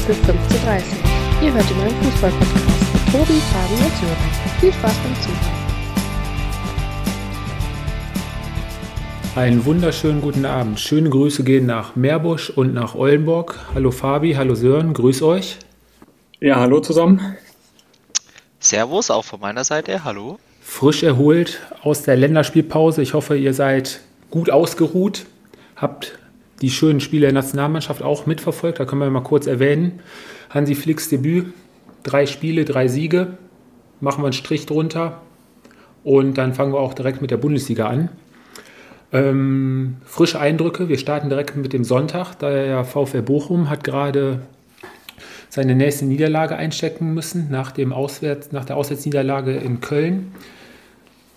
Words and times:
für 0.00 0.14
5 0.14 0.48
zu 0.48 0.58
30. 0.64 0.92
Ihr 1.42 1.52
hört 1.52 1.68
den 1.68 1.76
neuen 1.76 1.94
Fußball-Podcast 2.02 2.92
mit 2.92 3.12
Tobi, 3.12 3.40
Fabi 3.52 3.74
und 3.74 3.96
Sören. 3.96 4.16
Viel 4.60 4.72
Spaß 4.72 4.94
beim 5.02 5.14
Zuhören. 5.22 5.60
Einen 9.36 9.64
wunderschönen 9.64 10.22
guten 10.22 10.46
Abend. 10.46 10.80
Schöne 10.80 11.10
Grüße 11.10 11.44
gehen 11.44 11.66
nach 11.66 11.96
Meerbusch 11.96 12.50
und 12.50 12.72
nach 12.72 12.94
Oldenburg. 12.94 13.58
Hallo 13.74 13.90
Fabi, 13.90 14.32
hallo 14.32 14.54
Sören, 14.54 14.94
grüß 14.94 15.22
euch. 15.22 15.58
Ja, 16.40 16.56
hallo 16.56 16.80
zusammen. 16.80 17.36
Servus, 18.58 19.10
auch 19.10 19.24
von 19.24 19.40
meiner 19.40 19.64
Seite, 19.64 20.04
hallo. 20.04 20.38
Frisch 20.62 21.02
erholt 21.02 21.60
aus 21.82 22.02
der 22.02 22.16
Länderspielpause. 22.16 23.02
Ich 23.02 23.14
hoffe, 23.14 23.36
ihr 23.36 23.54
seid 23.54 24.00
gut 24.30 24.50
ausgeruht, 24.50 25.26
habt 25.76 26.18
die 26.60 26.70
schönen 26.70 27.00
Spiele 27.00 27.26
der 27.26 27.32
Nationalmannschaft 27.32 28.02
auch 28.02 28.26
mitverfolgt. 28.26 28.80
Da 28.80 28.84
können 28.84 29.00
wir 29.00 29.10
mal 29.10 29.22
kurz 29.22 29.46
erwähnen. 29.46 30.00
Hansi 30.50 30.74
Flicks 30.74 31.08
Debüt, 31.08 31.52
drei 32.02 32.26
Spiele, 32.26 32.64
drei 32.64 32.88
Siege. 32.88 33.38
Machen 34.00 34.22
wir 34.22 34.26
einen 34.26 34.32
Strich 34.32 34.66
drunter. 34.66 35.20
Und 36.04 36.38
dann 36.38 36.54
fangen 36.54 36.72
wir 36.72 36.80
auch 36.80 36.94
direkt 36.94 37.20
mit 37.20 37.30
der 37.30 37.36
Bundesliga 37.36 37.86
an. 37.86 38.08
Ähm, 39.12 39.96
frische 40.04 40.40
Eindrücke. 40.40 40.88
Wir 40.88 40.98
starten 40.98 41.28
direkt 41.28 41.56
mit 41.56 41.72
dem 41.72 41.84
Sonntag. 41.84 42.34
Der 42.38 42.84
VfL 42.84 43.22
Bochum 43.22 43.68
hat 43.68 43.84
gerade 43.84 44.40
seine 45.48 45.74
nächste 45.74 46.04
Niederlage 46.06 46.56
einstecken 46.56 47.12
müssen 47.12 47.48
nach, 47.50 47.72
dem 47.72 47.92
Auswärts, 47.92 48.52
nach 48.52 48.64
der 48.64 48.76
Auswärtsniederlage 48.76 49.56
in 49.56 49.80
Köln. 49.80 50.32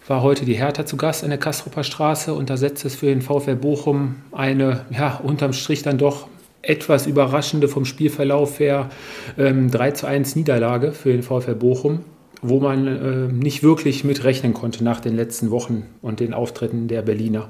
War 0.07 0.21
heute 0.21 0.43
die 0.43 0.55
Hertha 0.55 0.85
zu 0.85 0.97
Gast 0.97 1.23
an 1.23 1.29
der 1.29 1.39
Kastropper 1.39 1.85
Straße 1.85 2.33
und 2.33 2.49
da 2.49 2.57
setzt 2.57 2.83
es 2.83 2.95
für 2.95 3.05
den 3.05 3.21
VfL 3.21 3.55
Bochum 3.55 4.15
eine, 4.33 4.85
ja, 4.91 5.21
unterm 5.23 5.53
Strich 5.53 5.81
dann 5.81 5.97
doch 5.97 6.27
etwas 6.61 7.07
überraschende 7.07 7.69
vom 7.69 7.85
Spielverlauf 7.85 8.59
her 8.59 8.89
ähm, 9.37 9.71
3 9.71 9.91
zu 9.91 10.05
1 10.05 10.35
Niederlage 10.35 10.91
für 10.91 11.13
den 11.13 11.23
VfL 11.23 11.55
Bochum, 11.55 11.99
wo 12.41 12.59
man 12.59 12.87
äh, 12.87 13.31
nicht 13.31 13.63
wirklich 13.63 14.03
mit 14.03 14.25
rechnen 14.25 14.53
konnte 14.53 14.83
nach 14.83 14.99
den 14.99 15.15
letzten 15.15 15.51
Wochen 15.51 15.83
und 16.01 16.19
den 16.19 16.33
Auftritten 16.33 16.89
der 16.89 17.01
Berliner. 17.01 17.49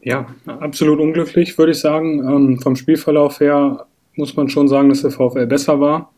Ja, 0.00 0.26
absolut 0.46 0.98
unglücklich, 0.98 1.56
würde 1.58 1.72
ich 1.72 1.78
sagen. 1.78 2.18
Ähm, 2.28 2.60
vom 2.60 2.74
Spielverlauf 2.74 3.38
her 3.38 3.86
muss 4.16 4.34
man 4.34 4.48
schon 4.48 4.66
sagen, 4.66 4.88
dass 4.88 5.02
der 5.02 5.12
VfL 5.12 5.46
besser 5.46 5.78
war. 5.78 6.12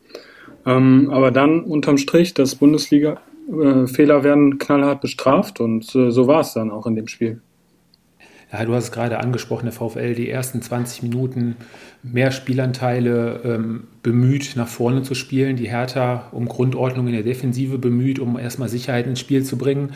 Ähm, 0.65 1.11
aber 1.11 1.29
dann 1.29 1.61
unterm 1.61 1.99
Strich, 1.99 2.33
das 2.33 2.55
Bundesliga-Fehler 2.55 3.21
äh, 3.47 4.23
werden 4.23 4.57
knallhart 4.57 5.01
bestraft 5.01 5.59
und 5.59 5.93
äh, 5.95 6.11
so 6.11 6.27
war 6.27 6.41
es 6.41 6.53
dann 6.53 6.71
auch 6.71 6.87
in 6.87 6.95
dem 6.95 7.07
Spiel. 7.07 7.41
Ja, 8.51 8.63
du 8.63 8.73
hast 8.73 8.85
es 8.85 8.91
gerade 8.91 9.19
angesprochen, 9.19 9.65
der 9.65 9.73
VfL, 9.73 10.13
die 10.13 10.29
ersten 10.29 10.61
20 10.61 11.03
Minuten 11.03 11.55
mehr 12.03 12.31
Spielanteile 12.31 13.41
ähm, 13.43 13.87
bemüht, 14.03 14.55
nach 14.55 14.67
vorne 14.67 15.01
zu 15.01 15.15
spielen. 15.15 15.55
Die 15.55 15.69
Hertha 15.69 16.27
um 16.31 16.47
Grundordnung 16.47 17.07
in 17.07 17.13
der 17.13 17.23
Defensive 17.23 17.79
bemüht, 17.79 18.19
um 18.19 18.37
erstmal 18.37 18.69
Sicherheit 18.69 19.07
ins 19.07 19.19
Spiel 19.19 19.43
zu 19.43 19.57
bringen. 19.57 19.93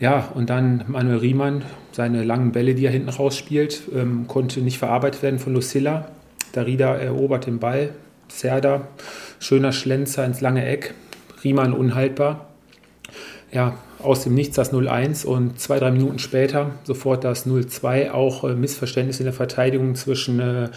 Ja, 0.00 0.30
und 0.34 0.50
dann 0.50 0.84
Manuel 0.88 1.18
Riemann, 1.18 1.62
seine 1.92 2.24
langen 2.24 2.50
Bälle, 2.50 2.74
die 2.74 2.86
er 2.86 2.90
hinten 2.90 3.10
rausspielt, 3.10 3.82
ähm, 3.94 4.26
konnte 4.26 4.60
nicht 4.62 4.78
verarbeitet 4.78 5.22
werden 5.22 5.38
von 5.38 5.52
Lucilla. 5.52 6.08
Darida 6.52 6.96
erobert 6.96 7.46
den 7.46 7.60
Ball. 7.60 7.90
Serda, 8.26 8.88
schöner 9.38 9.72
Schlenzer 9.72 10.24
ins 10.24 10.40
lange 10.40 10.66
Eck. 10.66 10.94
Riemann 11.44 11.72
unhaltbar. 11.72 12.51
Ja, 13.52 13.74
aus 14.02 14.24
dem 14.24 14.34
Nichts 14.34 14.56
das 14.56 14.72
0-1 14.72 15.26
und 15.26 15.60
zwei, 15.60 15.78
drei 15.78 15.90
Minuten 15.90 16.18
später 16.18 16.70
sofort 16.84 17.22
das 17.22 17.46
0-2. 17.46 18.10
Auch 18.10 18.44
äh, 18.44 18.54
Missverständnis 18.54 19.20
in 19.20 19.24
der 19.24 19.34
Verteidigung 19.34 19.94
zwischen 19.94 20.40
äh, 20.40 20.70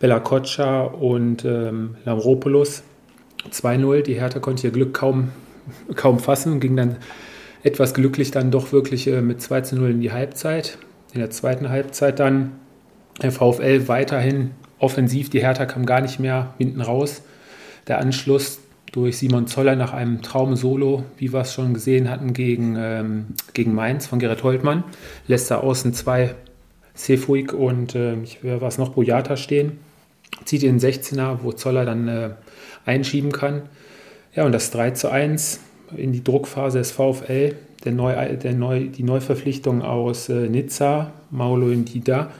Bella 0.00 0.18
Koccia 0.18 0.82
und 0.82 1.44
ähm, 1.44 1.96
Lamropoulos. 2.04 2.82
2-0. 3.50 4.02
Die 4.02 4.14
Hertha 4.14 4.38
konnte 4.38 4.66
ihr 4.66 4.72
Glück 4.72 4.94
kaum, 4.94 5.30
kaum 5.94 6.18
fassen 6.18 6.54
und 6.54 6.60
ging 6.60 6.76
dann 6.76 6.96
etwas 7.62 7.92
glücklich 7.94 8.30
dann 8.30 8.50
doch 8.50 8.72
wirklich 8.72 9.06
äh, 9.06 9.20
mit 9.20 9.42
2 9.42 9.62
0 9.72 9.90
in 9.90 10.00
die 10.00 10.12
Halbzeit. 10.12 10.78
In 11.12 11.20
der 11.20 11.30
zweiten 11.30 11.68
Halbzeit 11.68 12.18
dann 12.18 12.52
der 13.20 13.32
VfL 13.32 13.88
weiterhin 13.88 14.52
offensiv. 14.78 15.28
Die 15.28 15.40
Hertha 15.40 15.66
kam 15.66 15.84
gar 15.84 16.00
nicht 16.00 16.18
mehr 16.18 16.54
hinten 16.56 16.80
raus. 16.80 17.22
Der 17.88 17.98
Anschluss 17.98 18.61
durch 18.92 19.18
Simon 19.18 19.46
Zoller 19.46 19.74
nach 19.74 19.92
einem 19.92 20.22
Traum-Solo, 20.22 21.04
wie 21.16 21.32
wir 21.32 21.40
es 21.40 21.54
schon 21.54 21.74
gesehen 21.74 22.10
hatten, 22.10 22.34
gegen, 22.34 22.76
ähm, 22.78 23.26
gegen 23.54 23.74
Mainz 23.74 24.06
von 24.06 24.18
Gerrit 24.18 24.42
Holtmann. 24.42 24.84
Lässt 25.26 25.50
da 25.50 25.58
außen 25.58 25.94
zwei 25.94 26.34
Sefuig 26.94 27.54
und 27.54 27.94
äh, 27.94 28.14
ich 28.22 28.44
war 28.44 28.62
es 28.68 28.78
noch 28.78 28.90
Boyata 28.90 29.36
stehen. 29.36 29.78
Zieht 30.44 30.62
in 30.62 30.78
den 30.78 30.92
16er, 30.92 31.38
wo 31.42 31.52
Zoller 31.52 31.86
dann 31.86 32.06
äh, 32.06 32.30
einschieben 32.84 33.32
kann. 33.32 33.62
Ja, 34.34 34.44
und 34.44 34.52
das 34.52 34.70
3 34.70 34.92
zu 34.92 35.10
1 35.10 35.60
in 35.96 36.12
die 36.12 36.22
Druckphase 36.22 36.78
des 36.78 36.90
VfL. 36.90 37.54
Der 37.84 37.92
Neu, 37.92 38.36
der 38.36 38.52
Neu, 38.52 38.88
die 38.88 39.02
Neuverpflichtung 39.02 39.82
aus 39.82 40.28
äh, 40.28 40.48
Nizza, 40.48 41.12
Maulo 41.30 41.70
Indida, 41.70 42.30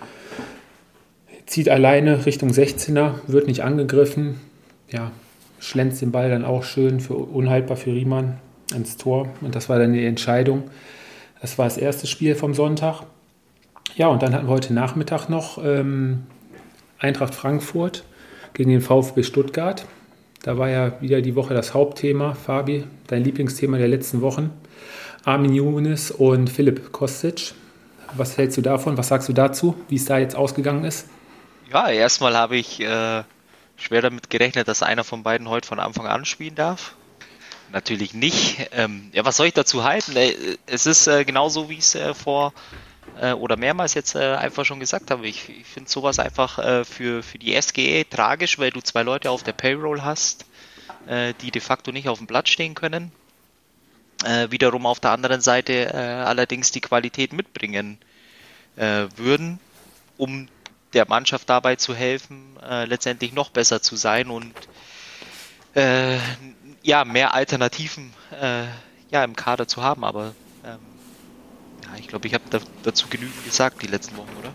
zieht 1.46 1.68
alleine 1.68 2.24
Richtung 2.26 2.50
16er, 2.50 3.14
wird 3.26 3.46
nicht 3.46 3.62
angegriffen. 3.62 4.40
Ja, 4.90 5.10
schlänzt 5.62 6.02
den 6.02 6.10
Ball 6.10 6.28
dann 6.28 6.44
auch 6.44 6.64
schön 6.64 7.00
für 7.00 7.14
unhaltbar 7.14 7.76
für 7.76 7.92
Riemann 7.92 8.38
ins 8.74 8.96
Tor. 8.96 9.28
Und 9.40 9.54
das 9.54 9.68
war 9.68 9.78
dann 9.78 9.92
die 9.92 10.04
Entscheidung. 10.04 10.64
Das 11.40 11.56
war 11.56 11.66
das 11.66 11.78
erste 11.78 12.06
Spiel 12.06 12.34
vom 12.34 12.52
Sonntag. 12.52 13.02
Ja, 13.94 14.08
und 14.08 14.22
dann 14.22 14.34
hatten 14.34 14.46
wir 14.46 14.52
heute 14.52 14.74
Nachmittag 14.74 15.28
noch 15.28 15.62
ähm, 15.62 16.26
Eintracht 16.98 17.34
Frankfurt 17.34 18.04
gegen 18.54 18.70
den 18.70 18.80
VfB 18.80 19.22
Stuttgart. 19.22 19.86
Da 20.42 20.58
war 20.58 20.68
ja 20.68 21.00
wieder 21.00 21.20
die 21.20 21.36
Woche 21.36 21.54
das 21.54 21.74
Hauptthema. 21.74 22.34
Fabi, 22.34 22.84
dein 23.06 23.22
Lieblingsthema 23.22 23.78
der 23.78 23.88
letzten 23.88 24.20
Wochen. 24.20 24.50
Armin 25.24 25.54
Younes 25.54 26.10
und 26.10 26.50
Philipp 26.50 26.90
Kostic. 26.90 27.54
Was 28.16 28.36
hältst 28.36 28.56
du 28.56 28.62
davon? 28.62 28.98
Was 28.98 29.08
sagst 29.08 29.28
du 29.28 29.32
dazu, 29.32 29.76
wie 29.88 29.96
es 29.96 30.06
da 30.06 30.18
jetzt 30.18 30.34
ausgegangen 30.34 30.84
ist? 30.84 31.08
Ja, 31.72 31.88
erstmal 31.88 32.36
habe 32.36 32.56
ich 32.56 32.80
äh, 32.80 33.22
schwer 33.82 34.02
damit 34.02 34.30
gerechnet, 34.30 34.68
dass 34.68 34.82
einer 34.82 35.04
von 35.04 35.22
beiden 35.22 35.48
heute 35.48 35.66
von 35.66 35.80
Anfang 35.80 36.06
an 36.06 36.24
spielen 36.24 36.54
darf. 36.54 36.94
Natürlich 37.72 38.14
nicht. 38.14 38.68
Ähm, 38.72 39.10
ja, 39.12 39.24
was 39.24 39.36
soll 39.36 39.46
ich 39.46 39.54
dazu 39.54 39.84
halten? 39.84 40.14
Äh, 40.16 40.34
es 40.66 40.86
ist 40.86 41.06
äh, 41.06 41.24
genauso, 41.24 41.70
wie 41.70 41.74
ich 41.74 41.80
es 41.80 41.94
äh, 41.94 42.14
vor 42.14 42.52
äh, 43.20 43.32
oder 43.32 43.56
mehrmals 43.56 43.94
jetzt 43.94 44.14
äh, 44.14 44.34
einfach 44.34 44.64
schon 44.64 44.80
gesagt 44.80 45.10
habe. 45.10 45.26
Ich, 45.26 45.48
ich 45.48 45.66
finde 45.66 45.90
sowas 45.90 46.18
einfach 46.18 46.58
äh, 46.58 46.84
für, 46.84 47.22
für 47.22 47.38
die 47.38 47.60
SGE 47.60 48.04
tragisch, 48.08 48.58
weil 48.58 48.70
du 48.70 48.80
zwei 48.80 49.02
Leute 49.02 49.30
auf 49.30 49.42
der 49.42 49.52
Payroll 49.52 50.02
hast, 50.02 50.46
die 51.40 51.50
de 51.50 51.60
facto 51.60 51.90
nicht 51.90 52.08
auf 52.08 52.18
dem 52.18 52.28
Platz 52.28 52.50
stehen 52.50 52.76
können. 52.76 53.10
wiederum 54.50 54.86
auf 54.86 55.00
der 55.00 55.10
anderen 55.10 55.40
Seite 55.40 55.92
allerdings 55.92 56.70
die 56.70 56.80
Qualität 56.80 57.32
mitbringen 57.32 57.98
würden, 58.76 59.58
um 60.16 60.46
der 60.94 61.08
Mannschaft 61.08 61.48
dabei 61.48 61.76
zu 61.76 61.94
helfen, 61.94 62.56
äh, 62.68 62.84
letztendlich 62.84 63.32
noch 63.32 63.50
besser 63.50 63.82
zu 63.82 63.96
sein 63.96 64.28
und 64.28 64.54
äh, 65.74 66.18
ja, 66.82 67.04
mehr 67.04 67.34
Alternativen 67.34 68.12
äh, 68.40 68.64
ja, 69.10 69.24
im 69.24 69.36
Kader 69.36 69.68
zu 69.68 69.82
haben. 69.82 70.04
Aber 70.04 70.34
ähm, 70.64 70.78
ja, 71.84 71.98
ich 71.98 72.08
glaube, 72.08 72.26
ich 72.26 72.34
habe 72.34 72.44
da, 72.50 72.58
dazu 72.82 73.06
genügend 73.08 73.44
gesagt 73.44 73.82
die 73.82 73.86
letzten 73.86 74.16
Wochen, 74.16 74.30
oder? 74.40 74.52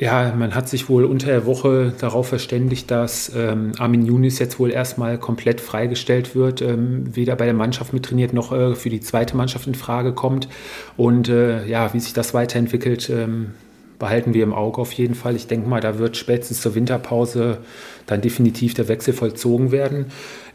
Ja, 0.00 0.32
man 0.32 0.54
hat 0.54 0.68
sich 0.68 0.88
wohl 0.88 1.04
unter 1.04 1.26
der 1.26 1.44
Woche 1.44 1.92
darauf 1.98 2.28
verständigt, 2.28 2.88
dass 2.88 3.32
ähm, 3.34 3.72
Armin 3.78 4.06
Yunis 4.06 4.38
jetzt 4.38 4.60
wohl 4.60 4.70
erstmal 4.70 5.18
komplett 5.18 5.60
freigestellt 5.60 6.36
wird, 6.36 6.62
ähm, 6.62 7.16
weder 7.16 7.34
bei 7.34 7.46
der 7.46 7.54
Mannschaft 7.54 7.92
mittrainiert 7.92 8.32
noch 8.32 8.52
äh, 8.52 8.76
für 8.76 8.90
die 8.90 9.00
zweite 9.00 9.36
Mannschaft 9.36 9.66
in 9.66 9.74
Frage 9.74 10.12
kommt. 10.12 10.48
Und 10.96 11.28
äh, 11.28 11.66
ja, 11.66 11.92
wie 11.94 12.00
sich 12.00 12.12
das 12.12 12.32
weiterentwickelt, 12.32 13.10
ähm, 13.10 13.54
behalten 13.98 14.34
wir 14.34 14.42
im 14.42 14.54
Auge 14.54 14.80
auf 14.80 14.92
jeden 14.92 15.14
Fall. 15.14 15.34
Ich 15.36 15.46
denke 15.46 15.68
mal, 15.68 15.80
da 15.80 15.98
wird 15.98 16.16
spätestens 16.16 16.60
zur 16.60 16.74
Winterpause 16.74 17.58
dann 18.06 18.20
definitiv 18.20 18.74
der 18.74 18.88
Wechsel 18.88 19.12
vollzogen 19.12 19.72
werden. 19.72 20.06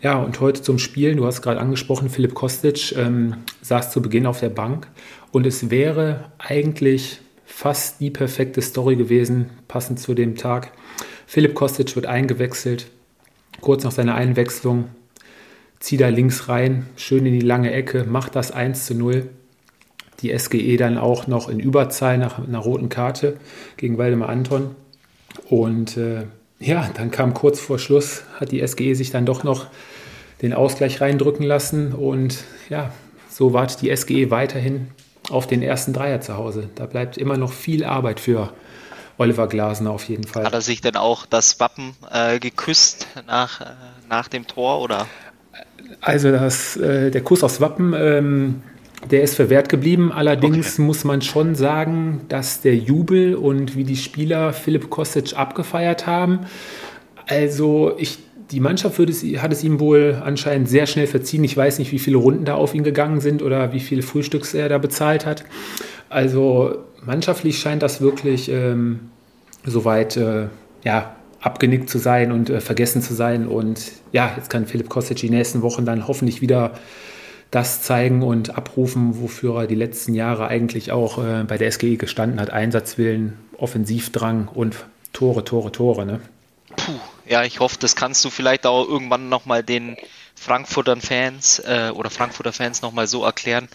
Ja, 0.01 0.17
und 0.17 0.39
heute 0.39 0.61
zum 0.61 0.79
Spielen, 0.79 1.17
du 1.17 1.25
hast 1.25 1.41
gerade 1.41 1.59
angesprochen, 1.59 2.09
Philipp 2.09 2.33
Kostic 2.33 2.95
ähm, 2.97 3.35
saß 3.61 3.91
zu 3.91 4.01
Beginn 4.01 4.25
auf 4.25 4.39
der 4.39 4.49
Bank 4.49 4.87
und 5.31 5.45
es 5.45 5.69
wäre 5.69 6.31
eigentlich 6.37 7.19
fast 7.45 7.99
die 7.99 8.09
perfekte 8.09 8.61
Story 8.61 8.95
gewesen, 8.95 9.49
passend 9.67 9.99
zu 9.99 10.13
dem 10.13 10.35
Tag. 10.35 10.71
Philipp 11.27 11.53
Kostic 11.53 11.95
wird 11.95 12.05
eingewechselt, 12.05 12.87
kurz 13.61 13.83
nach 13.83 13.91
seiner 13.91 14.15
Einwechslung, 14.15 14.85
zieht 15.79 16.01
da 16.01 16.07
links 16.07 16.47
rein, 16.47 16.87
schön 16.95 17.25
in 17.25 17.33
die 17.33 17.45
lange 17.45 17.71
Ecke, 17.71 18.05
macht 18.05 18.35
das 18.35 18.51
1 18.51 18.85
zu 18.85 18.95
0 18.95 19.29
die 20.23 20.37
SGE 20.37 20.77
dann 20.77 20.97
auch 20.97 21.27
noch 21.27 21.49
in 21.49 21.59
Überzahl 21.59 22.17
nach 22.17 22.39
einer 22.39 22.59
roten 22.59 22.89
Karte 22.89 23.37
gegen 23.77 23.97
Waldemar 23.97 24.29
Anton. 24.29 24.75
Und 25.49 25.97
äh, 25.97 26.23
ja, 26.59 26.89
dann 26.95 27.11
kam 27.11 27.33
kurz 27.33 27.59
vor 27.59 27.77
Schluss, 27.77 28.23
hat 28.39 28.51
die 28.51 28.65
SGE 28.65 28.95
sich 28.95 29.11
dann 29.11 29.25
doch 29.25 29.43
noch 29.43 29.67
den 30.41 30.53
Ausgleich 30.53 31.01
reindrücken 31.01 31.45
lassen. 31.45 31.93
Und 31.93 32.43
ja, 32.69 32.91
so 33.29 33.53
wartet 33.53 33.81
die 33.81 33.95
SGE 33.95 34.31
weiterhin 34.31 34.87
auf 35.29 35.45
den 35.45 35.61
ersten 35.61 35.93
Dreier 35.93 36.21
zu 36.21 36.35
Hause. 36.37 36.69
Da 36.75 36.85
bleibt 36.85 37.17
immer 37.17 37.37
noch 37.37 37.51
viel 37.51 37.83
Arbeit 37.83 38.19
für 38.19 38.53
Oliver 39.17 39.47
Glasner 39.47 39.91
auf 39.91 40.05
jeden 40.05 40.25
Fall. 40.25 40.45
Hat 40.45 40.53
er 40.53 40.61
sich 40.61 40.81
denn 40.81 40.95
auch 40.95 41.25
das 41.25 41.59
Wappen 41.59 41.95
äh, 42.11 42.39
geküsst 42.39 43.07
nach, 43.27 43.61
äh, 43.61 43.65
nach 44.09 44.27
dem 44.27 44.47
Tor 44.47 44.81
oder? 44.81 45.07
Also 46.01 46.31
das, 46.31 46.75
äh, 46.77 47.11
der 47.11 47.21
Kuss 47.21 47.43
aufs 47.43 47.61
Wappen, 47.61 47.93
ähm, 47.95 48.63
der 49.09 49.23
ist 49.23 49.35
verwehrt 49.35 49.69
geblieben. 49.69 50.11
Allerdings 50.11 50.73
okay. 50.73 50.81
muss 50.81 51.03
man 51.03 51.21
schon 51.21 51.55
sagen, 51.55 52.21
dass 52.29 52.61
der 52.61 52.75
Jubel 52.75 53.35
und 53.35 53.75
wie 53.75 53.83
die 53.83 53.95
Spieler 53.95 54.53
Philipp 54.53 54.89
Kostic 54.89 55.37
abgefeiert 55.37 56.07
haben. 56.07 56.41
Also 57.27 57.93
ich, 57.97 58.19
die 58.51 58.59
Mannschaft 58.59 58.99
es, 58.99 59.23
hat 59.23 59.51
es 59.53 59.63
ihm 59.63 59.79
wohl 59.79 60.21
anscheinend 60.23 60.69
sehr 60.69 60.85
schnell 60.85 61.07
verziehen. 61.07 61.43
Ich 61.43 61.55
weiß 61.55 61.79
nicht, 61.79 61.91
wie 61.91 61.99
viele 61.99 62.17
Runden 62.17 62.45
da 62.45 62.55
auf 62.55 62.73
ihn 62.73 62.83
gegangen 62.83 63.21
sind 63.21 63.41
oder 63.41 63.73
wie 63.73 63.79
viele 63.79 64.01
Frühstücks 64.01 64.53
er 64.53 64.69
da 64.69 64.77
bezahlt 64.77 65.25
hat. 65.25 65.43
Also 66.09 66.77
mannschaftlich 67.05 67.59
scheint 67.59 67.81
das 67.81 68.01
wirklich 68.01 68.49
ähm, 68.49 68.99
soweit 69.65 70.17
äh, 70.17 70.47
ja, 70.83 71.15
abgenickt 71.41 71.89
zu 71.89 71.97
sein 71.97 72.31
und 72.31 72.49
äh, 72.49 72.61
vergessen 72.61 73.01
zu 73.01 73.13
sein. 73.13 73.47
Und 73.47 73.91
ja, 74.11 74.31
jetzt 74.35 74.49
kann 74.49 74.65
Philipp 74.65 74.89
Kostic 74.89 75.17
die 75.17 75.29
nächsten 75.29 75.61
Wochen 75.61 75.85
dann 75.85 76.07
hoffentlich 76.07 76.41
wieder 76.41 76.73
das 77.53 77.83
zeigen 77.83 78.23
und 78.23 78.57
abrufen, 78.57 79.21
wofür 79.21 79.61
er 79.61 79.67
die 79.67 79.75
letzten 79.75 80.15
Jahre 80.15 80.47
eigentlich 80.47 80.91
auch 80.91 81.23
äh, 81.23 81.43
bei 81.43 81.59
der 81.59 81.71
SGE 81.71 81.97
gestanden 81.97 82.41
hat. 82.41 82.49
Einsatzwillen, 82.49 83.37
Offensivdrang 83.57 84.47
und 84.47 84.75
Tore, 85.13 85.43
Tore, 85.43 85.71
Tore. 85.71 86.07
Ne? 86.07 86.19
Puh, 86.75 86.99
ja, 87.27 87.43
ich 87.43 87.59
hoffe, 87.59 87.77
das 87.79 87.95
kannst 87.95 88.25
du 88.25 88.31
vielleicht 88.31 88.65
auch 88.65 88.87
irgendwann 88.87 89.29
nochmal 89.29 89.61
den 89.61 89.97
Frankfurter 90.33 90.97
Fans 90.97 91.59
äh, 91.59 91.91
oder 91.93 92.09
Frankfurter 92.09 92.53
Fans 92.53 92.81
nochmal 92.81 93.05
so 93.05 93.23
erklären, 93.23 93.69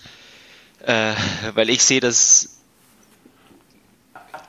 äh, 0.85 1.13
weil 1.55 1.71
ich 1.71 1.85
sehe 1.85 2.01
das 2.01 2.59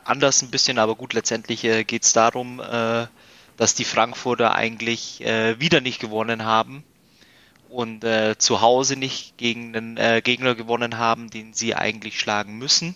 anders 0.04 0.42
ein 0.42 0.50
bisschen, 0.50 0.80
aber 0.80 0.96
gut, 0.96 1.14
letztendlich 1.14 1.64
äh, 1.66 1.84
geht 1.84 2.02
es 2.02 2.14
darum, 2.14 2.60
äh, 2.60 3.06
dass 3.58 3.76
die 3.76 3.86
Frankfurter 3.86 4.56
eigentlich 4.56 5.24
äh, 5.24 5.60
wieder 5.60 5.82
nicht 5.82 6.00
gewonnen 6.00 6.46
haben 6.46 6.84
und 7.70 8.04
äh, 8.04 8.38
zu 8.38 8.62
Hause 8.62 8.96
nicht 8.96 9.38
gegen 9.38 9.76
einen 9.76 9.98
äh, 9.98 10.22
Gegner 10.24 10.56
gewonnen 10.56 10.98
haben, 10.98 11.30
den 11.30 11.54
sie 11.54 11.76
eigentlich 11.76 12.20
schlagen 12.20 12.58
müssen. 12.58 12.96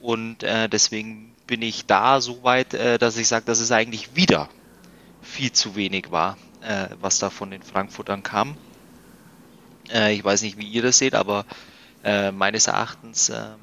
Und 0.00 0.42
äh, 0.44 0.68
deswegen 0.68 1.34
bin 1.46 1.62
ich 1.62 1.86
da 1.86 2.20
so 2.20 2.42
weit, 2.44 2.74
äh, 2.74 2.98
dass 2.98 3.16
ich 3.16 3.28
sage, 3.28 3.44
dass 3.44 3.58
es 3.58 3.72
eigentlich 3.72 4.14
wieder 4.14 4.48
viel 5.20 5.52
zu 5.52 5.74
wenig 5.74 6.10
war, 6.10 6.38
äh, 6.62 6.88
was 7.00 7.18
da 7.18 7.30
von 7.30 7.50
den 7.50 7.62
Frankfurtern 7.62 8.22
kam. 8.22 8.56
Äh, 9.90 10.14
ich 10.14 10.24
weiß 10.24 10.42
nicht, 10.42 10.58
wie 10.58 10.68
ihr 10.68 10.82
das 10.82 10.98
seht, 10.98 11.14
aber 11.14 11.44
äh, 12.04 12.30
meines 12.30 12.68
Erachtens 12.68 13.30
ähm, 13.30 13.56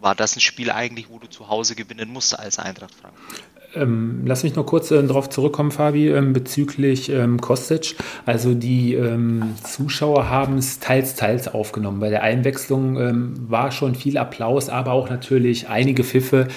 war 0.00 0.14
das 0.14 0.36
ein 0.36 0.40
Spiel 0.40 0.70
eigentlich, 0.70 1.08
wo 1.08 1.18
du 1.18 1.28
zu 1.28 1.48
Hause 1.48 1.74
gewinnen 1.74 2.10
musst 2.10 2.38
als 2.38 2.58
Eintracht 2.58 2.94
Frankfurt. 2.94 3.42
Ähm, 3.74 4.22
lass 4.24 4.42
mich 4.42 4.54
noch 4.54 4.66
kurz 4.66 4.90
äh, 4.90 5.02
darauf 5.02 5.30
zurückkommen, 5.30 5.70
Fabi, 5.70 6.08
ähm, 6.08 6.32
bezüglich 6.32 7.10
ähm, 7.10 7.40
Kostic. 7.40 7.96
Also 8.26 8.54
die 8.54 8.94
ähm, 8.94 9.54
Zuschauer 9.62 10.28
haben 10.28 10.58
es 10.58 10.78
teils, 10.78 11.14
teils 11.14 11.48
aufgenommen. 11.48 12.00
Bei 12.00 12.10
der 12.10 12.22
Einwechslung 12.22 12.98
ähm, 12.98 13.34
war 13.48 13.70
schon 13.70 13.94
viel 13.94 14.18
Applaus, 14.18 14.68
aber 14.68 14.92
auch 14.92 15.08
natürlich 15.08 15.68
einige 15.68 16.04
Pfiffe. 16.04 16.48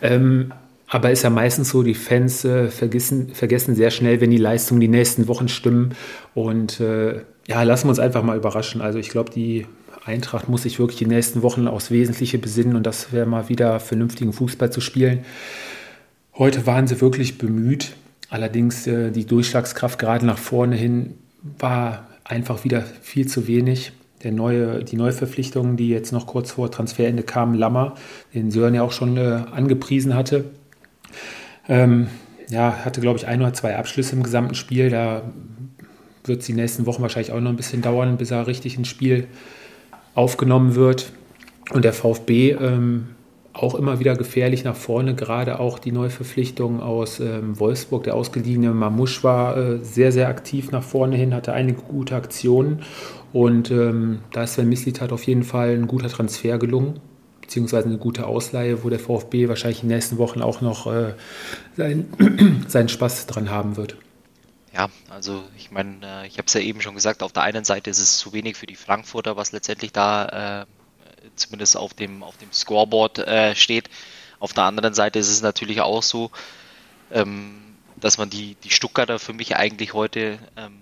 Ähm, 0.00 0.52
aber 0.88 1.10
ist 1.10 1.22
ja 1.22 1.30
meistens 1.30 1.70
so, 1.70 1.82
die 1.82 1.94
Fans 1.94 2.44
äh, 2.44 2.68
vergessen, 2.68 3.30
vergessen 3.32 3.74
sehr 3.74 3.90
schnell, 3.90 4.20
wenn 4.20 4.30
die 4.30 4.36
Leistungen 4.36 4.80
die 4.80 4.88
nächsten 4.88 5.26
Wochen 5.26 5.48
stimmen. 5.48 5.94
Und 6.34 6.80
äh, 6.80 7.22
ja, 7.46 7.62
lassen 7.62 7.86
wir 7.86 7.90
uns 7.90 7.98
einfach 7.98 8.22
mal 8.22 8.36
überraschen. 8.36 8.82
Also 8.82 8.98
ich 8.98 9.08
glaube, 9.08 9.30
die 9.30 9.66
Eintracht 10.04 10.48
muss 10.48 10.64
sich 10.64 10.78
wirklich 10.78 10.98
die 10.98 11.06
nächsten 11.06 11.42
Wochen 11.42 11.68
aufs 11.68 11.90
Wesentliche 11.90 12.38
besinnen 12.38 12.76
und 12.76 12.86
das 12.86 13.12
wäre 13.12 13.26
mal 13.26 13.48
wieder 13.48 13.80
vernünftigen 13.80 14.32
Fußball 14.32 14.70
zu 14.70 14.80
spielen. 14.80 15.24
Heute 16.42 16.66
waren 16.66 16.88
sie 16.88 17.00
wirklich 17.00 17.38
bemüht. 17.38 17.94
Allerdings 18.28 18.84
äh, 18.88 19.12
die 19.12 19.26
Durchschlagskraft 19.26 19.96
gerade 19.96 20.26
nach 20.26 20.38
vorne 20.38 20.74
hin 20.74 21.14
war 21.40 22.08
einfach 22.24 22.64
wieder 22.64 22.82
viel 23.00 23.28
zu 23.28 23.46
wenig. 23.46 23.92
Der 24.24 24.32
neue, 24.32 24.82
die 24.82 24.96
Neuverpflichtungen, 24.96 25.76
die 25.76 25.88
jetzt 25.88 26.10
noch 26.10 26.26
kurz 26.26 26.50
vor 26.50 26.68
Transferende 26.68 27.22
kamen, 27.22 27.54
Lammer, 27.54 27.94
den 28.34 28.50
Sören 28.50 28.74
ja 28.74 28.82
auch 28.82 28.90
schon 28.90 29.16
äh, 29.18 29.44
angepriesen 29.52 30.16
hatte. 30.16 30.46
Ähm, 31.68 32.08
ja, 32.50 32.84
hatte, 32.84 33.00
glaube 33.00 33.20
ich, 33.20 33.28
ein 33.28 33.40
oder 33.40 33.54
zwei 33.54 33.76
Abschlüsse 33.76 34.16
im 34.16 34.24
gesamten 34.24 34.56
Spiel. 34.56 34.90
Da 34.90 35.22
wird 36.24 36.40
es 36.40 36.46
die 36.46 36.54
nächsten 36.54 36.86
Wochen 36.86 37.02
wahrscheinlich 37.02 37.30
auch 37.30 37.40
noch 37.40 37.50
ein 37.50 37.56
bisschen 37.56 37.82
dauern, 37.82 38.16
bis 38.16 38.32
er 38.32 38.48
richtig 38.48 38.76
ins 38.76 38.88
Spiel 38.88 39.28
aufgenommen 40.16 40.74
wird. 40.74 41.12
Und 41.70 41.84
der 41.84 41.92
VfB 41.92 42.50
ähm, 42.50 43.06
auch 43.52 43.74
immer 43.74 43.98
wieder 44.00 44.16
gefährlich 44.16 44.64
nach 44.64 44.76
vorne, 44.76 45.14
gerade 45.14 45.60
auch 45.60 45.78
die 45.78 45.92
Neuverpflichtung 45.92 46.80
aus 46.80 47.20
ähm, 47.20 47.58
Wolfsburg, 47.58 48.04
der 48.04 48.14
ausgeliehene 48.14 48.72
Mamouche 48.72 49.22
war 49.22 49.56
äh, 49.56 49.78
sehr, 49.84 50.10
sehr 50.10 50.28
aktiv 50.28 50.70
nach 50.70 50.82
vorne 50.82 51.16
hin, 51.16 51.34
hatte 51.34 51.52
einige 51.52 51.82
gute 51.82 52.16
Aktionen 52.16 52.82
und 53.32 53.70
ähm, 53.70 54.20
da 54.32 54.44
ist 54.44 54.54
Sven 54.54 54.68
Mislitat 54.68 55.12
auf 55.12 55.24
jeden 55.24 55.44
Fall 55.44 55.70
ein 55.70 55.86
guter 55.86 56.08
Transfer 56.08 56.58
gelungen, 56.58 57.00
beziehungsweise 57.42 57.88
eine 57.88 57.98
gute 57.98 58.26
Ausleihe, 58.26 58.84
wo 58.84 58.88
der 58.88 58.98
VfB 58.98 59.48
wahrscheinlich 59.48 59.82
in 59.82 59.88
den 59.88 59.96
nächsten 59.96 60.18
Wochen 60.18 60.40
auch 60.40 60.62
noch 60.62 60.86
äh, 60.86 61.14
sein, 61.76 62.64
seinen 62.68 62.88
Spaß 62.88 63.26
dran 63.26 63.50
haben 63.50 63.76
wird. 63.76 63.96
Ja, 64.74 64.88
also 65.10 65.42
ich 65.58 65.70
meine, 65.70 65.98
äh, 66.02 66.26
ich 66.26 66.38
habe 66.38 66.46
es 66.46 66.54
ja 66.54 66.60
eben 66.60 66.80
schon 66.80 66.94
gesagt, 66.94 67.22
auf 67.22 67.32
der 67.32 67.42
einen 67.42 67.64
Seite 67.64 67.90
ist 67.90 67.98
es 67.98 68.16
zu 68.16 68.32
wenig 68.32 68.56
für 68.56 68.66
die 68.66 68.76
Frankfurter, 68.76 69.36
was 69.36 69.52
letztendlich 69.52 69.92
da 69.92 70.62
äh, 70.62 70.66
zumindest 71.36 71.76
auf 71.76 71.94
dem, 71.94 72.22
auf 72.22 72.36
dem 72.36 72.52
Scoreboard 72.52 73.18
äh, 73.18 73.54
steht. 73.54 73.88
Auf 74.38 74.52
der 74.52 74.64
anderen 74.64 74.94
Seite 74.94 75.18
ist 75.18 75.30
es 75.30 75.42
natürlich 75.42 75.80
auch 75.80 76.02
so, 76.02 76.30
ähm, 77.10 77.60
dass 77.96 78.18
man 78.18 78.30
die, 78.30 78.56
die 78.64 78.70
Stuttgarter 78.70 79.18
für 79.18 79.32
mich 79.32 79.56
eigentlich 79.56 79.94
heute 79.94 80.38
ähm, 80.56 80.78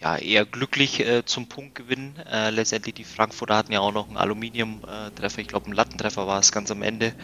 ja, 0.00 0.16
eher 0.16 0.44
glücklich 0.44 1.00
äh, 1.00 1.24
zum 1.24 1.46
Punkt 1.46 1.74
gewinnen. 1.74 2.16
Äh, 2.30 2.50
letztendlich 2.50 2.94
die 2.94 3.04
Frankfurter 3.04 3.56
hatten 3.56 3.72
ja 3.72 3.80
auch 3.80 3.92
noch 3.92 4.08
einen 4.08 4.16
Aluminium-Treffer, 4.16 5.40
ich 5.40 5.48
glaube 5.48 5.66
einen 5.66 5.74
Lattentreffer 5.74 6.26
war 6.26 6.38
es 6.38 6.52
ganz 6.52 6.70
am 6.70 6.82
Ende. 6.82 7.14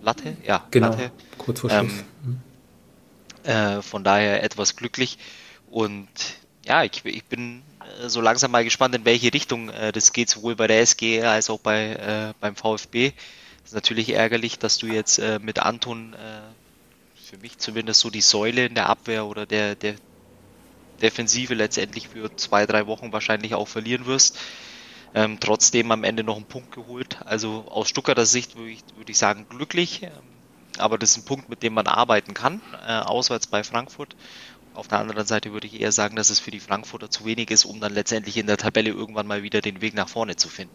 Latte? 0.00 0.36
Ja, 0.44 0.66
genau, 0.70 0.88
Latte. 0.88 1.12
kurz 1.38 1.60
vor 1.60 1.70
Schluss. 1.70 1.92
Ähm, 2.24 2.40
äh, 3.44 3.82
von 3.82 4.04
daher 4.04 4.42
etwas 4.42 4.76
glücklich. 4.76 5.18
Und 5.70 6.08
ja, 6.64 6.84
ich, 6.84 7.04
ich 7.04 7.24
bin 7.24 7.62
so 8.06 8.20
langsam 8.20 8.50
mal 8.50 8.64
gespannt, 8.64 8.94
in 8.94 9.04
welche 9.04 9.32
Richtung 9.32 9.68
äh, 9.70 9.92
das 9.92 10.12
geht, 10.12 10.30
sowohl 10.30 10.56
bei 10.56 10.66
der 10.66 10.80
SG 10.80 11.22
als 11.22 11.50
auch 11.50 11.60
bei, 11.60 11.92
äh, 11.92 12.34
beim 12.40 12.56
VfB. 12.56 13.12
Es 13.64 13.70
ist 13.70 13.74
natürlich 13.74 14.14
ärgerlich, 14.14 14.58
dass 14.58 14.78
du 14.78 14.86
jetzt 14.86 15.18
äh, 15.18 15.38
mit 15.40 15.58
Anton, 15.58 16.14
äh, 16.14 16.40
für 17.24 17.38
mich 17.38 17.58
zumindest 17.58 18.00
so 18.00 18.10
die 18.10 18.20
Säule 18.20 18.66
in 18.66 18.74
der 18.74 18.88
Abwehr 18.88 19.26
oder 19.26 19.46
der, 19.46 19.74
der 19.74 19.94
Defensive 21.00 21.54
letztendlich 21.54 22.08
für 22.08 22.34
zwei, 22.36 22.66
drei 22.66 22.86
Wochen 22.86 23.12
wahrscheinlich 23.12 23.54
auch 23.54 23.68
verlieren 23.68 24.06
wirst. 24.06 24.38
Ähm, 25.14 25.38
trotzdem 25.40 25.90
am 25.90 26.04
Ende 26.04 26.24
noch 26.24 26.36
einen 26.36 26.46
Punkt 26.46 26.72
geholt. 26.72 27.18
Also 27.24 27.66
aus 27.68 27.88
Stuttgarter 27.88 28.24
Sicht 28.24 28.56
würde 28.56 28.70
ich, 28.70 28.82
würd 28.96 29.10
ich 29.10 29.18
sagen 29.18 29.46
glücklich, 29.48 30.02
ähm, 30.02 30.10
aber 30.78 30.96
das 30.96 31.10
ist 31.10 31.18
ein 31.18 31.24
Punkt, 31.24 31.50
mit 31.50 31.62
dem 31.62 31.74
man 31.74 31.86
arbeiten 31.86 32.32
kann, 32.32 32.62
äh, 32.86 32.98
auswärts 32.98 33.46
bei 33.46 33.62
Frankfurt. 33.62 34.16
Auf 34.74 34.88
der 34.88 34.98
anderen 34.98 35.26
Seite 35.26 35.52
würde 35.52 35.66
ich 35.66 35.80
eher 35.80 35.92
sagen, 35.92 36.16
dass 36.16 36.30
es 36.30 36.40
für 36.40 36.50
die 36.50 36.60
Frankfurter 36.60 37.10
zu 37.10 37.24
wenig 37.24 37.50
ist, 37.50 37.64
um 37.64 37.80
dann 37.80 37.92
letztendlich 37.92 38.36
in 38.38 38.46
der 38.46 38.56
Tabelle 38.56 38.90
irgendwann 38.90 39.26
mal 39.26 39.42
wieder 39.42 39.60
den 39.60 39.82
Weg 39.82 39.94
nach 39.94 40.08
vorne 40.08 40.36
zu 40.36 40.48
finden. 40.48 40.74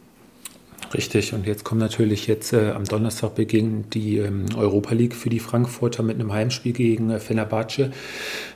Richtig, 0.93 1.33
und 1.33 1.45
jetzt 1.45 1.65
kommt 1.65 1.81
natürlich 1.81 2.27
jetzt 2.27 2.53
äh, 2.53 2.71
am 2.71 2.85
Donnerstag 2.85 3.35
beginnt 3.35 3.93
die 3.93 4.19
ähm, 4.19 4.45
Europa 4.55 4.93
League 4.93 5.15
für 5.15 5.29
die 5.29 5.39
Frankfurter 5.39 6.01
mit 6.01 6.15
einem 6.15 6.31
Heimspiel 6.31 6.71
gegen 6.71 7.09
äh, 7.09 7.19
Fenerbahce, 7.19 7.91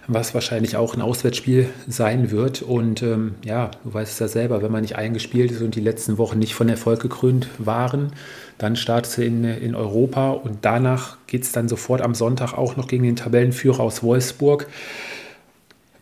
was 0.07 0.33
wahrscheinlich 0.33 0.77
auch 0.77 0.93
ein 0.93 1.01
Auswärtsspiel 1.01 1.69
sein 1.87 2.31
wird. 2.31 2.61
Und 2.61 3.03
ähm, 3.03 3.35
ja, 3.43 3.71
du 3.83 3.93
weißt 3.93 4.13
es 4.13 4.19
ja 4.19 4.27
selber, 4.29 4.61
wenn 4.61 4.71
man 4.71 4.81
nicht 4.81 4.95
eingespielt 4.95 5.51
ist 5.51 5.61
und 5.61 5.75
die 5.75 5.81
letzten 5.81 6.17
Wochen 6.17 6.39
nicht 6.39 6.55
von 6.55 6.69
Erfolg 6.69 7.01
gekrönt 7.01 7.49
waren, 7.57 8.13
dann 8.57 8.77
startet 8.77 9.17
du 9.17 9.25
in, 9.25 9.43
in 9.43 9.75
Europa 9.75 10.29
und 10.29 10.59
danach 10.61 11.17
geht 11.27 11.43
es 11.43 11.51
dann 11.51 11.67
sofort 11.67 12.01
am 12.01 12.15
Sonntag 12.15 12.53
auch 12.53 12.77
noch 12.77 12.87
gegen 12.87 13.03
den 13.03 13.17
Tabellenführer 13.17 13.81
aus 13.81 14.03
Wolfsburg. 14.03 14.67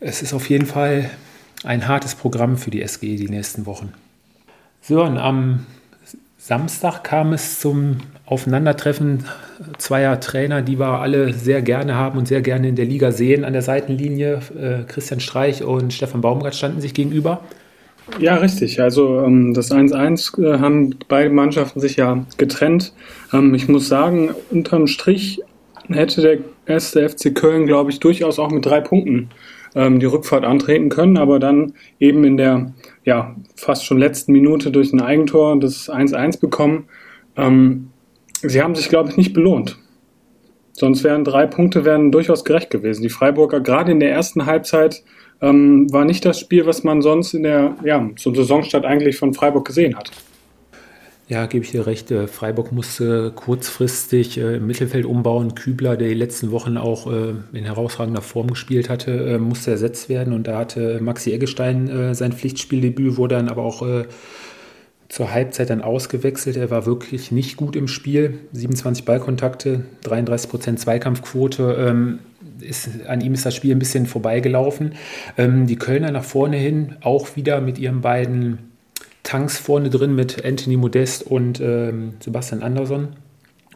Es 0.01 0.22
ist 0.22 0.34
auf 0.34 0.50
jeden 0.50 0.65
Fall 0.65 1.10
ein 1.63 1.88
hartes 1.88 2.15
Programm 2.15 2.56
für 2.58 2.72
die 2.72 2.86
SGE 2.88 3.18
die 3.18 3.27
nächsten 3.27 3.65
Wochen. 3.65 3.91
Sören, 4.82 5.18
am 5.18 5.65
Samstag 6.38 7.03
kam 7.03 7.34
es 7.34 7.60
zum 7.60 7.98
Aufeinandertreffen 8.25 9.25
zweier 9.77 10.22
Trainer, 10.22 10.62
die 10.62 10.79
wir 10.79 11.01
alle 11.01 11.34
sehr 11.34 11.62
gerne 11.62 11.96
haben 11.96 12.18
und 12.18 12.29
sehr 12.29 12.41
gerne 12.41 12.70
in 12.70 12.77
der 12.77 12.86
Liga 12.86 13.12
sehen. 13.12 13.44
An 13.44 13.51
der 13.51 13.62
Seitenlinie 13.62 14.39
äh, 14.58 14.84
Christian 14.88 15.20
Streich 15.20 15.63
und 15.63 15.91
Stefan 15.94 16.22
Baumgart 16.22 16.56
standen 16.56 16.79
sich 16.79 16.94
gegenüber. 16.94 17.41
Ja, 18.20 18.36
richtig. 18.36 18.82
Also 18.82 19.22
ähm, 19.25 19.53
das 19.53 19.70
1-1 19.70 20.41
äh, 20.41 20.60
haben 20.60 20.96
beide 21.10 21.29
Mannschaften 21.29 21.82
sich 21.82 21.98
ja 21.98 22.25
getrennt. 22.38 22.94
Ähm, 23.34 23.53
ich 23.53 23.68
muss 23.68 23.89
sagen, 23.89 24.29
unterm 24.50 24.88
Strich 24.88 25.41
hätte 25.89 26.22
der 26.22 26.38
erste 26.65 27.08
FC 27.10 27.36
Köln, 27.36 27.68
glaube 27.68 27.91
ich, 27.91 28.00
durchaus 28.00 28.39
auch 28.39 28.50
mit 28.50 28.65
drei 28.65 28.79
Punkten 28.79 29.29
ähm, 29.76 30.00
die 30.00 30.06
Rückfahrt 30.06 30.44
antreten 30.44 30.90
können, 30.90 31.18
aber 31.18 31.40
dann 31.40 31.74
eben 32.00 32.24
in 32.24 32.38
der 32.38 32.74
ja, 33.04 33.36
fast 33.56 33.86
schon 33.86 33.98
letzten 33.98 34.32
Minute 34.32 34.72
durch 34.72 34.94
ein 34.94 35.02
Eigentor 35.02 35.60
das 35.60 35.90
1-1 35.90 36.40
bekommen. 36.40 36.86
Ähm, 37.38 37.90
sie 38.42 38.62
haben 38.62 38.76
sich, 38.76 38.90
glaube 38.90 39.10
ich, 39.10 39.18
nicht 39.18 39.34
belohnt. 39.34 39.78
Sonst 40.74 41.04
wären 41.04 41.26
drei 41.26 41.46
Punkte 41.46 41.84
wären 41.84 42.12
durchaus 42.12 42.46
gerecht 42.46 42.70
gewesen. 42.70 43.02
Die 43.04 43.10
Freiburger 43.10 43.60
gerade 43.60 43.92
in 43.92 44.00
der 44.00 44.12
ersten 44.12 44.46
Halbzeit 44.46 45.04
ähm, 45.42 45.92
war 45.92 46.06
nicht 46.06 46.24
das 46.26 46.40
Spiel, 46.40 46.66
was 46.66 46.84
man 46.84 47.02
sonst 47.02 47.34
in 47.34 47.44
der 47.44 47.76
ja, 47.84 48.10
zum 48.16 48.36
Saisonstart 48.36 48.86
eigentlich 48.86 49.18
von 49.18 49.34
Freiburg 49.34 49.66
gesehen 49.66 49.96
hat. 49.96 50.12
Ja, 51.29 51.45
gebe 51.45 51.63
ich 51.63 51.69
dir 51.69 51.86
recht. 51.86 52.09
Äh, 52.09 52.27
Freiburg 52.27 52.71
musste 52.71 53.31
kurzfristig 53.31 54.39
äh, 54.39 54.55
im 54.55 54.65
Mittelfeld 54.65 55.05
umbauen. 55.05 55.53
Kübler, 55.53 55.95
der 55.95 56.07
die 56.07 56.15
letzten 56.15 56.50
Wochen 56.50 56.75
auch 56.75 57.05
äh, 57.05 57.36
in 57.53 57.65
herausragender 57.65 58.24
Form 58.24 58.48
gespielt 58.48 58.89
hatte, 58.89 59.38
musste 59.38 59.69
ersetzt 59.69 60.09
werden. 60.09 60.33
Und 60.33 60.48
da 60.48 60.57
hatte 60.57 61.00
Maxi 61.01 61.31
Eggestein 61.31 62.15
sein 62.15 62.33
Pflichtspieldebüt, 62.33 63.17
wurde 63.17 63.36
dann 63.36 63.48
aber 63.48 63.63
auch 63.63 63.86
zur 65.07 65.31
Halbzeit 65.31 65.69
dann 65.69 65.81
ausgewechselt. 65.81 66.57
Er 66.57 66.71
war 66.71 66.88
wirklich 66.88 67.31
nicht 67.31 67.57
gut 67.57 67.75
im 67.75 67.88
Spiel. 67.88 68.39
27 68.53 69.05
Ballkontakte, 69.05 69.86
33 70.03 70.50
Prozent 70.50 70.79
Zweikampfquote. 70.79 71.75
Ähm, 71.79 72.19
ist, 72.62 72.89
an 73.07 73.21
ihm 73.21 73.33
ist 73.33 73.45
das 73.45 73.55
Spiel 73.55 73.75
ein 73.75 73.79
bisschen 73.79 74.07
vorbeigelaufen. 74.07 74.93
Ähm, 75.38 75.67
die 75.67 75.77
Kölner 75.77 76.12
nach 76.12 76.24
vorne 76.24 76.57
hin 76.57 76.95
auch 77.01 77.36
wieder 77.36 77.62
mit 77.62 77.77
ihren 77.77 78.01
beiden 78.01 78.69
Tanks 79.29 79.59
vorne 79.59 79.91
drin 79.91 80.15
mit 80.15 80.43
Anthony 80.43 80.75
Modest 80.75 81.21
und 81.21 81.62
ähm, 81.62 82.13
Sebastian 82.19 82.63
Andersson. 82.63 83.09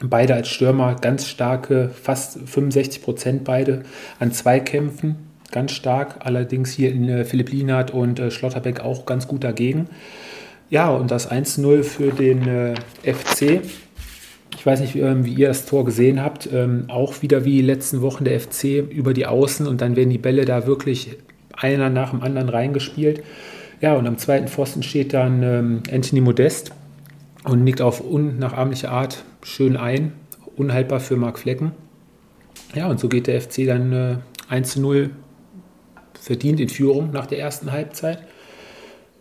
Beide 0.01 0.33
als 0.33 0.49
Stürmer 0.49 0.95
ganz 0.95 1.27
starke, 1.27 1.91
fast 1.93 2.39
65 2.39 3.03
Prozent 3.03 3.43
beide 3.43 3.83
an 4.19 4.31
Zweikämpfen, 4.31 5.15
ganz 5.51 5.73
stark. 5.73 6.15
Allerdings 6.21 6.71
hier 6.71 6.91
in 6.91 7.07
äh, 7.07 7.23
Philipp 7.23 7.51
Lienhardt 7.51 7.91
und 7.91 8.19
äh, 8.19 8.31
Schlotterbeck 8.31 8.79
auch 8.79 9.05
ganz 9.05 9.27
gut 9.27 9.43
dagegen. 9.43 9.89
Ja, 10.71 10.89
und 10.89 11.11
das 11.11 11.29
1-0 11.29 11.83
für 11.83 12.09
den 12.11 12.47
äh, 12.47 12.73
FC. 13.03 13.61
Ich 14.57 14.65
weiß 14.65 14.79
nicht, 14.79 14.95
wie, 14.95 15.01
ähm, 15.01 15.23
wie, 15.23 15.35
ihr 15.35 15.49
das 15.49 15.67
Tor 15.67 15.85
gesehen 15.85 16.19
habt. 16.19 16.49
Ähm, 16.51 16.85
auch 16.87 17.21
wieder 17.21 17.45
wie 17.45 17.61
letzten 17.61 18.01
Wochen 18.01 18.23
der 18.23 18.39
FC 18.39 18.89
über 18.89 19.13
die 19.13 19.27
Außen 19.27 19.67
und 19.67 19.81
dann 19.81 19.95
werden 19.95 20.09
die 20.09 20.17
Bälle 20.17 20.45
da 20.45 20.65
wirklich 20.65 21.15
einer 21.55 21.91
nach 21.91 22.09
dem 22.09 22.23
anderen 22.23 22.49
reingespielt. 22.49 23.21
Ja, 23.83 23.95
und 23.95 24.07
am 24.07 24.17
zweiten 24.17 24.47
Pfosten 24.47 24.81
steht 24.81 25.13
dann 25.13 25.43
ähm, 25.43 25.83
Anthony 25.91 26.21
Modest 26.21 26.71
und 27.43 27.65
nickt 27.65 27.81
auf 27.81 27.99
unnachahmliche 27.99 28.89
Art 28.89 29.25
schön 29.43 29.75
ein. 29.75 30.13
Unhaltbar 30.55 31.01
für 31.01 31.17
Marc 31.17 31.37
Flecken. 31.37 31.73
Ja, 32.73 32.87
und 32.87 33.01
so 33.01 33.09
geht 33.09 33.27
der 33.27 33.41
FC 33.41 33.65
dann 33.65 33.91
äh, 33.91 34.15
1 34.47 34.77
0 34.77 35.09
verdient 36.17 36.61
in 36.61 36.69
Führung 36.69 37.11
nach 37.11 37.25
der 37.25 37.39
ersten 37.39 37.73
Halbzeit. 37.73 38.23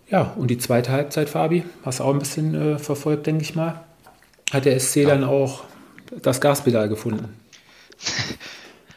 Ja, 0.09 0.33
und 0.37 0.49
die 0.49 0.59
zweite 0.59 0.93
Halbzeit, 0.93 1.29
Fabi, 1.29 1.65
hast 1.85 1.99
du 1.99 2.05
auch 2.05 2.13
ein 2.13 2.21
bisschen 2.21 2.55
äh, 2.55 2.79
verfolgt, 2.79 3.27
denke 3.27 3.43
ich 3.43 3.57
mal. 3.57 3.83
Hat 4.53 4.65
der 4.65 4.79
SC 4.79 4.99
ja. 4.99 5.09
dann 5.09 5.25
auch 5.25 5.65
das 6.23 6.41
Gaspedal 6.41 6.89
gefunden? 6.89 7.37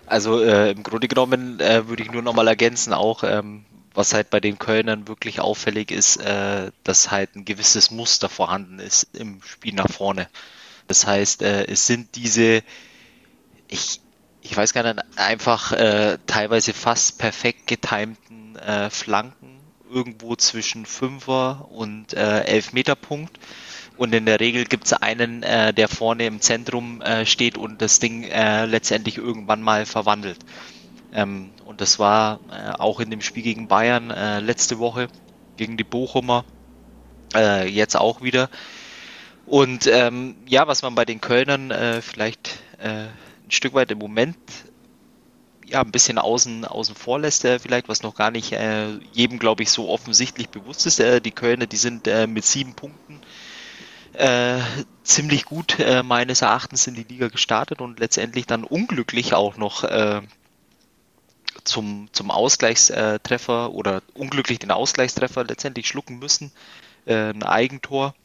Also 0.08 0.40
äh, 0.40 0.70
im 0.70 0.84
Grunde 0.84 1.08
genommen 1.08 1.60
äh, 1.60 1.88
würde 1.88 2.04
ich 2.04 2.12
nur 2.12 2.22
noch 2.22 2.36
mal 2.36 2.48
ergänzen, 2.48 2.94
auch 2.94 3.24
ähm, 3.24 3.66
was 3.96 4.14
halt 4.14 4.30
bei 4.30 4.40
den 4.40 4.60
Kölnern 4.60 5.08
wirklich 5.08 5.40
auffällig 5.40 5.92
ist, 5.92 6.18
äh, 6.18 6.72
dass 6.84 7.12
halt 7.12 7.36
ein 7.36 7.46
gewisses 7.46 7.92
Muster 7.92 8.30
vorhanden 8.30 8.80
ist 8.80 9.08
im 9.14 9.42
Spiel 9.44 9.74
nach 9.74 9.90
vorne. 9.90 10.28
Das 10.88 11.08
heißt, 11.08 11.42
äh, 11.42 11.66
es 11.66 11.88
sind 11.88 12.16
diese, 12.16 12.62
ich, 13.68 14.02
ich 14.42 14.56
weiß 14.56 14.74
gar 14.74 14.84
nicht, 14.84 15.04
einfach 15.16 15.72
äh, 15.72 16.18
teilweise 16.28 16.74
fast 16.74 17.18
perfekt 17.18 17.68
getimten 17.68 18.56
äh, 18.58 18.90
Flanken 18.90 19.60
irgendwo 19.90 20.36
zwischen 20.36 20.86
Fünfer 20.86 21.68
und 21.72 22.14
äh, 22.14 22.42
Elfmeterpunkt. 22.42 23.40
Und 23.98 24.14
in 24.14 24.26
der 24.26 24.42
Regel 24.42 24.66
gibt 24.66 24.86
es 24.86 24.94
einen, 24.94 25.42
äh, 25.44 25.74
der 25.74 25.88
vorne 25.88 26.26
im 26.26 26.42
Zentrum 26.42 27.02
äh, 27.02 27.26
steht 27.26 27.58
und 27.58 27.82
das 27.82 28.00
Ding 28.00 28.24
äh, 28.24 28.66
letztendlich 28.66 29.18
irgendwann 29.18 29.62
mal 29.62 29.86
verwandelt. 29.86 30.40
Ähm, 31.16 31.52
und 31.64 31.80
das 31.80 31.98
war 31.98 32.40
äh, 32.52 32.72
auch 32.78 33.00
in 33.00 33.10
dem 33.10 33.22
Spiel 33.22 33.44
gegen 33.44 33.68
Bayern 33.68 34.12
äh, 34.12 34.42
letzte 34.42 34.80
Woche, 34.80 35.08
gegen 35.56 35.78
die 35.78 35.86
Bochumer, 35.86 36.44
äh, 37.34 37.68
jetzt 37.68 37.96
auch 37.96 38.22
wieder. 38.22 38.50
Und 39.46 39.88
ähm, 39.88 40.36
ja, 40.46 40.68
was 40.68 40.82
man 40.82 40.94
bei 40.94 41.06
den 41.06 41.22
Kölnern 41.22 41.72
äh, 41.72 42.02
vielleicht 42.02 42.60
äh, 42.80 43.06
ein 43.06 43.52
Stück 43.52 43.74
weit 43.74 43.92
im 43.92 44.00
Moment 44.00 44.36
ja 45.66 45.82
ein 45.82 45.92
bisschen 45.92 46.18
außen, 46.18 46.66
außen 46.66 46.96
vor 46.96 47.20
lässt, 47.20 47.46
äh, 47.46 47.60
vielleicht, 47.60 47.88
was 47.88 48.04
noch 48.04 48.16
gar 48.16 48.30
nicht 48.30 48.56
jedem, 49.14 49.40
glaube 49.40 49.64
ich, 49.64 49.72
so 49.72 49.90
offensichtlich 49.90 50.50
bewusst 50.50 50.86
ist. 50.86 51.00
die 51.00 51.32
Kölner, 51.32 51.66
die 51.66 51.78
sind 51.78 52.08
mit 52.28 52.46
sieben 52.46 52.74
Punkten 52.74 53.22
äh, 54.14 54.60
ziemlich 55.04 55.46
gut 55.46 55.80
äh, 55.80 56.04
meines 56.04 56.42
Erachtens 56.42 56.88
in 56.88 56.96
die 56.96 57.04
Liga 57.04 57.28
gestartet 57.28 57.82
und 57.82 58.00
letztendlich 58.00 58.46
dann 58.46 58.64
unglücklich 58.64 59.34
auch 59.34 59.58
noch 59.58 59.84
äh, 59.84 60.22
zum, 61.66 62.10
zum 62.12 62.32
Ausgleichstreffer 62.32 63.72
oder 63.72 64.02
unglücklich 64.14 64.60
den 64.60 64.72
Ausgleichstreffer 64.72 65.44
letztendlich 65.44 65.88
schlucken 65.88 66.20
müssen. 66.20 66.52
Äh, 67.06 67.32
ein 67.32 67.44
Eigentor. 67.44 68.16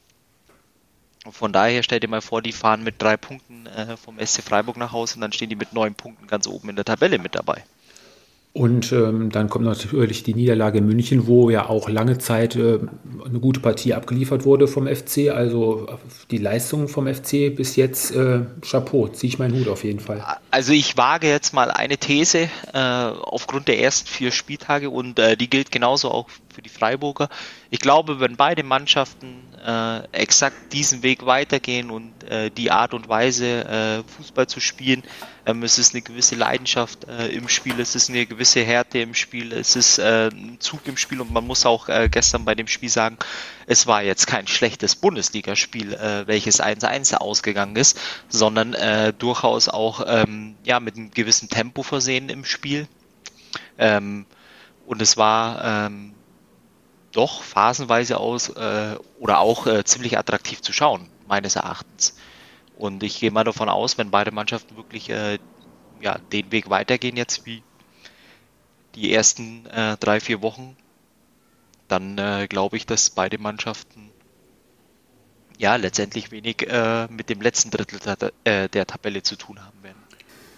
Von 1.30 1.52
daher 1.52 1.82
stellt 1.82 2.02
ihr 2.02 2.08
mal 2.08 2.22
vor, 2.22 2.40
die 2.40 2.52
fahren 2.52 2.82
mit 2.82 3.02
drei 3.02 3.16
Punkten 3.16 3.66
äh, 3.66 3.96
vom 3.96 4.18
SC 4.18 4.42
Freiburg 4.42 4.76
nach 4.76 4.92
Hause 4.92 5.16
und 5.16 5.20
dann 5.20 5.32
stehen 5.32 5.50
die 5.50 5.56
mit 5.56 5.72
neun 5.74 5.94
Punkten 5.94 6.26
ganz 6.26 6.46
oben 6.46 6.70
in 6.70 6.76
der 6.76 6.84
Tabelle 6.84 7.18
mit 7.18 7.34
dabei. 7.34 7.64
Und 8.52 8.90
ähm, 8.90 9.30
dann 9.30 9.48
kommt 9.48 9.64
natürlich 9.64 10.24
die 10.24 10.34
Niederlage 10.34 10.78
in 10.78 10.86
München, 10.86 11.28
wo 11.28 11.50
ja 11.50 11.68
auch 11.68 11.88
lange 11.88 12.18
Zeit 12.18 12.56
äh, 12.56 12.80
eine 13.24 13.38
gute 13.38 13.60
Partie 13.60 13.94
abgeliefert 13.94 14.44
wurde 14.44 14.66
vom 14.66 14.88
FC. 14.88 15.30
Also 15.32 15.86
die 16.32 16.38
Leistung 16.38 16.88
vom 16.88 17.06
FC 17.06 17.54
bis 17.54 17.76
jetzt, 17.76 18.10
äh, 18.10 18.40
Chapeau, 18.68 19.06
ziehe 19.06 19.28
ich 19.28 19.38
meinen 19.38 19.54
Hut 19.54 19.68
auf 19.68 19.84
jeden 19.84 20.00
Fall. 20.00 20.24
Also 20.50 20.72
ich 20.72 20.96
wage 20.96 21.28
jetzt 21.28 21.54
mal 21.54 21.70
eine 21.70 21.96
These 21.96 22.50
äh, 22.72 22.78
aufgrund 22.78 23.68
der 23.68 23.78
ersten 23.80 24.08
vier 24.08 24.32
Spieltage 24.32 24.90
und 24.90 25.20
äh, 25.20 25.36
die 25.36 25.48
gilt 25.48 25.70
genauso 25.70 26.10
auch 26.10 26.28
für 26.52 26.60
die 26.60 26.70
Freiburger. 26.70 27.28
Ich 27.70 27.78
glaube, 27.78 28.18
wenn 28.18 28.34
beide 28.34 28.64
Mannschaften 28.64 29.28
äh, 29.64 30.02
exakt 30.12 30.72
diesen 30.72 31.02
Weg 31.02 31.26
weitergehen 31.26 31.90
und 31.90 32.24
äh, 32.24 32.50
die 32.50 32.70
Art 32.70 32.94
und 32.94 33.08
Weise 33.08 33.64
äh, 33.64 34.02
Fußball 34.16 34.46
zu 34.46 34.60
spielen, 34.60 35.02
ähm, 35.46 35.62
es 35.62 35.78
ist 35.78 35.94
eine 35.94 36.02
gewisse 36.02 36.34
Leidenschaft 36.34 37.08
äh, 37.08 37.28
im 37.28 37.48
Spiel, 37.48 37.78
es 37.80 37.94
ist 37.94 38.08
eine 38.08 38.26
gewisse 38.26 38.62
Härte 38.62 38.98
im 38.98 39.14
Spiel, 39.14 39.52
es 39.52 39.76
ist 39.76 39.98
äh, 39.98 40.28
ein 40.28 40.58
Zug 40.60 40.80
im 40.86 40.96
Spiel 40.96 41.20
und 41.20 41.32
man 41.32 41.46
muss 41.46 41.66
auch 41.66 41.88
gestern 42.10 42.44
bei 42.44 42.54
dem 42.54 42.66
Spiel 42.66 42.88
sagen, 42.88 43.16
es 43.66 43.86
war 43.86 44.02
jetzt 44.02 44.26
kein 44.26 44.46
schlechtes 44.46 44.96
Bundesligaspiel, 44.96 46.24
welches 46.26 46.60
1-1 46.62 47.16
ausgegangen 47.16 47.76
ist, 47.76 47.98
sondern 48.28 48.76
durchaus 49.18 49.68
auch 49.68 50.04
ähm, 50.06 50.56
ja, 50.64 50.80
mit 50.80 50.96
einem 50.96 51.10
gewissen 51.10 51.48
Tempo 51.48 51.82
versehen 51.82 52.28
im 52.28 52.44
Spiel. 52.44 52.86
Ähm, 53.78 54.26
und 54.86 55.00
es 55.02 55.16
war 55.16 55.86
ähm, 55.86 56.12
doch 57.12 57.42
phasenweise 57.42 58.18
aus 58.18 58.48
äh, 58.50 58.96
oder 59.18 59.38
auch 59.38 59.66
äh, 59.66 59.84
ziemlich 59.84 60.18
attraktiv 60.18 60.60
zu 60.62 60.72
schauen, 60.72 61.08
meines 61.26 61.56
Erachtens. 61.56 62.16
Und 62.76 63.02
ich 63.02 63.20
gehe 63.20 63.30
mal 63.30 63.44
davon 63.44 63.68
aus, 63.68 63.98
wenn 63.98 64.10
beide 64.10 64.30
Mannschaften 64.30 64.76
wirklich 64.76 65.10
äh, 65.10 65.38
ja, 66.00 66.18
den 66.32 66.50
Weg 66.52 66.70
weitergehen 66.70 67.16
jetzt 67.16 67.44
wie 67.46 67.62
die 68.94 69.12
ersten 69.12 69.66
äh, 69.66 69.96
drei, 69.98 70.20
vier 70.20 70.42
Wochen, 70.42 70.76
dann 71.88 72.18
äh, 72.18 72.46
glaube 72.48 72.76
ich, 72.76 72.86
dass 72.86 73.10
beide 73.10 73.38
Mannschaften 73.38 74.10
ja 75.58 75.76
letztendlich 75.76 76.30
wenig 76.30 76.66
äh, 76.68 77.06
mit 77.08 77.28
dem 77.28 77.40
letzten 77.40 77.70
Drittel 77.70 78.00
der, 78.44 78.68
der 78.68 78.86
Tabelle 78.86 79.22
zu 79.22 79.36
tun 79.36 79.62
haben 79.64 79.82
werden. 79.82 79.99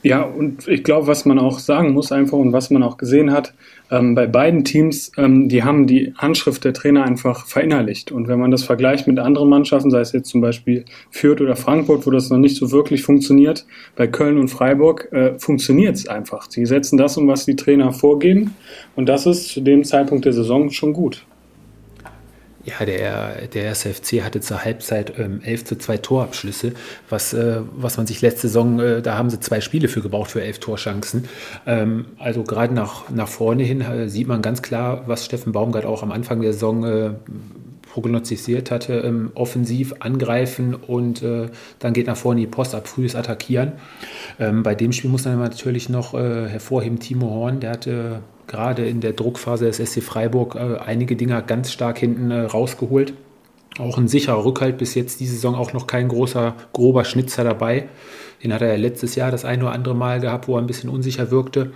Ja, 0.04 0.22
und 0.22 0.66
ich 0.66 0.82
glaube, 0.82 1.06
was 1.06 1.24
man 1.24 1.38
auch 1.38 1.60
sagen 1.60 1.92
muss 1.92 2.10
einfach 2.10 2.36
und 2.36 2.52
was 2.52 2.70
man 2.70 2.82
auch 2.82 2.96
gesehen 2.96 3.30
hat, 3.30 3.54
ähm, 3.88 4.16
bei 4.16 4.26
beiden 4.26 4.64
Teams, 4.64 5.12
ähm, 5.16 5.48
die 5.48 5.62
haben 5.62 5.86
die 5.86 6.12
Handschrift 6.16 6.64
der 6.64 6.72
Trainer 6.72 7.04
einfach 7.04 7.46
verinnerlicht. 7.46 8.10
Und 8.10 8.26
wenn 8.26 8.40
man 8.40 8.50
das 8.50 8.64
vergleicht 8.64 9.06
mit 9.06 9.20
anderen 9.20 9.48
Mannschaften, 9.48 9.92
sei 9.92 10.00
es 10.00 10.10
jetzt 10.10 10.28
zum 10.28 10.40
Beispiel 10.40 10.84
Fürth 11.10 11.40
oder 11.40 11.54
Frankfurt, 11.54 12.04
wo 12.04 12.10
das 12.10 12.30
noch 12.30 12.38
nicht 12.38 12.56
so 12.56 12.72
wirklich 12.72 13.02
funktioniert, 13.02 13.64
bei 13.94 14.08
Köln 14.08 14.38
und 14.38 14.48
Freiburg 14.48 15.08
äh, 15.12 15.38
funktioniert 15.38 15.94
es 15.94 16.08
einfach. 16.08 16.50
Sie 16.50 16.66
setzen 16.66 16.96
das 16.96 17.16
um, 17.16 17.28
was 17.28 17.44
die 17.44 17.54
Trainer 17.54 17.92
vorgeben. 17.92 18.56
Und 18.96 19.08
das 19.08 19.26
ist 19.26 19.50
zu 19.50 19.60
dem 19.60 19.84
Zeitpunkt 19.84 20.24
der 20.24 20.32
Saison 20.32 20.70
schon 20.70 20.94
gut. 20.94 21.24
Ja, 22.64 22.84
der, 22.84 23.48
der 23.48 23.70
SFC 23.70 24.22
hatte 24.22 24.40
zur 24.40 24.64
Halbzeit 24.64 25.18
ähm, 25.18 25.40
11 25.42 25.64
zu 25.64 25.78
2 25.78 25.96
Torabschlüsse, 25.98 26.72
was, 27.08 27.32
äh, 27.32 27.60
was 27.74 27.96
man 27.96 28.06
sich 28.06 28.22
letzte 28.22 28.42
Saison, 28.42 28.78
äh, 28.78 29.02
da 29.02 29.18
haben 29.18 29.30
sie 29.30 29.40
zwei 29.40 29.60
Spiele 29.60 29.88
für 29.88 30.00
gebraucht 30.00 30.30
für 30.30 30.42
elf 30.42 30.60
Torchancen. 30.60 31.28
Ähm, 31.66 32.06
also 32.18 32.44
gerade 32.44 32.72
nach, 32.72 33.10
nach 33.10 33.26
vorne 33.26 33.64
hin 33.64 33.80
äh, 33.80 34.08
sieht 34.08 34.28
man 34.28 34.42
ganz 34.42 34.62
klar, 34.62 35.02
was 35.06 35.24
Steffen 35.24 35.52
Baumgart 35.52 35.84
auch 35.84 36.04
am 36.04 36.12
Anfang 36.12 36.40
der 36.40 36.52
Saison 36.52 36.84
äh, 36.84 37.10
prognostiziert 37.92 38.70
hatte, 38.70 38.94
ähm, 39.00 39.32
offensiv 39.34 39.94
angreifen 39.98 40.74
und 40.74 41.22
äh, 41.22 41.48
dann 41.80 41.92
geht 41.92 42.06
nach 42.06 42.16
vorne 42.16 42.40
die 42.40 42.46
Post 42.46 42.74
ab, 42.74 42.88
frühes 42.88 43.14
Attackieren. 43.14 43.72
Ähm, 44.38 44.62
bei 44.62 44.74
dem 44.74 44.92
Spiel 44.92 45.10
muss 45.10 45.24
man 45.24 45.38
natürlich 45.38 45.88
noch 45.88 46.14
äh, 46.14 46.48
hervorheben, 46.48 47.00
Timo 47.00 47.28
Horn, 47.28 47.60
der 47.60 47.70
hatte 47.70 48.20
gerade 48.46 48.86
in 48.86 49.00
der 49.00 49.12
Druckphase 49.12 49.66
des 49.66 49.78
SC 49.78 50.02
Freiburg 50.02 50.54
äh, 50.54 50.78
einige 50.78 51.16
Dinger 51.16 51.42
ganz 51.42 51.72
stark 51.72 51.98
hinten 51.98 52.30
äh, 52.30 52.40
rausgeholt. 52.42 53.14
auch 53.78 53.98
ein 53.98 54.08
sicherer 54.08 54.44
Rückhalt 54.44 54.78
bis 54.78 54.94
jetzt 54.94 55.20
diese 55.20 55.34
Saison 55.34 55.54
auch 55.54 55.72
noch 55.72 55.86
kein 55.86 56.08
großer, 56.08 56.54
grober 56.72 57.04
Schnitzer 57.04 57.44
dabei. 57.44 57.88
Den 58.42 58.52
hat 58.52 58.62
er 58.62 58.68
ja 58.68 58.76
letztes 58.76 59.14
Jahr 59.14 59.30
das 59.30 59.44
ein 59.44 59.62
oder 59.62 59.72
andere 59.72 59.94
Mal 59.94 60.20
gehabt, 60.20 60.48
wo 60.48 60.56
er 60.56 60.62
ein 60.62 60.66
bisschen 60.66 60.90
unsicher 60.90 61.30
wirkte. 61.30 61.72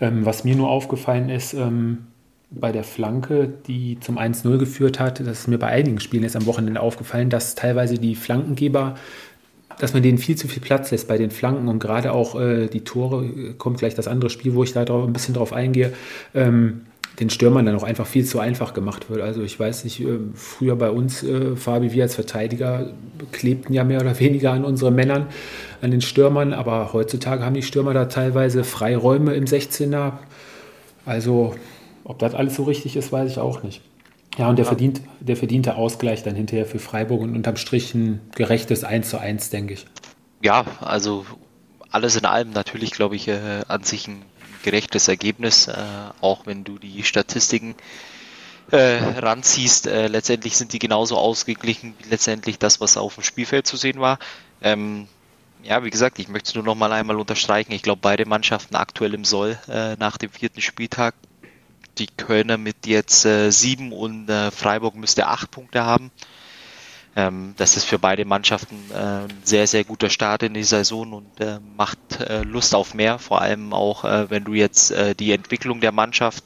Ähm, 0.00 0.26
was 0.26 0.44
mir 0.44 0.54
nur 0.54 0.68
aufgefallen 0.68 1.30
ist, 1.30 1.54
ähm, 1.54 2.06
bei 2.50 2.70
der 2.70 2.84
Flanke, 2.84 3.52
die 3.66 3.98
zum 4.00 4.18
1-0 4.18 4.58
geführt 4.58 5.00
hat, 5.00 5.20
das 5.20 5.40
ist 5.40 5.48
mir 5.48 5.58
bei 5.58 5.68
einigen 5.68 6.00
Spielen 6.00 6.22
jetzt 6.22 6.36
am 6.36 6.46
Wochenende 6.46 6.80
aufgefallen, 6.80 7.30
dass 7.30 7.54
teilweise 7.54 7.98
die 7.98 8.14
Flankengeber, 8.14 8.94
dass 9.78 9.94
man 9.94 10.02
denen 10.02 10.18
viel 10.18 10.36
zu 10.36 10.48
viel 10.48 10.62
Platz 10.62 10.90
lässt 10.90 11.08
bei 11.08 11.18
den 11.18 11.30
Flanken 11.30 11.68
und 11.68 11.78
gerade 11.78 12.12
auch 12.12 12.38
äh, 12.40 12.68
die 12.68 12.82
Tore, 12.82 13.24
äh, 13.24 13.54
kommt 13.54 13.78
gleich 13.78 13.94
das 13.94 14.08
andere 14.08 14.30
Spiel, 14.30 14.54
wo 14.54 14.64
ich 14.64 14.72
da 14.72 14.84
drauf, 14.84 15.06
ein 15.06 15.12
bisschen 15.12 15.34
drauf 15.34 15.52
eingehe, 15.52 15.92
ähm, 16.34 16.82
den 17.20 17.30
Stürmern 17.30 17.64
dann 17.64 17.76
auch 17.76 17.84
einfach 17.84 18.06
viel 18.06 18.24
zu 18.24 18.40
einfach 18.40 18.74
gemacht 18.74 19.08
wird. 19.08 19.20
Also 19.20 19.42
ich 19.42 19.58
weiß 19.58 19.84
nicht, 19.84 20.00
äh, 20.00 20.18
früher 20.34 20.76
bei 20.76 20.90
uns, 20.90 21.22
äh, 21.22 21.54
Fabi, 21.56 21.92
wir 21.92 22.02
als 22.04 22.14
Verteidiger 22.14 22.90
klebten 23.32 23.72
ja 23.74 23.84
mehr 23.84 24.00
oder 24.00 24.18
weniger 24.20 24.52
an 24.52 24.64
unsere 24.64 24.90
Männern, 24.90 25.26
an 25.80 25.90
den 25.90 26.00
Stürmern, 26.00 26.52
aber 26.52 26.92
heutzutage 26.92 27.44
haben 27.44 27.54
die 27.54 27.62
Stürmer 27.62 27.94
da 27.94 28.06
teilweise 28.06 28.64
Freiräume 28.64 29.34
im 29.34 29.44
16er. 29.44 30.14
Also 31.06 31.54
ob 32.04 32.18
das 32.18 32.34
alles 32.34 32.56
so 32.56 32.64
richtig 32.64 32.96
ist, 32.96 33.12
weiß 33.12 33.30
ich 33.30 33.38
auch 33.38 33.62
nicht. 33.62 33.80
Ja, 34.36 34.48
und 34.48 34.56
der, 34.56 34.64
verdient, 34.64 35.00
der 35.20 35.36
verdiente 35.36 35.76
Ausgleich 35.76 36.22
dann 36.22 36.34
hinterher 36.34 36.66
für 36.66 36.80
Freiburg 36.80 37.20
und 37.20 37.34
unterm 37.34 37.56
Strich 37.56 37.94
ein 37.94 38.20
gerechtes 38.34 38.82
1 38.82 39.08
zu 39.08 39.18
1, 39.18 39.50
denke 39.50 39.74
ich. 39.74 39.86
Ja, 40.42 40.64
also 40.80 41.24
alles 41.90 42.16
in 42.16 42.24
allem 42.24 42.50
natürlich, 42.50 42.90
glaube 42.90 43.14
ich, 43.14 43.28
äh, 43.28 43.62
an 43.68 43.84
sich 43.84 44.08
ein 44.08 44.22
gerechtes 44.64 45.06
Ergebnis, 45.06 45.68
äh, 45.68 45.74
auch 46.20 46.46
wenn 46.46 46.64
du 46.64 46.78
die 46.78 47.04
Statistiken 47.04 47.76
äh, 48.70 48.96
ranziehst. 49.18 49.86
Äh, 49.86 50.08
letztendlich 50.08 50.56
sind 50.56 50.72
die 50.72 50.78
genauso 50.80 51.16
ausgeglichen 51.16 51.94
wie 51.98 52.08
letztendlich 52.08 52.58
das, 52.58 52.80
was 52.80 52.96
auf 52.96 53.14
dem 53.14 53.22
Spielfeld 53.22 53.66
zu 53.66 53.76
sehen 53.76 54.00
war. 54.00 54.18
Ähm, 54.60 55.06
ja, 55.62 55.84
wie 55.84 55.90
gesagt, 55.90 56.18
ich 56.18 56.28
möchte 56.28 56.48
es 56.48 56.54
nur 56.54 56.64
noch 56.64 56.74
mal 56.74 56.92
einmal 56.92 57.16
unterstreichen. 57.16 57.72
Ich 57.72 57.82
glaube, 57.82 58.00
beide 58.02 58.26
Mannschaften 58.26 58.74
aktuell 58.74 59.14
im 59.14 59.24
Soll 59.24 59.58
äh, 59.68 59.94
nach 59.96 60.18
dem 60.18 60.30
vierten 60.30 60.60
Spieltag. 60.60 61.14
Die 61.98 62.08
Kölner 62.08 62.58
mit 62.58 62.86
jetzt 62.86 63.24
äh, 63.24 63.50
sieben 63.50 63.92
und 63.92 64.28
äh, 64.28 64.50
Freiburg 64.50 64.96
müsste 64.96 65.26
acht 65.26 65.50
Punkte 65.50 65.84
haben. 65.84 66.10
Ähm, 67.16 67.54
das 67.56 67.76
ist 67.76 67.84
für 67.84 67.98
beide 67.98 68.24
Mannschaften 68.24 68.76
äh, 68.92 68.96
ein 68.96 69.42
sehr, 69.44 69.66
sehr 69.66 69.84
guter 69.84 70.10
Start 70.10 70.42
in 70.42 70.54
die 70.54 70.64
Saison 70.64 71.12
und 71.12 71.40
äh, 71.40 71.60
macht 71.76 72.20
äh, 72.20 72.42
Lust 72.42 72.74
auf 72.74 72.94
mehr. 72.94 73.18
Vor 73.18 73.40
allem 73.40 73.72
auch, 73.72 74.04
wenn 74.04 74.44
du 74.44 74.54
jetzt 74.54 74.92
die 75.18 75.32
Entwicklung 75.32 75.80
der 75.80 75.92
Mannschaft 75.92 76.44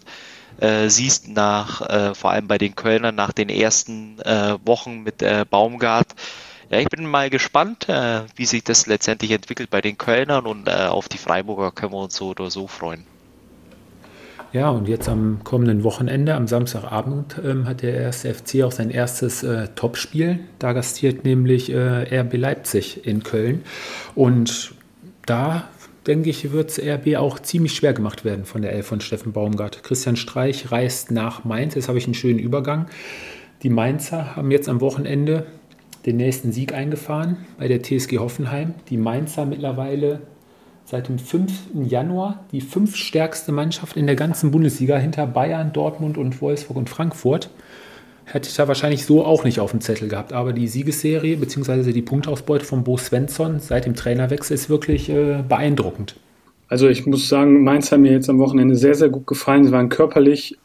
siehst, 0.87 1.29
nach, 1.29 2.17
vor 2.17 2.31
allem 2.31 2.49
bei 2.49 2.59
den 2.59 2.75
Kölnern 2.75 3.15
nach 3.15 3.33
den 3.33 3.49
ersten 3.49 4.19
Wochen 4.65 5.03
mit 5.03 5.25
Baumgart. 5.51 6.09
Ja, 6.71 6.79
ich 6.79 6.89
bin 6.89 7.07
mal 7.07 7.31
gespannt, 7.31 7.87
wie 7.89 8.45
sich 8.45 8.65
das 8.65 8.87
letztendlich 8.87 9.31
entwickelt 9.31 9.71
bei 9.71 9.81
den 9.81 9.99
Kölnern 9.99 10.47
und 10.47 10.69
auf 10.69 11.09
die 11.09 11.19
Freiburger 11.19 11.71
können 11.71 11.93
wir 11.93 11.99
uns 11.99 12.17
so 12.17 12.31
oder 12.31 12.51
so 12.51 12.67
freuen. 12.67 13.07
Ja, 14.53 14.71
und 14.71 14.89
jetzt 14.89 15.11
am 15.11 15.41
kommenden 15.45 15.85
Wochenende, 15.85 16.35
am 16.35 16.47
Samstagabend, 16.47 17.37
ähm, 17.45 17.67
hat 17.67 17.83
der 17.83 17.95
erste 17.95 18.33
FC 18.33 18.63
auch 18.63 18.73
sein 18.73 18.89
erstes 18.91 19.43
äh, 19.43 19.69
Topspiel. 19.75 20.41
Da 20.59 20.73
gastiert 20.73 21.25
nämlich 21.25 21.71
äh, 21.71 22.21
RB 22.21 22.35
Leipzig 22.39 23.07
in 23.07 23.23
Köln. 23.23 23.63
Und 24.15 24.73
da, 25.27 25.69
denke 26.07 26.31
ich, 26.31 26.51
wird 26.51 26.71
es 26.71 26.79
RB 26.79 27.17
auch 27.17 27.39
ziemlich 27.41 27.75
schwer 27.75 27.93
gemacht 27.93 28.25
werden 28.25 28.47
von 28.47 28.63
der 28.63 28.73
Elf 28.73 28.87
von 28.87 29.03
Steffen 29.03 29.33
Baumgart. 29.33 29.83
Christian 29.83 30.17
Streich 30.17 30.73
reist 30.73 31.11
nach 31.11 31.45
Mainz. 31.45 31.75
Jetzt 31.75 31.89
habe 31.89 31.99
ich 31.99 32.07
einen 32.07 32.15
schönen 32.15 32.39
Übergang. 32.39 32.87
Die 33.63 33.71
Mainzer 33.71 34.35
haben 34.35 34.51
jetzt 34.51 34.71
am 34.71 34.81
Wochenende 34.81 35.45
den 36.07 36.17
nächsten 36.17 36.53
Sieg 36.53 36.73
eingefahren 36.73 37.37
bei 37.59 37.69
der 37.69 37.83
TSG 37.83 38.17
Hoffenheim. 38.17 38.73
Die 38.89 38.97
Mainzer 38.97 39.45
mittlerweile 39.45 40.21
seit 40.89 41.09
dem 41.09 41.19
5. 41.19 41.53
Januar 41.87 42.45
die 42.51 42.63
fünf 42.63 42.97
stärkste 42.97 43.53
Mannschaft 43.53 43.97
in 43.97 44.07
der 44.07 44.17
ganzen 44.17 44.51
Bundesliga 44.51 44.97
hinter 44.97 45.27
Bayern, 45.27 45.73
Dortmund 45.75 46.17
und 46.17 46.41
Wolfsburg 46.41 46.79
und 46.79 46.89
Frankfurt. 46.89 47.51
Hätte 48.25 48.49
ich 48.49 48.57
da 48.57 48.69
wahrscheinlich 48.69 49.05
so 49.05 49.25
auch 49.25 49.45
nicht 49.45 49.61
auf 49.61 49.71
dem 49.71 49.83
Zettel 49.83 50.09
gehabt. 50.09 50.33
Aber 50.33 50.55
die 50.55 50.67
Siegesserie 50.67 51.37
bzw. 51.37 51.93
die 51.93 52.03
Punktausbeute 52.03 52.65
von 52.65 52.85
Bo 52.85 52.97
Svensson 52.97 53.61
seit 53.61 53.85
dem 53.85 53.97
Trainerwechsel 53.97 54.55
ist 54.55 54.71
wirklich 54.71 55.11
äh, 55.11 55.43
beeindruckend. 55.47 56.17
Also 56.69 56.89
ich 56.89 57.07
muss 57.07 57.29
sagen, 57.29 57.65
Mainz 57.65 57.93
hat 57.93 58.01
mir 58.01 58.13
jetzt 58.13 58.31
am 58.31 58.39
Wochenende 58.39 58.75
sehr, 58.75 58.95
sehr 58.95 59.11
gut 59.11 59.27
gefallen. 59.27 59.65
Sie 59.65 59.73
waren 59.73 59.91
körperlich 59.91 60.57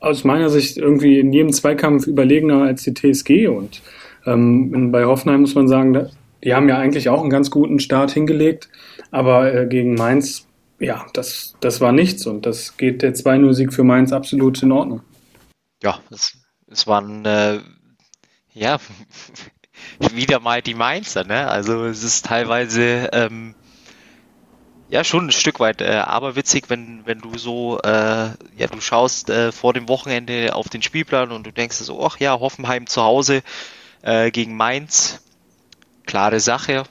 aus 0.00 0.24
meiner 0.24 0.48
Sicht 0.48 0.78
irgendwie 0.78 1.18
in 1.18 1.32
jedem 1.32 1.52
Zweikampf 1.52 2.06
überlegener 2.06 2.62
als 2.62 2.84
die 2.84 2.94
TSG. 2.94 3.48
Und 3.48 3.82
ähm, 4.24 4.92
bei 4.92 5.04
Hoffenheim 5.04 5.42
muss 5.42 5.54
man 5.54 5.68
sagen, 5.68 6.08
die 6.44 6.54
haben 6.54 6.68
ja 6.68 6.78
eigentlich 6.78 7.08
auch 7.08 7.20
einen 7.20 7.30
ganz 7.30 7.50
guten 7.50 7.80
Start 7.80 8.10
hingelegt. 8.10 8.68
Aber 9.10 9.52
äh, 9.52 9.66
gegen 9.66 9.94
Mainz, 9.94 10.46
ja, 10.78 11.06
das, 11.14 11.54
das 11.60 11.80
war 11.80 11.92
nichts 11.92 12.26
und 12.26 12.46
das 12.46 12.76
geht 12.76 13.02
der 13.02 13.14
2-0-Sieg 13.14 13.72
für 13.72 13.84
Mainz 13.84 14.12
absolut 14.12 14.62
in 14.62 14.72
Ordnung. 14.72 15.02
Ja, 15.82 16.00
es, 16.10 16.38
es 16.70 16.86
waren, 16.86 17.24
äh, 17.24 17.60
ja, 18.52 18.78
wieder 20.12 20.40
mal 20.40 20.62
die 20.62 20.74
Mainzer, 20.74 21.24
ne? 21.24 21.48
Also 21.48 21.84
es 21.84 22.02
ist 22.02 22.26
teilweise, 22.26 23.08
ähm, 23.12 23.54
ja, 24.90 25.04
schon 25.04 25.26
ein 25.26 25.32
Stück 25.32 25.60
weit, 25.60 25.80
äh, 25.80 26.02
aber 26.04 26.34
witzig, 26.34 26.70
wenn, 26.70 27.02
wenn 27.04 27.20
du 27.20 27.36
so, 27.36 27.78
äh, 27.80 27.88
ja, 27.88 28.66
du 28.70 28.80
schaust 28.80 29.30
äh, 29.30 29.52
vor 29.52 29.74
dem 29.74 29.88
Wochenende 29.88 30.54
auf 30.54 30.68
den 30.68 30.82
Spielplan 30.82 31.30
und 31.30 31.46
du 31.46 31.52
denkst 31.52 31.76
so, 31.76 32.04
ach 32.04 32.18
ja, 32.18 32.38
Hoffenheim 32.40 32.86
zu 32.86 33.02
Hause 33.02 33.42
äh, 34.02 34.30
gegen 34.30 34.56
Mainz, 34.56 35.20
klare 36.08 36.40
Sache, 36.40 36.84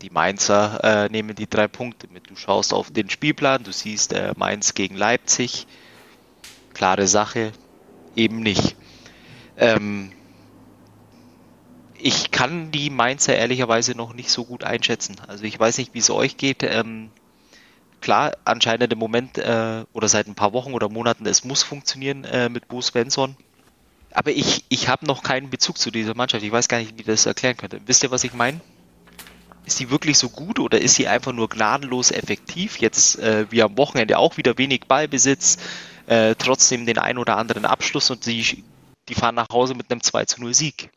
die 0.00 0.08
Mainzer 0.08 0.80
äh, 0.82 1.08
nehmen 1.10 1.36
die 1.36 1.48
drei 1.48 1.68
Punkte 1.68 2.08
mit. 2.10 2.30
Du 2.30 2.34
schaust 2.34 2.72
auf 2.72 2.90
den 2.90 3.10
Spielplan, 3.10 3.62
du 3.62 3.72
siehst 3.72 4.14
äh, 4.14 4.32
Mainz 4.36 4.72
gegen 4.72 4.96
Leipzig. 4.96 5.66
Klare 6.72 7.06
Sache, 7.06 7.52
eben 8.16 8.40
nicht. 8.40 8.74
Ähm, 9.58 10.12
ich 11.94 12.30
kann 12.30 12.70
die 12.70 12.88
Mainzer 12.88 13.36
ehrlicherweise 13.36 13.94
noch 13.94 14.14
nicht 14.14 14.30
so 14.30 14.46
gut 14.46 14.64
einschätzen. 14.64 15.16
Also 15.28 15.44
ich 15.44 15.60
weiß 15.60 15.76
nicht, 15.76 15.92
wie 15.92 15.98
es 15.98 16.08
euch 16.08 16.38
geht. 16.38 16.62
Ähm, 16.62 17.10
klar, 18.00 18.32
anscheinend 18.46 18.90
im 18.94 18.98
Moment 18.98 19.36
äh, 19.36 19.84
oder 19.92 20.08
seit 20.08 20.26
ein 20.26 20.34
paar 20.34 20.54
Wochen 20.54 20.72
oder 20.72 20.88
Monaten, 20.88 21.26
es 21.26 21.44
muss 21.44 21.62
funktionieren 21.62 22.24
äh, 22.24 22.48
mit 22.48 22.66
Bo 22.66 22.80
Svensson. 22.80 23.36
Aber 24.12 24.30
ich, 24.30 24.64
ich 24.68 24.88
habe 24.88 25.06
noch 25.06 25.22
keinen 25.22 25.50
Bezug 25.50 25.78
zu 25.78 25.90
dieser 25.90 26.16
Mannschaft. 26.16 26.42
Ich 26.42 26.52
weiß 26.52 26.68
gar 26.68 26.78
nicht, 26.78 26.98
wie 26.98 27.02
das 27.02 27.26
erklären 27.26 27.56
könnte. 27.56 27.80
Wisst 27.86 28.02
ihr, 28.02 28.10
was 28.10 28.24
ich 28.24 28.34
meine? 28.34 28.60
Ist 29.66 29.76
sie 29.76 29.90
wirklich 29.90 30.18
so 30.18 30.28
gut 30.30 30.58
oder 30.58 30.80
ist 30.80 30.94
sie 30.94 31.06
einfach 31.06 31.32
nur 31.32 31.48
gnadenlos 31.48 32.10
effektiv? 32.10 32.78
Jetzt 32.78 33.18
äh, 33.18 33.46
wie 33.50 33.62
am 33.62 33.76
Wochenende 33.78 34.18
auch 34.18 34.36
wieder 34.36 34.58
wenig 34.58 34.86
Ballbesitz, 34.88 35.58
äh, 36.06 36.34
trotzdem 36.36 36.86
den 36.86 36.98
ein 36.98 37.18
oder 37.18 37.36
anderen 37.36 37.64
Abschluss 37.64 38.10
und 38.10 38.26
die, 38.26 38.64
die 39.08 39.14
fahren 39.14 39.36
nach 39.36 39.46
Hause 39.52 39.74
mit 39.74 39.90
einem 39.90 40.02
2 40.02 40.24
zu 40.24 40.40
0 40.40 40.54
Sieg. 40.54 40.90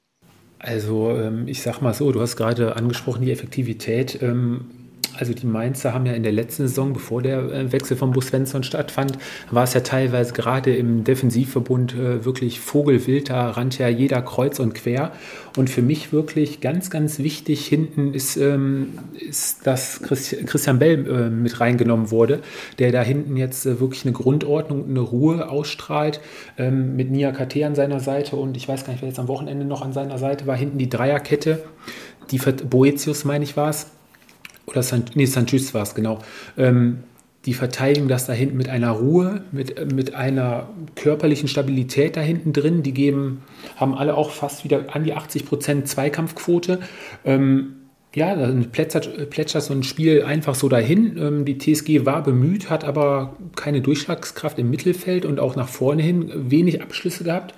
Also 0.58 1.12
ähm, 1.12 1.48
ich 1.48 1.62
sag 1.62 1.82
mal 1.82 1.94
so, 1.94 2.12
du 2.12 2.22
hast 2.22 2.38
gerade 2.38 2.76
angesprochen, 2.76 3.24
die 3.24 3.32
Effektivität. 3.32 4.22
Ähm, 4.22 4.83
also 5.18 5.34
die 5.34 5.46
Mainzer 5.46 5.94
haben 5.94 6.06
ja 6.06 6.14
in 6.14 6.24
der 6.24 6.32
letzten 6.32 6.68
Saison, 6.68 6.94
bevor 6.94 7.22
der 7.22 7.40
äh, 7.52 7.72
Wechsel 7.72 7.98
von 7.98 8.12
Bus 8.12 8.28
Svensson 8.28 8.64
stattfand, 8.64 9.18
war 9.52 9.64
es 9.64 9.74
ja 9.74 9.82
teilweise 9.82 10.34
gerade 10.34 10.76
im 10.76 11.04
Defensivverbund 11.04 11.94
äh, 11.94 12.26
wirklich 12.26 12.60
vogelwild, 12.60 13.30
da 13.30 13.52
rannte 13.52 13.84
ja 13.84 13.90
jeder 13.90 14.22
kreuz 14.22 14.60
und 14.60 14.74
quer. 14.74 15.12
Und 15.56 15.70
für 15.70 15.84
mich 15.84 16.12
wirklich 16.12 16.62
ganz, 16.62 16.90
ganz 16.90 17.20
wichtig 17.20 17.66
hinten 17.68 18.14
ist, 18.14 18.38
ähm, 18.38 18.98
ist 19.20 19.68
dass 19.68 20.02
Christian 20.02 20.80
Bell 20.80 21.08
äh, 21.08 21.30
mit 21.30 21.60
reingenommen 21.60 22.10
wurde, 22.10 22.40
der 22.80 22.92
da 22.92 23.02
hinten 23.02 23.38
jetzt 23.38 23.66
wirklich 23.66 24.06
eine 24.06 24.14
Grundordnung, 24.14 24.90
eine 24.90 25.00
Ruhe 25.00 25.50
ausstrahlt, 25.50 26.20
ähm, 26.58 26.96
mit 26.96 27.12
Nia 27.12 27.32
KT 27.32 27.64
an 27.64 27.76
seiner 27.76 28.00
Seite 28.00 28.36
und 28.36 28.58
ich 28.58 28.68
weiß 28.68 28.86
gar 28.86 28.94
nicht, 28.94 29.02
wer 29.02 29.10
jetzt 29.10 29.20
am 29.20 29.28
Wochenende 29.28 29.66
noch 29.66 29.82
an 29.84 29.94
seiner 29.94 30.18
Seite 30.18 30.48
war, 30.48 30.56
hinten 30.56 30.78
die 30.78 30.90
Dreierkette, 30.90 31.64
die 32.32 32.40
Boetius, 32.40 33.26
meine 33.26 33.44
ich, 33.44 33.56
war 33.58 33.70
es 33.70 33.88
oder 34.66 34.84
San, 34.84 35.06
nee, 35.16 35.26
Sanchez 35.26 35.74
war 35.74 35.84
es, 35.84 35.96
genau. 35.96 36.20
Ähm, 36.58 37.00
die 37.46 37.54
verteidigen 37.54 38.08
das 38.08 38.26
da 38.26 38.34
hinten 38.34 38.56
mit 38.56 38.70
einer 38.70 38.92
Ruhe, 38.92 39.44
mit, 39.52 39.94
mit 39.94 40.16
einer 40.16 40.70
körperlichen 40.96 41.50
Stabilität 41.50 42.16
da 42.16 42.22
hinten 42.22 42.54
drin. 42.54 42.84
Die 42.84 42.94
geben, 42.94 43.44
haben 43.76 43.96
alle 43.96 44.16
auch 44.16 44.32
fast 44.32 44.64
wieder 44.64 44.86
an 44.94 45.04
die 45.04 45.14
80 45.14 45.46
Prozent 45.46 45.88
Zweikampfquote. 45.90 46.80
Ähm, 47.26 47.76
ja, 48.16 48.36
dann 48.36 48.72
plätschert, 48.72 49.30
plätschert 49.30 49.64
so 49.64 49.74
ein 49.74 49.84
Spiel 49.84 50.24
einfach 50.24 50.56
so 50.56 50.70
dahin. 50.70 51.18
Ähm, 51.18 51.46
die 51.46 51.58
TSG 51.58 52.06
war 52.06 52.24
bemüht, 52.24 52.70
hat 52.70 52.86
aber 52.86 53.36
keine 53.56 53.82
Durchschlagskraft 53.82 54.58
im 54.60 54.70
Mittelfeld 54.70 55.26
und 55.26 55.40
auch 55.40 55.58
nach 55.58 55.68
vorne 55.68 56.02
hin 56.02 56.32
wenig 56.34 56.82
Abschlüsse 56.82 57.26
gehabt. 57.26 57.54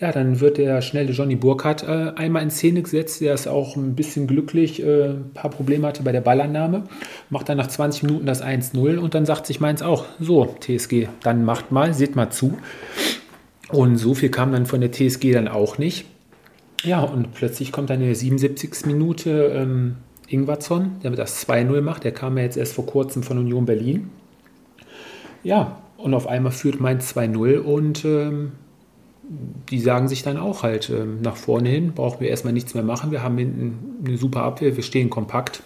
Ja, 0.00 0.12
dann 0.12 0.38
wird 0.38 0.58
der 0.58 0.80
schnelle 0.80 1.10
Johnny 1.10 1.34
Burkhardt 1.34 1.82
äh, 1.82 2.12
einmal 2.14 2.44
in 2.44 2.50
Szene 2.50 2.82
gesetzt. 2.82 3.20
Der 3.20 3.34
ist 3.34 3.48
auch 3.48 3.74
ein 3.74 3.96
bisschen 3.96 4.28
glücklich, 4.28 4.80
äh, 4.80 5.08
ein 5.08 5.32
paar 5.34 5.50
Probleme 5.50 5.88
hatte 5.88 6.04
bei 6.04 6.12
der 6.12 6.20
Ballannahme. 6.20 6.84
Macht 7.30 7.48
dann 7.48 7.56
nach 7.58 7.66
20 7.66 8.04
Minuten 8.04 8.24
das 8.24 8.40
1-0 8.40 8.98
und 8.98 9.14
dann 9.14 9.26
sagt 9.26 9.46
sich 9.46 9.58
Mainz 9.58 9.82
auch, 9.82 10.04
so, 10.20 10.54
TSG, 10.60 11.08
dann 11.24 11.44
macht 11.44 11.72
mal, 11.72 11.94
seht 11.94 12.14
mal 12.14 12.30
zu. 12.30 12.56
Und 13.70 13.96
so 13.96 14.14
viel 14.14 14.28
kam 14.28 14.52
dann 14.52 14.66
von 14.66 14.80
der 14.80 14.92
TSG 14.92 15.32
dann 15.32 15.48
auch 15.48 15.78
nicht. 15.78 16.06
Ja, 16.84 17.02
und 17.02 17.34
plötzlich 17.34 17.72
kommt 17.72 17.90
dann 17.90 18.00
in 18.00 18.06
der 18.06 18.14
77. 18.14 18.86
Minute 18.86 19.52
ähm, 19.52 19.96
Ingwarzon, 20.28 20.92
der 21.02 21.10
das 21.10 21.44
2-0 21.48 21.80
macht. 21.80 22.04
Der 22.04 22.12
kam 22.12 22.38
ja 22.38 22.44
jetzt 22.44 22.56
erst 22.56 22.74
vor 22.74 22.86
kurzem 22.86 23.24
von 23.24 23.36
Union 23.36 23.66
Berlin. 23.66 24.10
Ja, 25.42 25.78
und 25.96 26.14
auf 26.14 26.28
einmal 26.28 26.52
führt 26.52 26.80
Mainz 26.80 27.16
2-0 27.16 27.58
und 27.58 28.04
ähm, 28.04 28.52
die 29.28 29.80
sagen 29.80 30.08
sich 30.08 30.22
dann 30.22 30.38
auch 30.38 30.62
halt 30.62 30.88
ähm, 30.90 31.20
nach 31.20 31.36
vorne 31.36 31.68
hin, 31.68 31.92
brauchen 31.94 32.20
wir 32.20 32.28
erstmal 32.28 32.52
nichts 32.52 32.74
mehr 32.74 32.82
machen. 32.82 33.10
Wir 33.10 33.22
haben 33.22 33.36
hinten 33.36 34.04
eine 34.06 34.16
super 34.16 34.42
Abwehr, 34.42 34.76
wir 34.76 34.82
stehen 34.82 35.10
kompakt. 35.10 35.62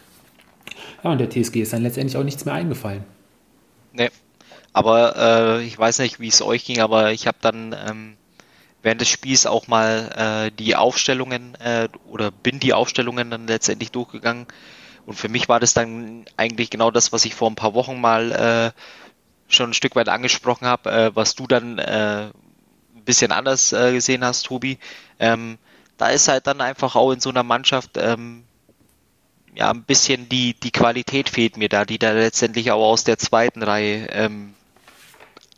Ja, 1.05 1.13
und 1.13 1.19
der 1.19 1.31
TSG 1.31 1.63
ist 1.63 1.73
dann 1.73 1.83
letztendlich 1.83 2.17
auch 2.17 2.25
nichts 2.25 2.45
mehr 2.45 2.55
eingefallen. 2.55 3.05
Nee, 3.93 4.11
aber 4.73 5.17
äh, 5.17 5.65
ich 5.65 5.79
weiß 5.79 5.99
nicht, 6.01 6.19
wie 6.19 6.29
es 6.29 6.43
euch 6.43 6.65
ging, 6.65 6.81
aber 6.81 7.13
ich 7.13 7.27
habe 7.27 7.39
dann 7.41 7.77
ähm, 7.89 8.15
während 8.83 9.01
des 9.01 9.09
Spiels 9.09 9.47
auch 9.47 9.69
mal 9.69 10.49
äh, 10.49 10.51
die 10.57 10.77
Aufstellungen 10.77 11.55
äh, 11.57 11.89
oder 12.09 12.31
bin 12.31 12.59
die 12.59 12.73
Aufstellungen 12.73 13.31
dann 13.31 13.47
letztendlich 13.47 13.93
durchgegangen. 13.93 14.47
Und 15.07 15.15
für 15.15 15.29
mich 15.29 15.49
war 15.49 15.61
das 15.61 15.75
dann 15.75 16.25
eigentlich 16.37 16.71
genau 16.71 16.91
das, 16.91 17.13
was 17.13 17.25
ich 17.25 17.35
vor 17.35 17.51
ein 17.51 17.57
paar 17.57 17.75
Wochen 17.75 18.01
mal 18.01 18.33
äh, 18.33 19.53
schon 19.53 19.71
ein 19.71 19.75
Stück 19.75 19.97
weit 19.97 20.09
angesprochen 20.09 20.67
habe, 20.67 20.91
äh, 20.91 21.11
was 21.15 21.35
du 21.35 21.47
dann 21.47 21.79
äh, 21.79 22.31
ein 23.03 23.05
bisschen 23.05 23.33
anders 23.33 23.73
äh, 23.73 23.93
gesehen 23.93 24.25
hast, 24.25 24.45
Tobi. 24.45 24.79
Ähm, 25.19 25.59
da 25.99 26.09
ist 26.09 26.29
halt 26.29 26.47
dann 26.47 26.61
einfach 26.61 26.97
auch 26.97 27.13
in 27.13 27.21
so 27.21 27.31
einer 27.31 27.43
Mannschaft 27.43 27.97
ähm, 27.97 28.45
ja 29.55 29.71
ein 29.71 29.83
bisschen 29.83 30.29
die, 30.29 30.55
die 30.55 30.71
Qualität 30.71 31.29
fehlt 31.29 31.57
mir 31.57 31.69
da, 31.69 31.85
die 31.85 31.99
da 31.99 32.13
letztendlich 32.13 32.71
auch 32.71 32.83
aus 32.83 33.05
der 33.05 33.19
zweiten 33.19 33.63
Reihe 33.63 34.07
ähm, 34.11 34.55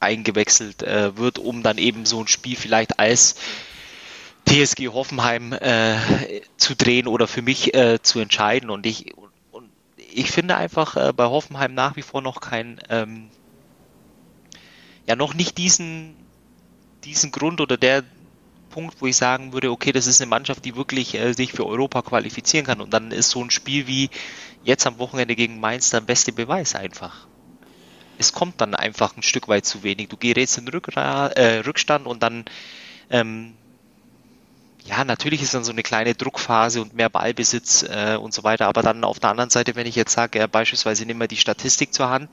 eingewechselt 0.01 0.83
äh, 0.83 1.17
wird, 1.17 1.39
um 1.39 1.63
dann 1.63 1.79
eben 1.79 2.05
so 2.05 2.21
ein 2.21 2.29
Spiel 2.29 2.57
vielleicht 2.57 2.99
als 2.99 3.37
TSG 4.47 4.89
Hoffenheim 4.89 5.53
äh, 5.53 5.97
zu 6.57 6.75
drehen 6.75 7.07
oder 7.07 7.27
für 7.27 7.43
mich 7.43 7.75
äh, 7.75 8.03
zu 8.03 8.21
entscheiden. 8.21 8.69
Und 8.69 8.85
ich, 8.85 9.15
und 9.53 9.71
ich 9.97 10.31
finde 10.31 10.57
einfach 10.57 10.97
äh, 10.97 11.13
bei 11.13 11.25
Hoffenheim 11.25 11.75
nach 11.75 11.97
wie 11.97 12.03
vor 12.03 12.21
noch 12.21 12.41
kein, 12.41 12.81
ähm, 12.91 13.31
ja, 15.07 15.17
noch 15.17 15.35
nicht 15.35 15.57
diesen, 15.57 16.17
diesen 17.05 17.31
Grund 17.31 17.61
oder 17.61 17.77
der 17.77 18.03
Punkt, 18.71 19.01
wo 19.01 19.07
ich 19.07 19.17
sagen 19.17 19.53
würde, 19.53 19.71
okay, 19.71 19.93
das 19.93 20.07
ist 20.07 20.21
eine 20.21 20.29
Mannschaft, 20.29 20.65
die 20.65 20.75
wirklich 20.77 21.15
äh, 21.15 21.33
sich 21.33 21.53
für 21.53 21.67
Europa 21.67 22.03
qualifizieren 22.03 22.67
kann. 22.67 22.81
Und 22.81 22.93
dann 22.93 23.13
ist 23.13 23.31
so 23.31 23.43
ein 23.43 23.51
Spiel 23.51 23.87
wie 23.87 24.11
jetzt 24.65 24.87
am 24.87 24.99
Wochenende 24.99 25.37
gegen 25.37 25.61
Mainz 25.61 25.91
der 25.91 26.01
beste 26.01 26.33
Beweis 26.33 26.75
einfach 26.75 27.27
es 28.19 28.33
kommt 28.33 28.61
dann 28.61 28.75
einfach 28.75 29.17
ein 29.17 29.23
Stück 29.23 29.49
weit 29.49 29.67
zu 29.67 29.83
wenig. 29.83 30.09
Du 30.09 30.17
gerätst 30.17 30.59
in 30.59 30.69
Rückra 30.69 31.29
äh, 31.29 31.59
Rückstand 31.61 32.07
und 32.07 32.23
dann, 32.23 32.45
ähm, 33.11 33.55
ja, 34.85 35.05
natürlich 35.05 35.43
ist 35.43 35.55
dann 35.55 35.65
so 35.65 35.73
eine 35.73 35.83
kleine 35.83 36.15
Druckphase 36.15 36.83
und 36.83 36.95
mehr 36.95 37.09
Ballbesitz 37.09 37.83
äh, 37.83 38.17
und 38.17 38.35
so 38.35 38.45
weiter. 38.45 38.67
Aber 38.67 38.83
dann 38.83 39.05
auf 39.05 39.19
der 39.19 39.31
anderen 39.31 39.51
Seite, 39.51 39.77
wenn 39.77 39.87
ich 39.87 39.97
jetzt 39.97 40.13
sage, 40.13 40.47
beispielsweise 40.49 41.07
nimm 41.07 41.19
mal 41.19 41.29
die 41.29 41.37
Statistik 41.37 41.95
zur 41.95 42.11
Hand, 42.11 42.31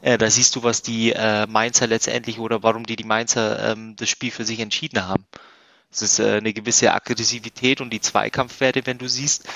äh, 0.00 0.18
da 0.18 0.30
siehst 0.30 0.54
du, 0.56 0.62
was 0.62 0.82
die 0.82 1.12
äh, 1.12 1.46
Mainzer 1.46 1.86
letztendlich 1.86 2.38
oder 2.38 2.62
warum 2.62 2.84
die 2.84 2.96
die 2.96 3.04
Mainzer 3.04 3.72
ähm, 3.72 3.96
das 3.96 4.08
Spiel 4.08 4.30
für 4.30 4.44
sich 4.44 4.60
entschieden 4.60 5.06
haben. 5.06 5.24
Es 5.90 6.02
ist 6.02 6.18
äh, 6.20 6.36
eine 6.36 6.52
gewisse 6.52 6.92
Aggressivität 6.92 7.80
und 7.80 7.92
die 7.92 8.00
Zweikampfwerte, 8.00 8.86
wenn 8.86 8.98
du 8.98 9.08
siehst, 9.08 9.48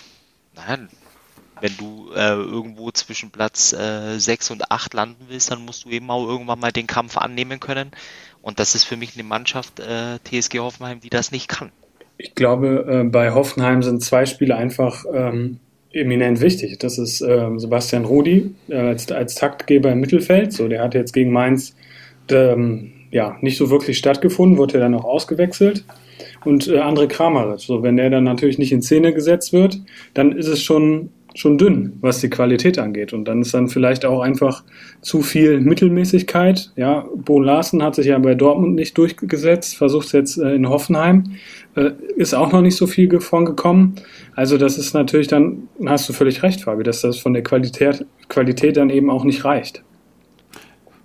nein, 0.55 0.89
wenn 1.61 1.77
du 1.77 2.11
äh, 2.15 2.33
irgendwo 2.33 2.91
zwischen 2.91 3.31
Platz 3.31 3.73
äh, 3.73 4.19
6 4.19 4.51
und 4.51 4.71
8 4.71 4.95
landen 4.95 5.27
willst, 5.29 5.51
dann 5.51 5.65
musst 5.65 5.85
du 5.85 5.91
eben 5.91 6.11
auch 6.11 6.27
irgendwann 6.27 6.59
mal 6.59 6.73
den 6.73 6.89
Kampf 6.89 7.17
annehmen 7.17 7.61
können. 7.61 7.93
Und 8.41 8.59
das 8.59 8.75
ist 8.75 8.85
für 8.85 8.97
mich 8.97 9.15
eine 9.15 9.23
Mannschaft, 9.23 9.79
äh, 9.79 10.19
TSG 10.25 10.59
Hoffenheim, 10.59 10.99
die 10.99 11.11
das 11.11 11.31
nicht 11.31 11.47
kann. 11.47 11.71
Ich 12.19 12.35
glaube, 12.35 13.09
bei 13.11 13.33
Hoffenheim 13.33 13.83
sind 13.83 14.03
zwei 14.03 14.27
Spiele 14.27 14.57
einfach 14.57 15.05
ähm, 15.13 15.61
eminent 15.93 16.41
wichtig. 16.41 16.79
Das 16.79 16.99
ist 16.99 17.21
äh, 17.21 17.49
Sebastian 17.57 18.05
Rudi 18.05 18.55
äh, 18.69 18.77
als, 18.77 19.11
als 19.11 19.35
Taktgeber 19.35 19.93
im 19.93 20.01
Mittelfeld. 20.01 20.53
So, 20.53 20.69
der 20.69 20.83
hat 20.83 20.95
jetzt 20.95 21.13
gegen 21.13 21.31
Mainz 21.33 21.75
ähm, 22.31 22.93
ja, 23.11 23.37
nicht 23.41 23.59
so 23.59 23.71
wirklich 23.71 23.99
stattgefunden, 23.99 24.59
wurde 24.59 24.79
dann 24.79 24.95
auch 24.95 25.05
ausgewechselt. 25.05 25.85
Und 26.45 26.69
äh, 26.69 26.79
André 26.79 27.07
Kramaric, 27.07 27.61
so 27.61 27.83
wenn 27.83 27.97
der 27.97 28.11
dann 28.11 28.25
natürlich 28.25 28.59
nicht 28.59 28.73
in 28.73 28.83
Szene 28.83 29.13
gesetzt 29.13 29.53
wird, 29.53 29.81
dann 30.15 30.33
ist 30.33 30.49
es 30.49 30.63
schon 30.63 31.11
schon 31.35 31.59
dünn, 31.59 31.95
was 32.01 32.21
die 32.21 32.31
Qualität 32.31 32.79
angeht. 32.79 33.13
Und 33.13 33.27
dann 33.27 33.41
ist 33.41 33.55
dann 33.55 33.69
vielleicht 33.69 34.05
auch 34.05 34.21
einfach 34.21 34.65
zu 35.01 35.23
viel 35.23 35.61
Mittelmäßigkeit. 35.61 36.73
Ja, 36.77 37.07
Bo 37.15 37.41
Larsen 37.41 37.83
hat 37.83 37.95
sich 37.95 38.07
ja 38.07 38.19
bei 38.19 38.35
Dortmund 38.35 38.75
nicht 38.75 38.97
durchgesetzt, 38.99 39.77
versucht 39.77 40.07
es 40.07 40.13
jetzt 40.13 40.39
äh, 40.39 40.55
in 40.55 40.69
Hoffenheim, 40.69 41.37
ist 42.17 42.35
auch 42.35 42.53
noch 42.53 42.61
nicht 42.61 42.77
so 42.77 42.87
viel 42.87 43.21
von 43.21 43.45
gekommen. 43.45 43.95
Also 44.35 44.59
das 44.59 44.79
ist 44.79 44.95
natürlich 44.95 45.29
dann, 45.29 45.69
hast 45.87 46.09
du 46.09 46.13
völlig 46.13 46.43
recht, 46.43 46.63
Fabi, 46.63 46.83
dass 46.83 47.01
das 47.01 47.19
von 47.19 47.33
der 47.33 47.43
Qualität, 47.43 48.05
Qualität 48.29 48.77
dann 48.77 48.91
eben 48.91 49.11
auch 49.11 49.25
nicht 49.25 49.45
reicht 49.45 49.83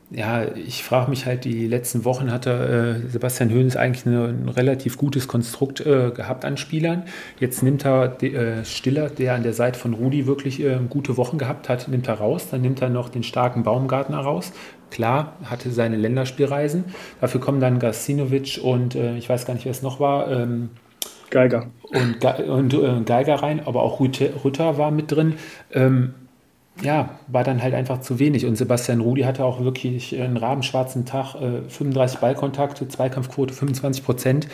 ja, 0.10 0.46
ich 0.56 0.84
frage 0.84 1.10
mich 1.10 1.26
halt, 1.26 1.44
die 1.44 1.68
letzten 1.68 2.06
Wochen 2.06 2.32
hatte 2.32 3.02
äh, 3.06 3.10
Sebastian 3.10 3.50
Höhns 3.50 3.76
eigentlich 3.76 4.06
eine, 4.06 4.28
ein 4.28 4.48
relativ 4.48 4.98
gutes 4.98 5.28
Konstrukt 5.28 5.82
äh, 5.82 6.12
gehabt 6.12 6.46
an 6.46 6.56
Spielern. 6.56 7.04
Jetzt 7.40 7.62
nimmt 7.62 7.86
er 7.86 8.08
de, 8.08 8.34
äh, 8.34 8.66
Stiller, 8.66 9.10
der 9.10 9.36
an 9.36 9.44
der 9.44 9.52
Seite 9.52 9.78
von 9.78 9.94
Rudi 9.94 10.26
wirklich 10.26 10.62
äh, 10.62 10.80
gute 10.90 11.18
Wochen 11.18 11.38
gehabt 11.38 11.68
hat, 11.68 11.90
nimmt 11.90 12.08
er 12.08 12.16
raus. 12.16 12.48
Dann 12.50 12.62
nimmt 12.62 12.82
er 12.82 12.90
noch 12.90 13.10
den 13.10 13.24
starken 13.24 13.64
Baumgartner 13.64 14.20
raus. 14.20 14.54
Klar, 14.90 15.34
hatte 15.44 15.72
seine 15.72 15.98
Länderspielreisen. 15.98 16.86
Dafür 17.20 17.42
kommen 17.42 17.60
dann 17.60 17.80
Gasinovic 17.80 18.60
und 18.64 18.96
äh, 18.96 19.18
ich 19.18 19.28
weiß 19.28 19.46
gar 19.46 19.54
nicht, 19.54 19.66
wer 19.66 19.72
es 19.72 19.82
noch 19.82 20.00
war. 20.00 20.32
Ähm, 20.32 20.70
Geiger. 21.30 21.68
Und, 21.84 22.24
und 22.24 22.74
äh, 22.74 23.02
Geiger 23.06 23.36
rein, 23.36 23.62
aber 23.66 23.82
auch 23.82 24.00
Rütter 24.00 24.78
war 24.78 24.92
mit 24.92 25.12
drin. 25.12 25.36
Ähm, 25.74 26.14
ja, 26.82 27.18
war 27.28 27.44
dann 27.44 27.62
halt 27.62 27.74
einfach 27.74 28.02
zu 28.02 28.20
wenig. 28.20 28.46
Und 28.46 28.56
Sebastian 28.56 29.02
Rudi 29.02 29.24
hatte 29.24 29.44
auch 29.44 29.64
wirklich 29.64 30.20
einen 30.20 30.38
rabenschwarzen 30.38 31.06
Tag, 31.06 31.36
äh, 31.36 31.68
35 31.68 32.20
Ballkontakte, 32.20 32.88
Zweikampfquote 32.88 33.54
25 33.54 34.06
Prozent. 34.06 34.48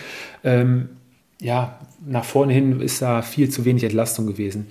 Ähm, 0.44 0.90
ja, 1.42 1.80
nach 2.06 2.24
vorne 2.24 2.54
hin 2.54 2.80
ist 2.80 3.02
da 3.02 3.22
viel 3.22 3.50
zu 3.50 3.66
wenig 3.66 3.84
Entlastung 3.84 4.26
gewesen. 4.28 4.68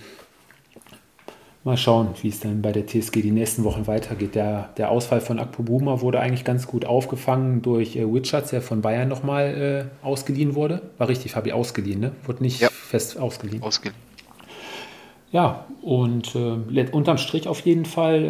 Mal 1.65 1.77
schauen, 1.77 2.09
wie 2.23 2.29
es 2.29 2.41
dann 2.41 2.61
bei 2.61 2.73
der 2.73 2.89
TSG 2.89 3.23
die 3.23 3.31
nächsten 3.31 3.63
Wochen 3.63 3.87
weitergeht. 3.87 4.35
Der, 4.35 4.71
der 4.77 4.91
Ausfall 4.91 5.21
von 5.21 5.39
Akpo 5.39 5.63
Buma 5.63 6.01
wurde 6.01 6.19
eigentlich 6.19 6.45
ganz 6.45 6.67
gut 6.67 6.85
aufgefangen 6.85 7.63
durch 7.63 7.95
äh, 7.95 8.13
Witschatz, 8.13 8.51
der 8.51 8.63
von 8.63 8.83
Bayern 8.83 9.09
nochmal 9.09 9.89
äh, 10.03 10.05
ausgeliehen 10.05 10.57
wurde. 10.57 10.83
War 10.99 11.09
richtig, 11.09 11.33
Fabi, 11.33 11.53
ausgeliehen, 11.53 12.01
ne? 12.01 12.13
Wurde 12.25 12.43
nicht 12.43 12.61
ja. 12.61 12.69
fest 12.69 13.17
ausgeliehen. 13.17 13.63
Ausgeliehen. 13.63 13.95
Ja, 15.31 15.67
und 15.83 16.35
äh, 16.35 16.87
unterm 16.91 17.19
Strich 17.19 17.47
auf 17.47 17.61
jeden 17.61 17.85
Fall 17.85 18.25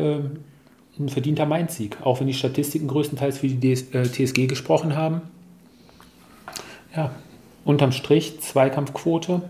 äh, 0.99 1.01
ein 1.01 1.09
verdienter 1.09 1.47
Mainz-Sieg, 1.47 1.97
auch 2.03 2.21
wenn 2.21 2.27
die 2.27 2.35
Statistiken 2.35 2.87
größtenteils 2.87 3.39
für 3.39 3.49
die 3.49 3.57
DS, 3.57 3.95
äh, 3.95 4.05
TSG 4.05 4.47
gesprochen 4.47 4.95
haben. 4.95 5.23
Ja, 6.95 7.13
unterm 7.65 7.93
Strich 7.93 8.41
Zweikampfquote, 8.41 9.41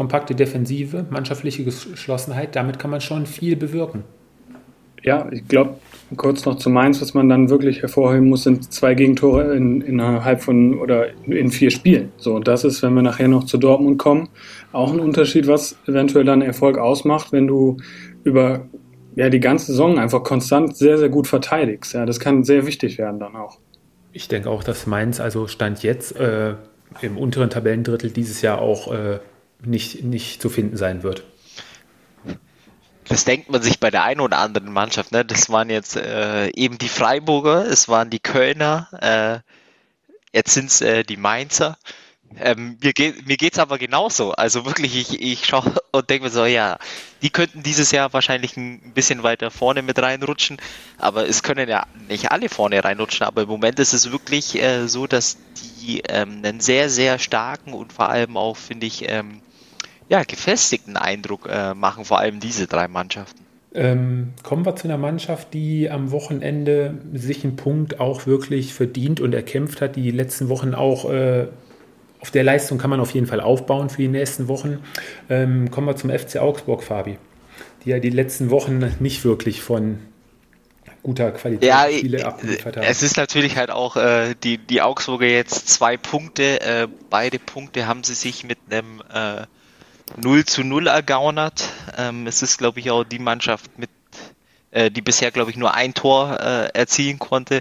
kompakte 0.00 0.34
Defensive, 0.34 1.04
mannschaftliche 1.10 1.62
Geschlossenheit, 1.62 2.56
damit 2.56 2.78
kann 2.78 2.90
man 2.90 3.02
schon 3.02 3.26
viel 3.26 3.54
bewirken. 3.54 4.04
Ja, 5.02 5.28
ich 5.30 5.46
glaube, 5.46 5.74
kurz 6.16 6.46
noch 6.46 6.56
zu 6.56 6.70
Mainz, 6.70 7.02
was 7.02 7.12
man 7.12 7.28
dann 7.28 7.50
wirklich 7.50 7.82
hervorheben 7.82 8.30
muss, 8.30 8.44
sind 8.44 8.72
zwei 8.72 8.94
Gegentore 8.94 9.54
in, 9.54 9.82
innerhalb 9.82 10.40
von 10.40 10.78
oder 10.78 11.08
in 11.26 11.50
vier 11.50 11.70
Spielen. 11.70 12.12
So, 12.16 12.34
und 12.34 12.48
das 12.48 12.64
ist, 12.64 12.82
wenn 12.82 12.94
wir 12.94 13.02
nachher 13.02 13.28
noch 13.28 13.44
zu 13.44 13.58
Dortmund 13.58 13.98
kommen, 13.98 14.30
auch 14.72 14.90
ein 14.90 15.00
Unterschied, 15.00 15.46
was 15.46 15.76
eventuell 15.86 16.24
dann 16.24 16.40
Erfolg 16.40 16.78
ausmacht, 16.78 17.30
wenn 17.32 17.46
du 17.46 17.76
über 18.24 18.62
ja, 19.16 19.28
die 19.28 19.40
ganze 19.40 19.66
Saison 19.66 19.98
einfach 19.98 20.22
konstant 20.22 20.78
sehr, 20.78 20.96
sehr 20.96 21.10
gut 21.10 21.26
verteidigst. 21.26 21.92
Ja, 21.92 22.06
das 22.06 22.18
kann 22.20 22.42
sehr 22.42 22.64
wichtig 22.64 22.96
werden 22.96 23.20
dann 23.20 23.36
auch. 23.36 23.58
Ich 24.14 24.28
denke 24.28 24.48
auch, 24.48 24.64
dass 24.64 24.86
Mainz, 24.86 25.20
also 25.20 25.46
Stand 25.46 25.82
jetzt, 25.82 26.18
äh, 26.18 26.54
im 27.02 27.18
unteren 27.18 27.50
Tabellendrittel 27.50 28.10
dieses 28.10 28.42
Jahr 28.42 28.60
auch 28.60 28.92
äh, 28.92 29.20
nicht, 29.64 30.02
nicht 30.04 30.40
zu 30.42 30.48
finden 30.48 30.76
sein 30.76 31.02
wird 31.02 31.24
das 33.10 33.24
denkt 33.24 33.50
man 33.50 33.60
sich 33.60 33.80
bei 33.80 33.90
der 33.90 34.04
einen 34.04 34.20
oder 34.20 34.38
anderen 34.38 34.72
Mannschaft. 34.72 35.10
Ne? 35.10 35.24
Das 35.24 35.50
waren 35.50 35.68
jetzt 35.68 35.96
äh, 35.96 36.48
eben 36.50 36.78
die 36.78 36.88
Freiburger, 36.88 37.66
es 37.66 37.88
waren 37.88 38.08
die 38.08 38.20
Kölner, 38.20 38.86
äh, 39.02 39.40
jetzt 40.32 40.54
sind 40.54 40.66
es 40.66 40.80
äh, 40.80 41.02
die 41.02 41.16
Mainzer. 41.16 41.76
Ähm, 42.38 42.78
mir 42.80 42.92
geht 42.92 43.26
mir 43.26 43.36
geht's 43.36 43.58
aber 43.58 43.78
genauso. 43.78 44.30
Also 44.30 44.64
wirklich, 44.64 44.94
ich, 44.94 45.20
ich 45.20 45.44
schaue 45.44 45.74
und 45.90 46.08
denke 46.08 46.26
mir 46.26 46.30
so, 46.30 46.44
ja, 46.44 46.78
die 47.20 47.30
könnten 47.30 47.64
dieses 47.64 47.90
Jahr 47.90 48.12
wahrscheinlich 48.12 48.56
ein 48.56 48.92
bisschen 48.94 49.24
weiter 49.24 49.50
vorne 49.50 49.82
mit 49.82 49.98
reinrutschen, 49.98 50.58
aber 50.96 51.28
es 51.28 51.42
können 51.42 51.68
ja 51.68 51.88
nicht 52.08 52.30
alle 52.30 52.48
vorne 52.48 52.84
reinrutschen. 52.84 53.26
Aber 53.26 53.42
im 53.42 53.48
Moment 53.48 53.80
ist 53.80 53.92
es 53.92 54.12
wirklich 54.12 54.62
äh, 54.62 54.86
so, 54.86 55.08
dass 55.08 55.36
die 55.82 56.04
ähm, 56.08 56.42
einen 56.44 56.60
sehr, 56.60 56.90
sehr 56.90 57.18
starken 57.18 57.72
und 57.72 57.92
vor 57.92 58.08
allem 58.08 58.36
auch, 58.36 58.56
finde 58.56 58.86
ich, 58.86 59.08
ähm, 59.08 59.42
ja, 60.10 60.24
gefestigten 60.24 60.96
Eindruck 60.96 61.48
äh, 61.48 61.72
machen, 61.72 62.04
vor 62.04 62.18
allem 62.18 62.40
diese 62.40 62.66
drei 62.66 62.88
Mannschaften. 62.88 63.46
Ähm, 63.72 64.32
kommen 64.42 64.66
wir 64.66 64.74
zu 64.74 64.88
einer 64.88 64.98
Mannschaft, 64.98 65.54
die 65.54 65.88
am 65.88 66.10
Wochenende 66.10 66.98
sich 67.14 67.44
einen 67.44 67.54
Punkt 67.54 68.00
auch 68.00 68.26
wirklich 68.26 68.74
verdient 68.74 69.20
und 69.20 69.32
erkämpft 69.32 69.80
hat, 69.80 69.94
die 69.94 70.10
letzten 70.10 70.48
Wochen 70.48 70.74
auch 70.74 71.08
äh, 71.08 71.46
auf 72.20 72.32
der 72.32 72.42
Leistung 72.42 72.76
kann 72.78 72.90
man 72.90 72.98
auf 72.98 73.12
jeden 73.12 73.28
Fall 73.28 73.40
aufbauen 73.40 73.88
für 73.88 74.02
die 74.02 74.08
nächsten 74.08 74.48
Wochen. 74.48 74.80
Ähm, 75.30 75.70
kommen 75.70 75.86
wir 75.86 75.96
zum 75.96 76.10
FC 76.10 76.38
Augsburg, 76.38 76.82
Fabi, 76.82 77.16
die 77.84 77.90
ja 77.90 78.00
die 78.00 78.10
letzten 78.10 78.50
Wochen 78.50 78.92
nicht 78.98 79.24
wirklich 79.24 79.62
von 79.62 80.00
guter 81.04 81.30
Qualität 81.30 81.68
ja, 81.68 81.86
Spiele 81.88 82.26
abgeliefert 82.26 82.76
haben. 82.76 82.84
Es 82.84 83.02
ist 83.02 83.16
natürlich 83.16 83.56
halt 83.56 83.70
auch 83.70 83.96
äh, 83.96 84.34
die, 84.42 84.58
die 84.58 84.82
Augsburger 84.82 85.26
jetzt 85.26 85.68
zwei 85.68 85.96
Punkte. 85.96 86.60
Äh, 86.60 86.88
beide 87.08 87.38
Punkte 87.38 87.86
haben 87.86 88.02
sie 88.02 88.14
sich 88.14 88.42
mit 88.42 88.58
einem 88.68 89.00
äh, 89.14 89.46
0 90.16 90.44
zu 90.44 90.64
0 90.64 90.86
ergaunert. 90.86 91.68
Ähm, 91.96 92.26
es 92.26 92.42
ist, 92.42 92.58
glaube 92.58 92.80
ich, 92.80 92.90
auch 92.90 93.04
die 93.04 93.18
Mannschaft 93.18 93.78
mit 93.78 93.90
äh, 94.70 94.90
die 94.90 95.02
bisher, 95.02 95.30
glaube 95.30 95.50
ich, 95.50 95.56
nur 95.56 95.74
ein 95.74 95.94
Tor 95.94 96.38
äh, 96.40 96.68
erzielen 96.78 97.18
konnte. 97.18 97.60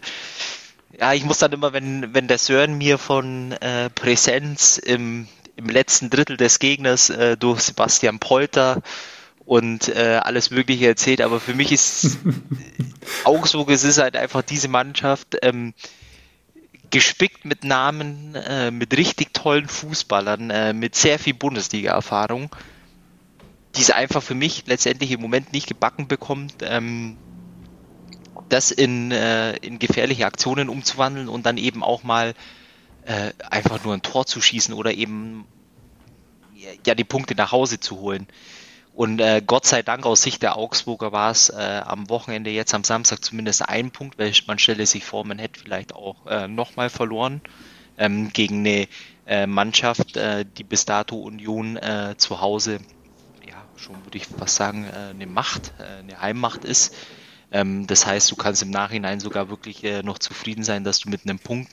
Ja, 0.99 1.13
ich 1.13 1.23
muss 1.23 1.39
dann 1.39 1.53
immer, 1.53 1.73
wenn, 1.73 2.13
wenn 2.13 2.27
der 2.27 2.38
Sören 2.38 2.77
mir 2.77 2.97
von 2.97 3.51
äh, 3.53 3.89
Präsenz 3.89 4.77
im, 4.77 5.27
im 5.55 5.69
letzten 5.69 6.09
Drittel 6.09 6.38
des 6.38 6.59
Gegners 6.59 7.09
äh, 7.09 7.38
durch 7.38 7.62
Sebastian 7.62 8.19
Polter 8.19 8.81
und 9.45 9.88
äh, 9.88 10.19
alles 10.21 10.51
Mögliche 10.51 10.88
erzählt, 10.88 11.21
aber 11.21 11.39
für 11.39 11.55
mich 11.55 11.71
ist 11.71 12.17
Augsburg, 13.23 13.71
es 13.71 13.83
ist 13.83 13.97
halt 13.97 14.15
einfach 14.15 14.43
diese 14.43 14.67
Mannschaft, 14.67 15.38
ähm, 15.41 15.73
gespickt 16.89 17.45
mit 17.45 17.63
Namen, 17.63 18.36
äh, 18.36 18.71
mit 18.71 18.95
richtig 18.97 19.34
tollen 19.34 19.67
Fußballern, 19.67 20.49
äh, 20.49 20.73
mit 20.73 20.95
sehr 20.95 21.19
viel 21.19 21.34
Bundesliga-Erfahrung, 21.34 22.56
die 23.75 23.82
es 23.82 23.91
einfach 23.91 24.23
für 24.23 24.36
mich 24.36 24.63
letztendlich 24.67 25.12
im 25.12 25.21
Moment 25.21 25.54
nicht 25.54 25.67
gebacken 25.67 26.08
bekommt. 26.08 26.56
Ähm, 26.62 27.17
das 28.49 28.71
in, 28.71 29.12
äh, 29.12 29.56
in 29.58 29.80
gefährliche 29.80 30.25
Aktionen 30.25 30.69
umzuwandeln 30.69 31.30
und 31.30 31.45
dann 31.45 31.58
eben 31.58 31.84
auch 31.84 32.04
mal 32.04 32.34
äh, 33.06 33.32
einfach 33.49 33.84
nur 33.84 33.93
ein 33.93 34.02
Tor 34.02 34.25
zu 34.25 34.41
schießen 34.41 34.73
oder 34.73 34.93
eben 34.93 35.45
ja 36.86 36.95
die 36.95 37.04
Punkte 37.04 37.36
nach 37.36 37.52
Hause 37.52 37.80
zu 37.80 37.99
holen. 37.99 38.28
Und 38.99 39.21
äh, 39.21 39.41
Gott 39.41 39.65
sei 39.65 39.81
Dank 39.81 40.05
aus 40.05 40.23
Sicht 40.23 40.41
der 40.41 40.57
Augsburger 40.57 41.13
war 41.13 41.31
es 41.31 41.47
äh, 41.47 41.81
am 41.85 42.09
Wochenende 42.09 42.49
jetzt 42.49 42.73
am 42.73 42.83
Samstag 42.83 43.23
zumindest 43.23 43.62
ein 43.62 43.91
Punkt, 43.91 44.19
weil 44.19 44.33
man 44.45 44.59
stelle 44.59 44.85
sich 44.85 45.05
vor, 45.05 45.23
man 45.23 45.39
hätte 45.39 45.57
vielleicht 45.57 45.95
auch 45.95 46.25
äh, 46.27 46.49
nochmal 46.49 46.89
verloren 46.89 47.39
ähm, 47.97 48.33
gegen 48.33 48.59
eine 48.59 48.89
äh, 49.25 49.47
Mannschaft, 49.47 50.17
äh, 50.17 50.43
die 50.45 50.65
bis 50.65 50.83
dato 50.83 51.15
Union 51.15 51.77
äh, 51.77 52.15
zu 52.17 52.41
Hause, 52.41 52.79
ja, 53.47 53.63
schon 53.77 54.03
würde 54.03 54.17
ich 54.17 54.25
fast 54.25 54.57
sagen, 54.57 54.83
äh, 54.83 55.12
eine 55.12 55.27
Macht, 55.27 55.71
eine 55.79 56.19
Heimmacht 56.19 56.65
ist. 56.65 56.93
Ähm, 57.53 57.88
das 57.88 58.05
heißt, 58.05 58.29
du 58.29 58.35
kannst 58.35 58.63
im 58.63 58.69
Nachhinein 58.69 59.21
sogar 59.21 59.49
wirklich 59.49 59.81
noch 60.03 60.19
zufrieden 60.19 60.65
sein, 60.65 60.83
dass 60.83 60.99
du 60.99 61.09
mit 61.09 61.23
einem 61.23 61.39
Punkt 61.39 61.71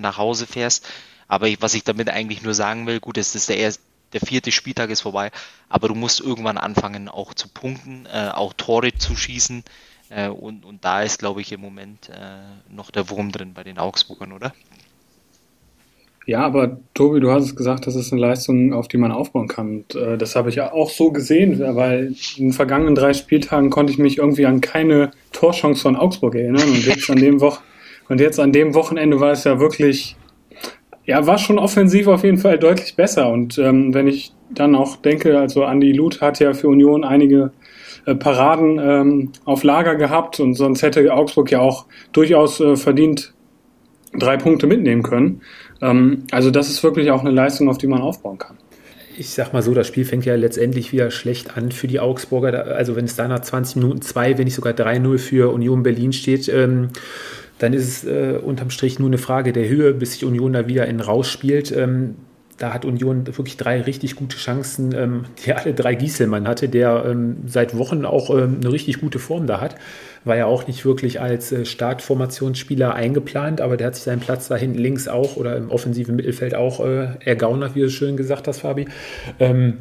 nach 0.00 0.18
Hause 0.18 0.46
fährst. 0.46 0.86
Aber 1.28 1.48
ich, 1.48 1.62
was 1.62 1.72
ich 1.72 1.84
damit 1.84 2.10
eigentlich 2.10 2.42
nur 2.42 2.52
sagen 2.52 2.86
will, 2.86 3.00
gut, 3.00 3.16
es 3.16 3.34
ist 3.34 3.48
der, 3.48 3.56
erste, 3.56 3.82
der 4.12 4.20
vierte 4.20 4.52
Spieltag 4.52 4.90
ist 4.90 5.02
vorbei, 5.02 5.30
aber 5.68 5.88
du 5.88 5.94
musst 5.94 6.20
irgendwann 6.20 6.58
anfangen, 6.58 7.08
auch 7.08 7.34
zu 7.34 7.48
punkten, 7.48 8.06
äh, 8.06 8.30
auch 8.32 8.52
Tore 8.54 8.94
zu 8.94 9.16
schießen. 9.16 9.64
Äh, 10.10 10.28
und, 10.28 10.64
und 10.64 10.84
da 10.84 11.02
ist, 11.02 11.18
glaube 11.18 11.40
ich, 11.40 11.52
im 11.52 11.60
Moment 11.60 12.08
äh, 12.08 12.74
noch 12.74 12.90
der 12.90 13.10
Wurm 13.10 13.30
drin 13.32 13.52
bei 13.54 13.64
den 13.64 13.78
Augsburgern, 13.78 14.32
oder? 14.32 14.54
Ja, 16.28 16.40
aber 16.44 16.78
Tobi, 16.92 17.20
du 17.20 17.30
hast 17.30 17.44
es 17.44 17.56
gesagt, 17.56 17.86
das 17.86 17.94
ist 17.94 18.12
eine 18.12 18.20
Leistung, 18.20 18.74
auf 18.74 18.86
die 18.86 18.98
man 18.98 19.12
aufbauen 19.12 19.48
kann. 19.48 19.76
Und, 19.78 19.94
äh, 19.94 20.18
das 20.18 20.36
habe 20.36 20.50
ich 20.50 20.56
ja 20.56 20.70
auch 20.72 20.90
so 20.90 21.10
gesehen, 21.10 21.58
weil 21.74 22.14
in 22.36 22.48
den 22.48 22.52
vergangenen 22.52 22.94
drei 22.94 23.14
Spieltagen 23.14 23.70
konnte 23.70 23.94
ich 23.94 23.98
mich 23.98 24.18
irgendwie 24.18 24.44
an 24.44 24.60
keine 24.60 25.10
Torchance 25.32 25.80
von 25.80 25.96
Augsburg 25.96 26.34
erinnern. 26.34 26.68
Und 26.68 26.84
jetzt 26.84 27.08
an 27.08 27.16
dem, 27.16 27.40
Wo 27.40 27.56
und 28.10 28.20
jetzt 28.20 28.38
an 28.40 28.52
dem 28.52 28.74
Wochenende 28.74 29.20
war 29.20 29.32
es 29.32 29.44
ja 29.44 29.58
wirklich, 29.58 30.16
ja, 31.08 31.26
war 31.26 31.38
schon 31.38 31.58
offensiv 31.58 32.06
auf 32.06 32.22
jeden 32.22 32.36
Fall 32.36 32.58
deutlich 32.58 32.94
besser. 32.94 33.30
Und 33.30 33.56
ähm, 33.56 33.94
wenn 33.94 34.06
ich 34.06 34.34
dann 34.50 34.74
auch 34.74 34.96
denke, 34.96 35.38
also 35.38 35.64
Andy 35.64 35.92
Luth 35.92 36.20
hat 36.20 36.38
ja 36.38 36.52
für 36.52 36.68
Union 36.68 37.02
einige 37.02 37.50
äh, 38.04 38.14
Paraden 38.14 38.78
ähm, 38.78 39.32
auf 39.46 39.64
Lager 39.64 39.94
gehabt 39.94 40.38
und 40.38 40.52
sonst 40.52 40.82
hätte 40.82 41.10
Augsburg 41.14 41.50
ja 41.50 41.60
auch 41.60 41.86
durchaus 42.12 42.60
äh, 42.60 42.76
verdient 42.76 43.32
drei 44.18 44.36
Punkte 44.36 44.66
mitnehmen 44.66 45.02
können. 45.02 45.40
Ähm, 45.80 46.24
also 46.30 46.50
das 46.50 46.68
ist 46.68 46.84
wirklich 46.84 47.10
auch 47.10 47.22
eine 47.22 47.30
Leistung, 47.30 47.70
auf 47.70 47.78
die 47.78 47.86
man 47.86 48.02
aufbauen 48.02 48.36
kann. 48.36 48.58
Ich 49.16 49.30
sag 49.30 49.54
mal 49.54 49.62
so, 49.62 49.72
das 49.72 49.86
Spiel 49.86 50.04
fängt 50.04 50.26
ja 50.26 50.34
letztendlich 50.34 50.92
wieder 50.92 51.10
schlecht 51.10 51.56
an 51.56 51.72
für 51.72 51.88
die 51.88 52.00
Augsburger. 52.00 52.76
Also 52.76 52.96
wenn 52.96 53.06
es 53.06 53.16
da 53.16 53.28
nach 53.28 53.40
20 53.40 53.76
Minuten 53.76 54.02
2, 54.02 54.36
wenn 54.36 54.44
nicht 54.44 54.54
sogar 54.54 54.74
3-0 54.74 55.16
für 55.16 55.52
Union 55.54 55.82
Berlin 55.82 56.12
steht, 56.12 56.48
ähm, 56.50 56.90
dann 57.58 57.72
ist 57.72 57.88
es 57.88 58.04
äh, 58.04 58.38
unterm 58.38 58.70
Strich 58.70 58.98
nur 58.98 59.08
eine 59.08 59.18
Frage 59.18 59.52
der 59.52 59.68
Höhe, 59.68 59.94
bis 59.94 60.12
sich 60.12 60.24
Union 60.24 60.52
da 60.52 60.66
wieder 60.68 60.86
in 60.86 61.00
rausspielt. 61.00 61.72
Ähm, 61.72 62.16
da 62.56 62.72
hat 62.72 62.84
Union 62.84 63.24
wirklich 63.26 63.56
drei 63.56 63.80
richtig 63.82 64.16
gute 64.16 64.36
Chancen, 64.36 64.92
ähm, 64.92 65.24
die 65.44 65.52
alle 65.52 65.74
drei 65.74 65.94
Gieselmann 65.94 66.48
hatte, 66.48 66.68
der 66.68 67.04
ähm, 67.06 67.36
seit 67.46 67.76
Wochen 67.78 68.04
auch 68.04 68.30
ähm, 68.30 68.58
eine 68.60 68.72
richtig 68.72 69.00
gute 69.00 69.18
Form 69.20 69.46
da 69.46 69.60
hat 69.60 69.76
war 70.24 70.36
ja 70.36 70.46
auch 70.46 70.66
nicht 70.66 70.84
wirklich 70.84 71.20
als 71.20 71.50
äh, 71.50 71.64
Startformationsspieler 71.64 72.94
eingeplant, 72.94 73.60
aber 73.60 73.76
der 73.76 73.88
hat 73.88 73.94
sich 73.96 74.04
seinen 74.04 74.20
Platz 74.20 74.48
da 74.48 74.56
hinten 74.56 74.78
links 74.78 75.08
auch 75.08 75.36
oder 75.36 75.56
im 75.56 75.70
offensiven 75.70 76.14
Mittelfeld 76.14 76.54
auch 76.54 76.84
äh, 76.84 77.08
ergaunert, 77.24 77.74
wie 77.74 77.80
du 77.80 77.90
schön 77.90 78.16
gesagt 78.16 78.46
hast, 78.46 78.60
Fabi. 78.60 78.86
Ähm, 79.40 79.78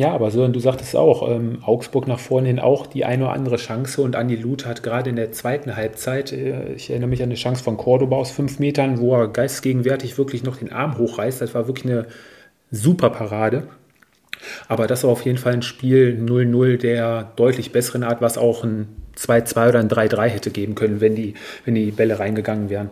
ja, 0.00 0.12
aber 0.12 0.32
und 0.32 0.56
du 0.56 0.60
sagtest 0.60 0.96
auch, 0.96 1.28
ähm, 1.30 1.58
Augsburg 1.62 2.08
nach 2.08 2.18
vorne 2.18 2.46
hin 2.46 2.58
auch 2.58 2.86
die 2.86 3.04
eine 3.04 3.24
oder 3.24 3.34
andere 3.34 3.56
Chance 3.56 4.00
und 4.00 4.16
Andi 4.16 4.34
Luth 4.34 4.64
hat 4.64 4.82
gerade 4.82 5.10
in 5.10 5.16
der 5.16 5.30
zweiten 5.32 5.76
Halbzeit, 5.76 6.32
äh, 6.32 6.72
ich 6.72 6.88
erinnere 6.88 7.10
mich 7.10 7.22
an 7.22 7.28
eine 7.28 7.34
Chance 7.34 7.62
von 7.62 7.76
Cordoba 7.76 8.16
aus 8.16 8.30
fünf 8.30 8.58
Metern, 8.58 8.98
wo 8.98 9.14
er 9.14 9.28
geistgegenwärtig 9.28 10.16
wirklich 10.16 10.42
noch 10.42 10.56
den 10.56 10.72
Arm 10.72 10.96
hochreißt. 10.96 11.42
Das 11.42 11.54
war 11.54 11.66
wirklich 11.66 11.84
eine 11.84 12.06
super 12.70 13.10
Parade. 13.10 13.68
Aber 14.68 14.86
das 14.86 15.04
war 15.04 15.10
auf 15.10 15.26
jeden 15.26 15.36
Fall 15.36 15.52
ein 15.52 15.60
Spiel 15.60 16.18
0-0 16.18 16.78
der 16.78 17.32
deutlich 17.36 17.70
besseren 17.70 18.02
Art, 18.02 18.22
was 18.22 18.38
auch 18.38 18.64
ein 18.64 18.88
2-2 19.18 19.68
oder 19.68 19.80
ein 19.80 19.90
3-3 19.90 20.28
hätte 20.28 20.50
geben 20.50 20.76
können, 20.76 21.02
wenn 21.02 21.14
die, 21.14 21.34
wenn 21.66 21.74
die 21.74 21.90
Bälle 21.90 22.18
reingegangen 22.18 22.70
wären. 22.70 22.88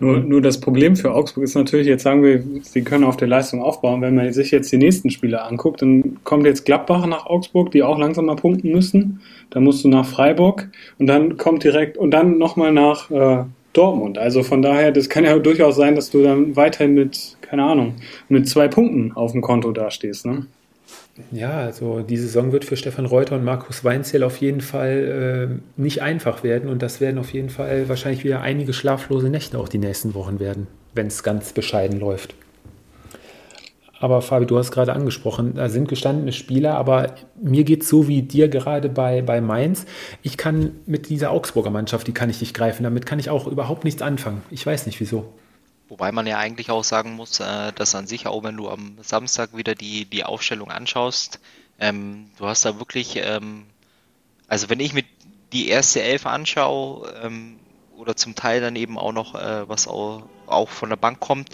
Nur, 0.00 0.18
nur 0.18 0.42
das 0.42 0.60
Problem 0.60 0.96
für 0.96 1.12
Augsburg 1.12 1.44
ist 1.44 1.54
natürlich, 1.54 1.86
jetzt 1.86 2.02
sagen 2.02 2.22
wir, 2.22 2.42
sie 2.62 2.82
können 2.82 3.04
auf 3.04 3.16
der 3.16 3.28
Leistung 3.28 3.62
aufbauen. 3.62 4.00
Wenn 4.00 4.14
man 4.14 4.32
sich 4.32 4.50
jetzt 4.50 4.70
die 4.72 4.78
nächsten 4.78 5.10
Spiele 5.10 5.42
anguckt, 5.42 5.82
dann 5.82 6.18
kommt 6.24 6.46
jetzt 6.46 6.64
Gladbach 6.64 7.06
nach 7.06 7.26
Augsburg, 7.26 7.70
die 7.70 7.82
auch 7.82 7.98
langsam 7.98 8.26
mal 8.26 8.36
punkten 8.36 8.72
müssen. 8.72 9.20
Dann 9.50 9.64
musst 9.64 9.84
du 9.84 9.88
nach 9.88 10.06
Freiburg 10.06 10.68
und 10.98 11.06
dann 11.06 11.36
kommt 11.36 11.64
direkt 11.64 11.96
und 11.96 12.10
dann 12.10 12.38
nochmal 12.38 12.72
nach 12.72 13.10
äh, 13.10 13.44
Dortmund. 13.72 14.18
Also 14.18 14.42
von 14.42 14.62
daher, 14.62 14.92
das 14.92 15.08
kann 15.08 15.24
ja 15.24 15.38
durchaus 15.38 15.76
sein, 15.76 15.94
dass 15.94 16.10
du 16.10 16.22
dann 16.22 16.56
weiterhin 16.56 16.94
mit, 16.94 17.36
keine 17.40 17.64
Ahnung, 17.64 17.94
mit 18.28 18.48
zwei 18.48 18.68
Punkten 18.68 19.12
auf 19.12 19.32
dem 19.32 19.40
Konto 19.40 19.72
dastehst. 19.72 20.26
Ne? 20.26 20.46
Ja, 21.30 21.58
also 21.58 22.00
die 22.00 22.16
Saison 22.16 22.52
wird 22.52 22.64
für 22.64 22.76
Stefan 22.76 23.04
Reuter 23.04 23.36
und 23.36 23.44
Markus 23.44 23.84
Weinzell 23.84 24.22
auf 24.22 24.38
jeden 24.38 24.62
Fall 24.62 25.60
äh, 25.76 25.80
nicht 25.80 26.00
einfach 26.00 26.42
werden 26.42 26.70
und 26.70 26.82
das 26.82 27.00
werden 27.00 27.18
auf 27.18 27.32
jeden 27.32 27.50
Fall 27.50 27.88
wahrscheinlich 27.88 28.24
wieder 28.24 28.40
einige 28.40 28.72
schlaflose 28.72 29.28
Nächte 29.28 29.58
auch 29.58 29.68
die 29.68 29.78
nächsten 29.78 30.14
Wochen 30.14 30.40
werden, 30.40 30.68
wenn 30.94 31.08
es 31.08 31.22
ganz 31.22 31.52
bescheiden 31.52 32.00
läuft. 32.00 32.34
Aber 34.02 34.20
Fabi, 34.20 34.46
du 34.46 34.58
hast 34.58 34.72
gerade 34.72 34.94
angesprochen, 34.94 35.54
da 35.54 35.68
sind 35.68 35.86
gestandene 35.86 36.32
Spieler, 36.32 36.74
aber 36.74 37.14
mir 37.40 37.62
geht 37.62 37.82
es 37.82 37.88
so 37.88 38.08
wie 38.08 38.22
dir 38.22 38.48
gerade 38.48 38.88
bei, 38.88 39.22
bei 39.22 39.40
Mainz. 39.40 39.86
Ich 40.22 40.36
kann 40.36 40.72
mit 40.86 41.08
dieser 41.08 41.30
Augsburger 41.30 41.70
Mannschaft, 41.70 42.08
die 42.08 42.12
kann 42.12 42.28
ich 42.28 42.40
nicht 42.40 42.52
greifen, 42.52 42.82
damit 42.82 43.06
kann 43.06 43.20
ich 43.20 43.30
auch 43.30 43.46
überhaupt 43.46 43.84
nichts 43.84 44.02
anfangen. 44.02 44.42
Ich 44.50 44.66
weiß 44.66 44.86
nicht 44.86 44.98
wieso. 44.98 45.32
Wobei 45.92 46.10
man 46.10 46.26
ja 46.26 46.38
eigentlich 46.38 46.70
auch 46.70 46.84
sagen 46.84 47.16
muss, 47.16 47.38
äh, 47.40 47.70
dass 47.74 47.94
an 47.94 48.06
sich, 48.06 48.26
auch 48.26 48.42
wenn 48.42 48.56
du 48.56 48.70
am 48.70 48.96
Samstag 49.02 49.54
wieder 49.54 49.74
die, 49.74 50.06
die 50.06 50.24
Aufstellung 50.24 50.70
anschaust, 50.70 51.38
ähm, 51.78 52.30
du 52.38 52.46
hast 52.46 52.64
da 52.64 52.78
wirklich, 52.78 53.16
ähm, 53.16 53.66
also 54.48 54.70
wenn 54.70 54.80
ich 54.80 54.94
mir 54.94 55.04
die 55.52 55.68
erste 55.68 56.02
Elf 56.02 56.24
anschaue, 56.24 57.12
ähm, 57.22 57.58
oder 57.94 58.16
zum 58.16 58.34
Teil 58.34 58.62
dann 58.62 58.74
eben 58.74 58.96
auch 58.96 59.12
noch, 59.12 59.34
äh, 59.34 59.68
was 59.68 59.86
auch, 59.86 60.22
auch 60.46 60.70
von 60.70 60.88
der 60.88 60.96
Bank 60.96 61.20
kommt, 61.20 61.50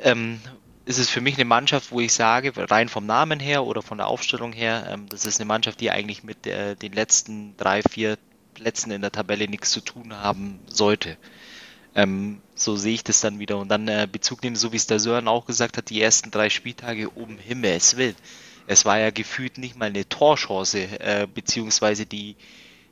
ähm, 0.00 0.40
ist 0.84 0.98
es 0.98 1.10
für 1.10 1.20
mich 1.20 1.34
eine 1.34 1.44
Mannschaft, 1.44 1.90
wo 1.90 1.98
ich 1.98 2.12
sage, 2.12 2.52
rein 2.70 2.88
vom 2.88 3.04
Namen 3.04 3.40
her 3.40 3.64
oder 3.64 3.82
von 3.82 3.98
der 3.98 4.06
Aufstellung 4.06 4.52
her, 4.52 4.86
ähm, 4.92 5.08
das 5.08 5.26
ist 5.26 5.40
eine 5.40 5.48
Mannschaft, 5.48 5.80
die 5.80 5.90
eigentlich 5.90 6.22
mit 6.22 6.46
äh, 6.46 6.76
den 6.76 6.92
letzten 6.92 7.56
drei, 7.56 7.82
vier 7.82 8.16
Plätzen 8.54 8.92
in 8.92 9.02
der 9.02 9.10
Tabelle 9.10 9.48
nichts 9.48 9.72
zu 9.72 9.80
tun 9.80 10.14
haben 10.14 10.60
sollte. 10.68 11.16
Ähm, 11.96 12.42
so 12.54 12.76
sehe 12.76 12.94
ich 12.94 13.04
das 13.04 13.20
dann 13.22 13.40
wieder. 13.40 13.58
Und 13.58 13.68
dann 13.70 13.88
äh, 13.88 14.08
Bezug 14.10 14.44
nehmen, 14.44 14.56
so 14.56 14.72
wie 14.72 14.76
es 14.76 14.86
der 14.86 15.00
Sören 15.00 15.28
auch 15.28 15.46
gesagt 15.46 15.78
hat, 15.78 15.90
die 15.90 16.02
ersten 16.02 16.30
drei 16.30 16.50
Spieltage 16.50 17.10
um 17.10 17.38
Himmels 17.38 17.96
Willen. 17.98 18.16
Es 18.68 18.84
war 18.84 18.98
ja 19.00 19.10
gefühlt 19.10 19.58
nicht 19.58 19.76
mal 19.76 19.86
eine 19.86 20.08
Torchance, 20.08 20.78
äh, 21.00 21.26
beziehungsweise 21.32 22.06
die, 22.06 22.36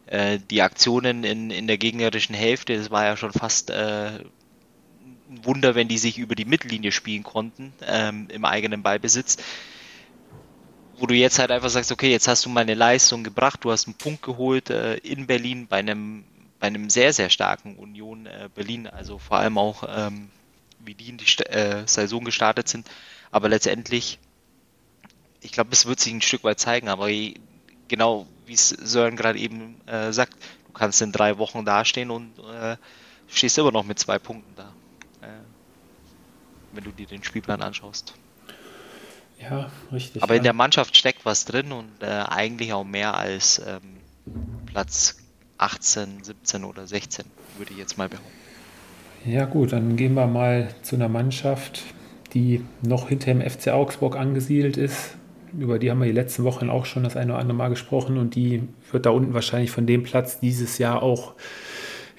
äh, 0.06 0.38
die 0.50 0.62
Aktionen 0.62 1.24
in, 1.24 1.50
in 1.50 1.66
der 1.68 1.78
gegnerischen 1.78 2.34
Hälfte, 2.34 2.76
das 2.78 2.90
war 2.90 3.04
ja 3.06 3.16
schon 3.16 3.32
fast 3.32 3.70
äh, 3.70 4.20
ein 5.30 5.44
Wunder, 5.44 5.74
wenn 5.76 5.88
die 5.88 5.98
sich 5.98 6.18
über 6.18 6.34
die 6.36 6.44
Mittellinie 6.46 6.92
spielen 6.92 7.24
konnten, 7.24 7.74
ähm, 7.86 8.28
im 8.30 8.44
eigenen 8.44 8.82
Ballbesitz. 8.82 9.38
wo 10.96 11.06
du 11.06 11.14
jetzt 11.14 11.38
halt 11.38 11.50
einfach 11.50 11.70
sagst, 11.70 11.92
okay, 11.92 12.10
jetzt 12.10 12.28
hast 12.28 12.44
du 12.44 12.48
mal 12.50 12.60
eine 12.60 12.74
Leistung 12.74 13.24
gebracht, 13.24 13.64
du 13.64 13.72
hast 13.72 13.86
einen 13.86 13.94
Punkt 13.96 14.22
geholt 14.22 14.70
äh, 14.70 14.96
in 14.98 15.26
Berlin 15.26 15.66
bei 15.68 15.78
einem, 15.78 16.24
bei 16.64 16.68
einem 16.68 16.88
sehr, 16.88 17.12
sehr 17.12 17.28
starken 17.28 17.76
Union 17.76 18.24
äh, 18.24 18.48
Berlin, 18.54 18.86
also 18.86 19.18
vor 19.18 19.36
allem 19.36 19.58
auch, 19.58 19.84
ähm, 19.86 20.30
wie 20.78 20.94
die 20.94 21.10
in 21.10 21.18
die 21.18 21.26
äh, 21.42 21.86
Saison 21.86 22.24
gestartet 22.24 22.68
sind. 22.68 22.90
Aber 23.30 23.50
letztendlich, 23.50 24.18
ich 25.42 25.52
glaube, 25.52 25.72
es 25.72 25.84
wird 25.84 26.00
sich 26.00 26.14
ein 26.14 26.22
Stück 26.22 26.42
weit 26.42 26.58
zeigen, 26.58 26.88
aber 26.88 27.08
genau 27.86 28.26
wie 28.46 28.54
es 28.54 28.70
Sören 28.70 29.14
gerade 29.14 29.38
eben 29.38 29.78
äh, 29.86 30.10
sagt, 30.10 30.32
du 30.66 30.72
kannst 30.72 31.02
in 31.02 31.12
drei 31.12 31.36
Wochen 31.36 31.66
dastehen 31.66 32.10
und 32.10 32.32
äh, 32.38 32.78
stehst 33.28 33.58
immer 33.58 33.70
noch 33.70 33.84
mit 33.84 33.98
zwei 33.98 34.18
Punkten 34.18 34.54
da, 34.56 34.72
äh, 35.20 35.26
wenn 36.72 36.84
du 36.84 36.92
dir 36.92 37.06
den 37.06 37.22
Spielplan 37.22 37.60
anschaust. 37.60 38.14
Ja, 39.38 39.70
richtig. 39.92 40.22
Aber 40.22 40.32
ja. 40.32 40.38
in 40.38 40.44
der 40.44 40.54
Mannschaft 40.54 40.96
steckt 40.96 41.26
was 41.26 41.44
drin 41.44 41.72
und 41.72 42.02
äh, 42.02 42.06
eigentlich 42.06 42.72
auch 42.72 42.84
mehr 42.84 43.18
als 43.18 43.58
ähm, 43.58 43.98
Platz 44.64 45.18
18, 45.58 46.24
17 46.24 46.64
oder 46.64 46.86
16, 46.86 47.24
würde 47.58 47.72
ich 47.72 47.78
jetzt 47.78 47.98
mal 47.98 48.08
behaupten. 48.08 48.30
Ja 49.26 49.46
gut, 49.46 49.72
dann 49.72 49.96
gehen 49.96 50.14
wir 50.14 50.26
mal 50.26 50.68
zu 50.82 50.96
einer 50.96 51.08
Mannschaft, 51.08 51.82
die 52.34 52.62
noch 52.82 53.08
hinter 53.08 53.32
dem 53.32 53.40
FC 53.40 53.68
Augsburg 53.68 54.16
angesiedelt 54.16 54.76
ist. 54.76 55.16
Über 55.58 55.78
die 55.78 55.90
haben 55.90 56.00
wir 56.00 56.06
die 56.06 56.12
letzten 56.12 56.44
Wochen 56.44 56.68
auch 56.68 56.84
schon 56.84 57.04
das 57.04 57.16
eine 57.16 57.32
oder 57.32 57.40
andere 57.40 57.56
Mal 57.56 57.68
gesprochen 57.68 58.18
und 58.18 58.34
die 58.34 58.64
wird 58.90 59.06
da 59.06 59.10
unten 59.10 59.32
wahrscheinlich 59.32 59.70
von 59.70 59.86
dem 59.86 60.02
Platz 60.02 60.40
dieses 60.40 60.78
Jahr 60.78 61.02
auch 61.02 61.34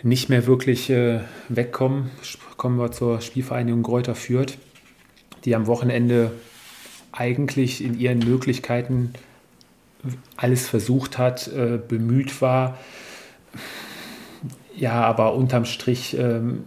nicht 0.04 0.30
mehr 0.30 0.48
wirklich 0.48 0.90
äh, 0.90 1.20
wegkommen. 1.50 2.12
Kommen 2.58 2.78
wir 2.80 2.92
zur 2.92 3.22
Spielvereinigung 3.22 3.84
Gräuter 3.84 4.16
Fürth, 4.16 4.58
die 5.44 5.56
am 5.56 5.68
Wochenende 5.68 6.32
eigentlich 7.12 7.84
in 7.84 8.00
ihren 8.00 8.20
Möglichkeiten 8.20 9.14
alles 10.38 10.68
versucht 10.68 11.18
hat, 11.18 11.48
äh, 11.48 11.78
bemüht 11.78 12.42
war. 12.42 12.78
Ja, 14.78 15.04
aber 15.04 15.36
unterm 15.36 15.66
Strich 15.66 16.18
ähm, 16.18 16.64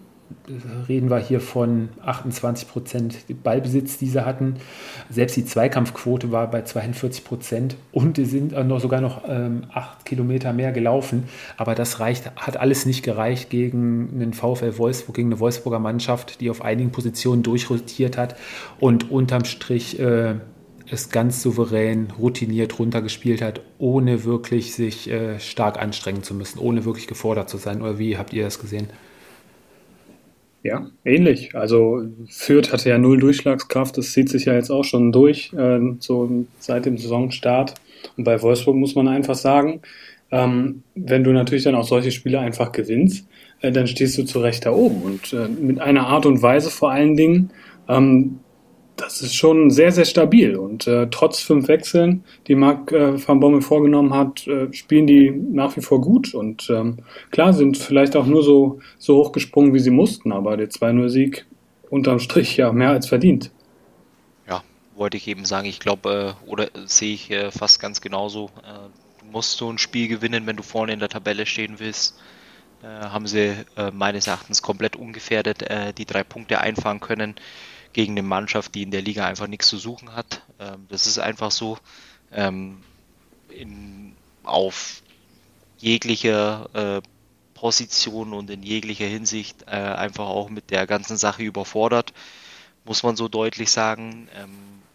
reden 0.88 1.10
wir 1.10 1.18
hier 1.18 1.40
von 1.40 1.90
28 2.04 2.68
Prozent 2.68 3.16
Ballbesitz, 3.42 3.98
die 3.98 4.08
sie 4.08 4.24
hatten. 4.24 4.56
Selbst 5.10 5.36
die 5.36 5.44
Zweikampfquote 5.44 6.32
war 6.32 6.50
bei 6.50 6.62
42 6.62 7.24
Prozent 7.24 7.76
und 7.92 8.16
sie 8.16 8.24
sind 8.24 8.52
noch, 8.66 8.80
sogar 8.80 9.00
noch 9.00 9.22
ähm, 9.28 9.64
acht 9.72 10.04
Kilometer 10.04 10.52
mehr 10.52 10.72
gelaufen. 10.72 11.24
Aber 11.56 11.74
das 11.74 12.00
reicht, 12.00 12.34
hat 12.36 12.56
alles 12.58 12.86
nicht 12.86 13.02
gereicht 13.02 13.50
gegen 13.50 14.10
einen 14.14 14.32
VfL 14.32 14.78
Wolfsburg, 14.78 15.16
gegen 15.16 15.28
eine 15.28 15.40
Wolfsburger 15.40 15.78
Mannschaft, 15.78 16.40
die 16.40 16.50
auf 16.50 16.62
einigen 16.62 16.92
Positionen 16.92 17.42
durchrotiert 17.42 18.16
hat 18.16 18.36
und 18.80 19.10
unterm 19.10 19.44
Strich 19.44 19.98
äh, 19.98 20.36
es 20.90 21.10
ganz 21.10 21.42
souverän, 21.42 22.08
routiniert 22.18 22.78
runtergespielt 22.78 23.42
hat, 23.42 23.60
ohne 23.78 24.24
wirklich 24.24 24.74
sich 24.74 25.10
äh, 25.10 25.38
stark 25.38 25.78
anstrengen 25.78 26.22
zu 26.22 26.34
müssen, 26.34 26.58
ohne 26.58 26.84
wirklich 26.84 27.06
gefordert 27.06 27.48
zu 27.48 27.58
sein. 27.58 27.82
Oder 27.82 27.98
wie 27.98 28.16
habt 28.16 28.32
ihr 28.32 28.44
das 28.44 28.58
gesehen? 28.58 28.88
Ja, 30.62 30.90
ähnlich. 31.04 31.54
Also 31.54 32.02
Fürth 32.28 32.72
hatte 32.72 32.88
ja 32.88 32.98
null 32.98 33.18
Durchschlagskraft, 33.18 33.96
das 33.96 34.12
zieht 34.12 34.28
sich 34.28 34.46
ja 34.46 34.54
jetzt 34.54 34.70
auch 34.70 34.84
schon 34.84 35.12
durch, 35.12 35.52
äh, 35.54 35.80
so 36.00 36.44
seit 36.58 36.84
dem 36.84 36.98
Saisonstart. 36.98 37.74
Und 38.16 38.24
bei 38.24 38.40
Wolfsburg 38.42 38.76
muss 38.76 38.94
man 38.94 39.08
einfach 39.08 39.36
sagen, 39.36 39.80
ähm, 40.30 40.82
wenn 40.94 41.24
du 41.24 41.32
natürlich 41.32 41.64
dann 41.64 41.74
auch 41.74 41.86
solche 41.86 42.10
Spiele 42.10 42.40
einfach 42.40 42.72
gewinnst, 42.72 43.26
äh, 43.60 43.72
dann 43.72 43.86
stehst 43.86 44.18
du 44.18 44.24
zu 44.24 44.40
Recht 44.40 44.66
da 44.66 44.72
oben. 44.72 45.02
Und 45.02 45.32
äh, 45.32 45.48
mit 45.48 45.80
einer 45.80 46.06
Art 46.06 46.26
und 46.26 46.42
Weise 46.42 46.70
vor 46.70 46.90
allen 46.90 47.16
Dingen, 47.16 47.50
ähm, 47.88 48.40
das 49.00 49.22
ist 49.22 49.34
schon 49.34 49.70
sehr, 49.70 49.92
sehr 49.92 50.04
stabil. 50.04 50.56
Und 50.56 50.86
äh, 50.86 51.08
trotz 51.10 51.40
fünf 51.40 51.68
Wechseln, 51.68 52.24
die 52.46 52.54
Marc 52.54 52.92
äh, 52.92 53.26
van 53.26 53.40
Bommel 53.40 53.62
vorgenommen 53.62 54.12
hat, 54.12 54.46
äh, 54.46 54.72
spielen 54.72 55.06
die 55.06 55.30
nach 55.30 55.76
wie 55.76 55.80
vor 55.80 56.00
gut. 56.00 56.34
Und 56.34 56.68
ähm, 56.70 56.98
klar, 57.30 57.52
sind 57.52 57.78
vielleicht 57.78 58.16
auch 58.16 58.26
nur 58.26 58.42
so, 58.42 58.80
so 58.98 59.16
hoch 59.16 59.32
gesprungen, 59.32 59.72
wie 59.72 59.78
sie 59.78 59.90
mussten. 59.90 60.32
Aber 60.32 60.56
der 60.56 60.68
2-0-Sieg 60.68 61.46
unterm 61.88 62.18
Strich 62.18 62.56
ja 62.56 62.72
mehr 62.72 62.90
als 62.90 63.06
verdient. 63.06 63.50
Ja, 64.48 64.62
wollte 64.96 65.16
ich 65.16 65.28
eben 65.28 65.44
sagen. 65.44 65.68
Ich 65.68 65.80
glaube, 65.80 66.34
äh, 66.46 66.50
oder 66.50 66.68
sehe 66.86 67.14
ich 67.14 67.30
äh, 67.30 67.50
fast 67.50 67.80
ganz 67.80 68.00
genauso. 68.00 68.50
Äh, 68.62 68.88
du 69.24 69.30
musst 69.30 69.56
so 69.58 69.70
ein 69.70 69.78
Spiel 69.78 70.08
gewinnen, 70.08 70.46
wenn 70.46 70.56
du 70.56 70.62
vorne 70.62 70.92
in 70.92 70.98
der 70.98 71.08
Tabelle 71.08 71.46
stehen 71.46 71.76
willst. 71.78 72.18
Äh, 72.82 72.86
haben 72.86 73.26
sie 73.26 73.54
äh, 73.76 73.90
meines 73.92 74.26
Erachtens 74.26 74.60
komplett 74.62 74.96
ungefährdet 74.96 75.62
äh, 75.62 75.92
die 75.92 76.04
drei 76.04 76.24
Punkte 76.24 76.60
einfahren 76.60 77.00
können 77.00 77.34
gegen 77.92 78.12
eine 78.12 78.22
Mannschaft, 78.22 78.74
die 78.74 78.82
in 78.82 78.90
der 78.90 79.02
Liga 79.02 79.26
einfach 79.26 79.46
nichts 79.46 79.68
zu 79.68 79.78
suchen 79.78 80.14
hat. 80.14 80.42
Ähm, 80.58 80.86
das 80.88 81.06
ist 81.06 81.18
einfach 81.18 81.50
so. 81.50 81.78
Ähm, 82.32 82.82
in, 83.48 84.14
auf 84.42 85.02
jeglicher 85.78 86.68
äh, 86.74 87.02
Position 87.54 88.32
und 88.32 88.50
in 88.50 88.62
jeglicher 88.62 89.06
Hinsicht 89.06 89.64
äh, 89.66 89.70
einfach 89.70 90.26
auch 90.26 90.48
mit 90.48 90.70
der 90.70 90.86
ganzen 90.86 91.16
Sache 91.16 91.42
überfordert, 91.42 92.12
muss 92.84 93.02
man 93.02 93.16
so 93.16 93.28
deutlich 93.28 93.70
sagen. 93.70 94.28
Ähm, 94.36 94.50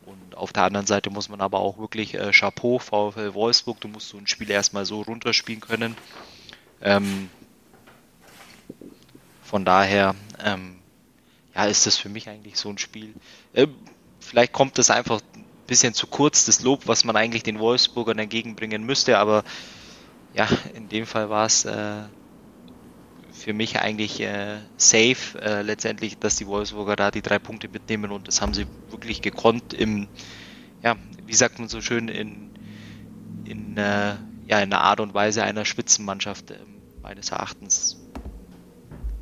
und 0.06 0.36
auf 0.36 0.54
der 0.54 0.64
anderen 0.64 0.86
Seite 0.86 1.10
muss 1.10 1.30
man 1.30 1.42
aber 1.42 1.60
auch 1.60 1.78
wirklich 1.78 2.14
äh, 2.16 2.32
Chapeau, 2.32 2.80
VfL 2.80 3.34
Wolfsburg, 3.34 3.80
du 3.82 3.88
musst 3.88 4.10
so 4.10 4.18
ein 4.18 4.28
Spiel 4.28 4.50
erstmal 4.50 4.86
so 4.86 5.02
runterspielen 5.02 5.62
können. 5.62 5.96
Ähm, 6.82 7.30
von 9.44 9.66
daher 9.66 10.16
ähm, 10.44 10.80
ja, 11.56 11.66
ist 11.66 11.86
das 11.86 11.98
für 11.98 12.10
mich 12.10 12.30
eigentlich 12.30 12.58
so 12.58 12.70
ein 12.70 12.78
Spiel. 12.78 13.14
Äh, 13.54 13.68
vielleicht 14.20 14.54
kommt 14.54 14.78
das 14.78 14.90
einfach 14.90 15.22
ein 15.36 15.46
bisschen 15.68 15.94
zu 15.94 16.08
kurz, 16.08 16.46
das 16.46 16.62
Lob, 16.62 16.88
was 16.88 17.04
man 17.04 17.16
eigentlich 17.16 17.44
den 17.44 17.60
Wolfsburgern 17.60 18.20
entgegenbringen 18.20 18.86
müsste, 18.86 19.18
aber 19.18 19.44
ja, 20.34 20.48
in 20.74 20.90
dem 20.90 21.06
Fall 21.06 21.30
war 21.30 21.46
es 21.46 21.66
äh, 21.66 22.04
für 23.32 23.54
mich 23.54 23.80
eigentlich 23.80 24.20
äh, 24.22 24.60
safe 24.78 25.40
äh, 25.42 25.62
letztendlich, 25.62 26.18
dass 26.18 26.38
die 26.38 26.48
Wolfsburger 26.48 26.96
da 26.96 27.12
die 27.12 27.22
drei 27.22 27.40
Punkte 27.40 27.68
mitnehmen 27.68 28.12
und 28.12 28.28
das 28.28 28.42
haben 28.42 28.54
sie 28.54 28.66
wirklich 28.90 29.22
gekonnt 29.22 29.74
im, 29.74 30.08
ja, 30.82 30.96
wie 31.26 31.34
sagt 31.34 31.60
man 31.60 31.68
so 31.68 31.82
schön, 31.82 32.08
in, 32.08 32.52
in, 33.46 33.78
äh, 33.78 34.16
ja, 34.48 34.60
in 34.60 34.74
einer 34.74 34.82
Art 34.82 35.00
und 35.00 35.14
Weise 35.14 35.44
einer 35.44 35.66
Spitzenmannschaft 35.66 36.52
äh, 36.52 36.58
meines 37.02 37.32
Erachtens 37.32 37.98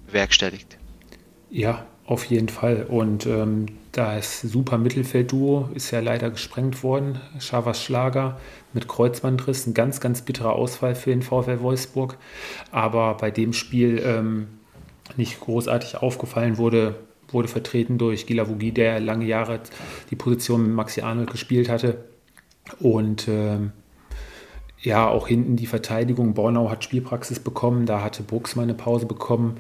bewerkstelligt. 0.06 0.78
Ja, 1.50 1.86
auf 2.06 2.26
jeden 2.26 2.50
Fall. 2.50 2.86
Und 2.90 3.26
ähm, 3.26 3.68
das 3.92 4.42
super 4.42 4.78
Mittelfeldduo 4.78 5.70
ist 5.74 5.92
ja 5.92 6.00
leider 6.00 6.30
gesprengt 6.30 6.84
worden. 6.84 7.20
Schavas 7.40 7.84
Schlager 7.84 8.40
mit 8.74 8.88
Kreuzbandriss, 8.88 9.68
ein 9.68 9.74
ganz, 9.74 10.00
ganz 10.00 10.22
bitterer 10.22 10.54
Ausfall 10.54 10.96
für 10.96 11.12
den 11.12 11.22
VfL 11.22 11.62
Wolfsburg. 11.62 12.18
Aber 12.72 13.16
bei 13.16 13.32
dem 13.32 13.54
Spiel 13.54 14.02
ähm, 14.06 14.48
nicht 15.18 15.40
großartig 15.40 15.98
aufgefallen 15.98 16.58
wurde, 16.58 16.96
wurde 17.30 17.48
vertreten 17.48 17.98
durch 17.98 18.26
Gila 18.26 18.48
Vugi, 18.48 18.72
der 18.72 19.00
lange 19.00 19.26
Jahre 19.26 19.60
die 20.10 20.16
Position 20.16 20.64
mit 20.64 20.76
Maxi 20.76 21.02
Arnold 21.02 21.32
gespielt 21.32 21.70
hatte. 21.70 22.06
Und 22.80 23.28
ähm, 23.28 23.72
ja, 24.82 25.08
auch 25.08 25.28
hinten 25.28 25.56
die 25.56 25.68
Verteidigung. 25.68 26.34
Bornau 26.34 26.70
hat 26.70 26.84
Spielpraxis 26.84 27.40
bekommen, 27.40 27.86
da 27.86 28.04
hatte 28.04 28.24
Brooks 28.24 28.56
mal 28.56 28.64
eine 28.64 28.74
Pause 28.74 29.06
bekommen. 29.06 29.58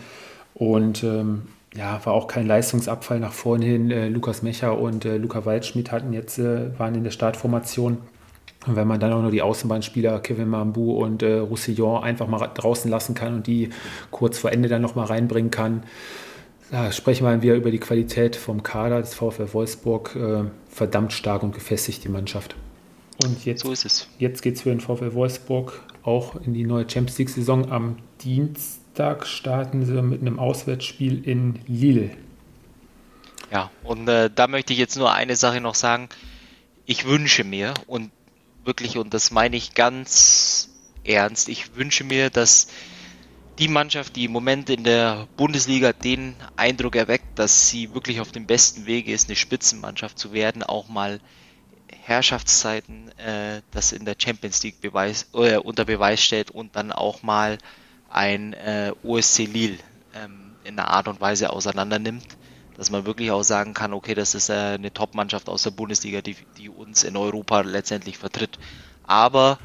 Und 0.54 1.04
ähm, 1.04 1.44
ja, 1.76 2.06
war 2.06 2.14
auch 2.14 2.28
kein 2.28 2.48
Leistungsabfall 2.48 3.20
nach 3.20 3.34
vorne 3.34 3.66
hin. 3.66 3.92
Äh, 3.92 4.10
Lukas 4.10 4.42
Mecher 4.42 4.78
und 4.78 5.06
äh, 5.06 5.18
Luca 5.18 5.46
Waldschmidt 5.46 5.92
hatten 5.92 6.14
jetzt, 6.14 6.38
äh, 6.38 6.78
waren 6.78 6.96
in 6.96 7.04
der 7.04 7.12
Startformation. 7.12 8.00
Und 8.68 8.76
wenn 8.76 8.88
man 8.88 9.00
dann 9.00 9.14
auch 9.14 9.22
nur 9.22 9.32
die 9.32 9.42
Außenbahnspieler 9.42 10.20
Kevin 10.20 10.50
Mambu 10.50 10.92
und 11.04 11.24
äh, 11.24 11.38
Roussillon 11.40 12.04
einfach 12.04 12.28
mal 12.28 12.46
draußen 12.48 12.92
lassen 12.92 13.16
kann 13.16 13.36
und 13.36 13.48
die 13.48 13.70
kurz 14.12 14.38
vor 14.38 14.52
Ende 14.52 14.70
dann 14.70 14.82
nochmal 14.82 15.08
reinbringen 15.08 15.50
kann, 15.50 15.84
da 16.70 16.92
sprechen 16.92 17.26
wir 17.26 17.42
wieder 17.42 17.56
über 17.56 17.72
die 17.72 17.80
Qualität 17.80 18.36
vom 18.36 18.64
Kader 18.64 19.02
des 19.02 19.14
VfL 19.14 19.54
Wolfsburg. 19.54 20.16
Äh, 20.16 20.44
verdammt 20.70 21.12
stark 21.12 21.44
und 21.44 21.54
gefestigt, 21.54 22.04
die 22.04 22.10
Mannschaft. 22.10 22.56
Und 23.24 23.46
jetzt, 23.46 23.64
so 23.64 23.74
Jetzt 24.20 24.42
geht 24.42 24.56
es 24.56 24.62
für 24.62 24.70
den 24.70 24.80
VfL 24.80 25.14
Wolfsburg 25.14 25.82
auch 26.04 26.36
in 26.36 26.54
die 26.54 26.64
neue 26.64 26.90
Champions 26.90 27.18
League-Saison 27.18 27.72
am 27.72 27.98
Dienstag. 28.22 28.81
Dienstag 29.02 29.26
starten 29.26 29.84
sie 29.84 30.00
mit 30.04 30.22
einem 30.22 30.38
Auswärtsspiel 30.38 31.28
in 31.28 31.60
Lille. 31.66 32.12
Ja, 33.52 33.72
und 33.82 34.08
äh, 34.08 34.30
da 34.30 34.48
möchte 34.48 34.74
ich 34.74 34.80
jetzt 34.80 34.96
nur 34.96 35.12
eine 35.12 35.36
Sache 35.36 35.60
noch 35.60 35.74
sagen. 35.74 36.08
Ich 36.86 37.06
wünsche 37.06 37.44
mir 37.44 37.74
und 37.88 38.12
wirklich, 38.64 39.00
und 39.00 39.16
das 39.16 39.32
meine 39.32 39.56
ich 39.56 39.74
ganz 39.74 40.70
ernst, 41.04 41.50
ich 41.50 41.76
wünsche 41.76 42.04
mir, 42.04 42.30
dass 42.30 42.68
die 43.58 43.70
Mannschaft, 43.70 44.16
die 44.16 44.26
im 44.26 44.34
Moment 44.34 44.70
in 44.70 44.84
der 44.84 45.28
Bundesliga 45.36 45.94
den 45.94 46.36
Eindruck 46.56 46.96
erweckt, 46.96 47.40
dass 47.40 47.70
sie 47.70 47.96
wirklich 47.96 48.22
auf 48.22 48.32
dem 48.32 48.46
besten 48.46 48.86
Wege 48.86 49.12
ist, 49.12 49.30
eine 49.30 49.36
Spitzenmannschaft 49.36 50.20
zu 50.20 50.32
werden, 50.32 50.62
auch 50.62 50.90
mal 50.90 51.20
Herrschaftszeiten 52.04 53.10
äh, 53.18 53.64
das 53.72 53.94
in 53.94 54.06
der 54.06 54.16
Champions 54.20 54.62
League 54.62 54.80
Beweis, 54.80 55.28
äh, 55.34 55.58
unter 55.58 55.86
Beweis 55.86 56.24
stellt 56.24 56.52
und 56.52 56.76
dann 56.76 56.92
auch 56.92 57.24
mal 57.24 57.58
ein 58.12 58.54
äh, 58.54 58.92
OSC 59.04 59.40
Lille 59.40 59.78
ähm, 60.14 60.52
in 60.64 60.78
einer 60.78 60.90
Art 60.90 61.08
und 61.08 61.22
Weise 61.22 61.50
auseinander 61.50 62.00
nimmt. 62.00 62.26
dass 62.78 62.90
man 62.90 63.06
wirklich 63.06 63.30
auch 63.32 63.44
sagen 63.44 63.74
kann, 63.74 63.94
okay, 63.94 64.16
das 64.16 64.34
ist 64.34 64.50
äh, 64.50 64.54
eine 64.54 64.92
Top-Mannschaft 64.94 65.50
aus 65.50 65.64
der 65.64 65.72
Bundesliga, 65.72 66.22
die, 66.22 66.36
die 66.58 66.70
uns 66.70 67.04
in 67.04 67.16
Europa 67.16 67.62
letztendlich 67.62 68.18
vertritt. 68.18 68.58
Aber 69.04 69.60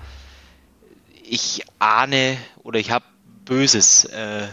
ich 1.23 1.65
ahne 1.79 2.37
oder 2.63 2.79
ich 2.79 2.91
habe 2.91 3.05
Böses 3.45 4.05
äh, 4.05 4.47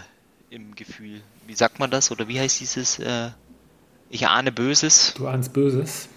im 0.49 0.75
Gefühl. 0.75 1.21
Wie 1.47 1.55
sagt 1.55 1.79
man 1.79 1.91
das? 1.91 2.11
Oder 2.11 2.27
wie 2.27 2.39
heißt 2.39 2.59
dieses? 2.59 2.99
Äh, 2.99 3.31
ich 4.09 4.27
ahne 4.27 4.51
Böses. 4.51 5.13
Du 5.17 5.27
ahnst 5.27 5.51
Böses? 5.51 6.07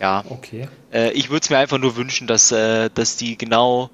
Ja. 0.00 0.24
Okay. 0.28 0.68
Äh, 0.92 1.10
ich 1.12 1.30
würde 1.30 1.42
es 1.42 1.50
mir 1.50 1.58
einfach 1.58 1.78
nur 1.78 1.96
wünschen, 1.96 2.26
dass, 2.26 2.52
äh, 2.52 2.90
dass 2.94 3.16
die 3.16 3.36
genau 3.36 3.90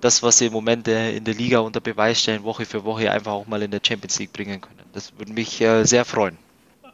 das, 0.00 0.22
was 0.22 0.38
sie 0.38 0.46
im 0.46 0.52
Moment 0.52 0.88
äh, 0.88 1.16
in 1.16 1.24
der 1.24 1.34
Liga 1.34 1.60
unter 1.60 1.80
Beweis 1.80 2.20
stellen, 2.20 2.42
Woche 2.44 2.64
für 2.64 2.84
Woche 2.84 3.10
einfach 3.10 3.32
auch 3.32 3.46
mal 3.46 3.62
in 3.62 3.70
der 3.70 3.80
Champions 3.82 4.18
League 4.18 4.32
bringen 4.32 4.60
können. 4.60 4.78
Das 4.92 5.12
würde 5.18 5.32
mich 5.32 5.60
äh, 5.60 5.84
sehr 5.84 6.04
freuen. 6.04 6.36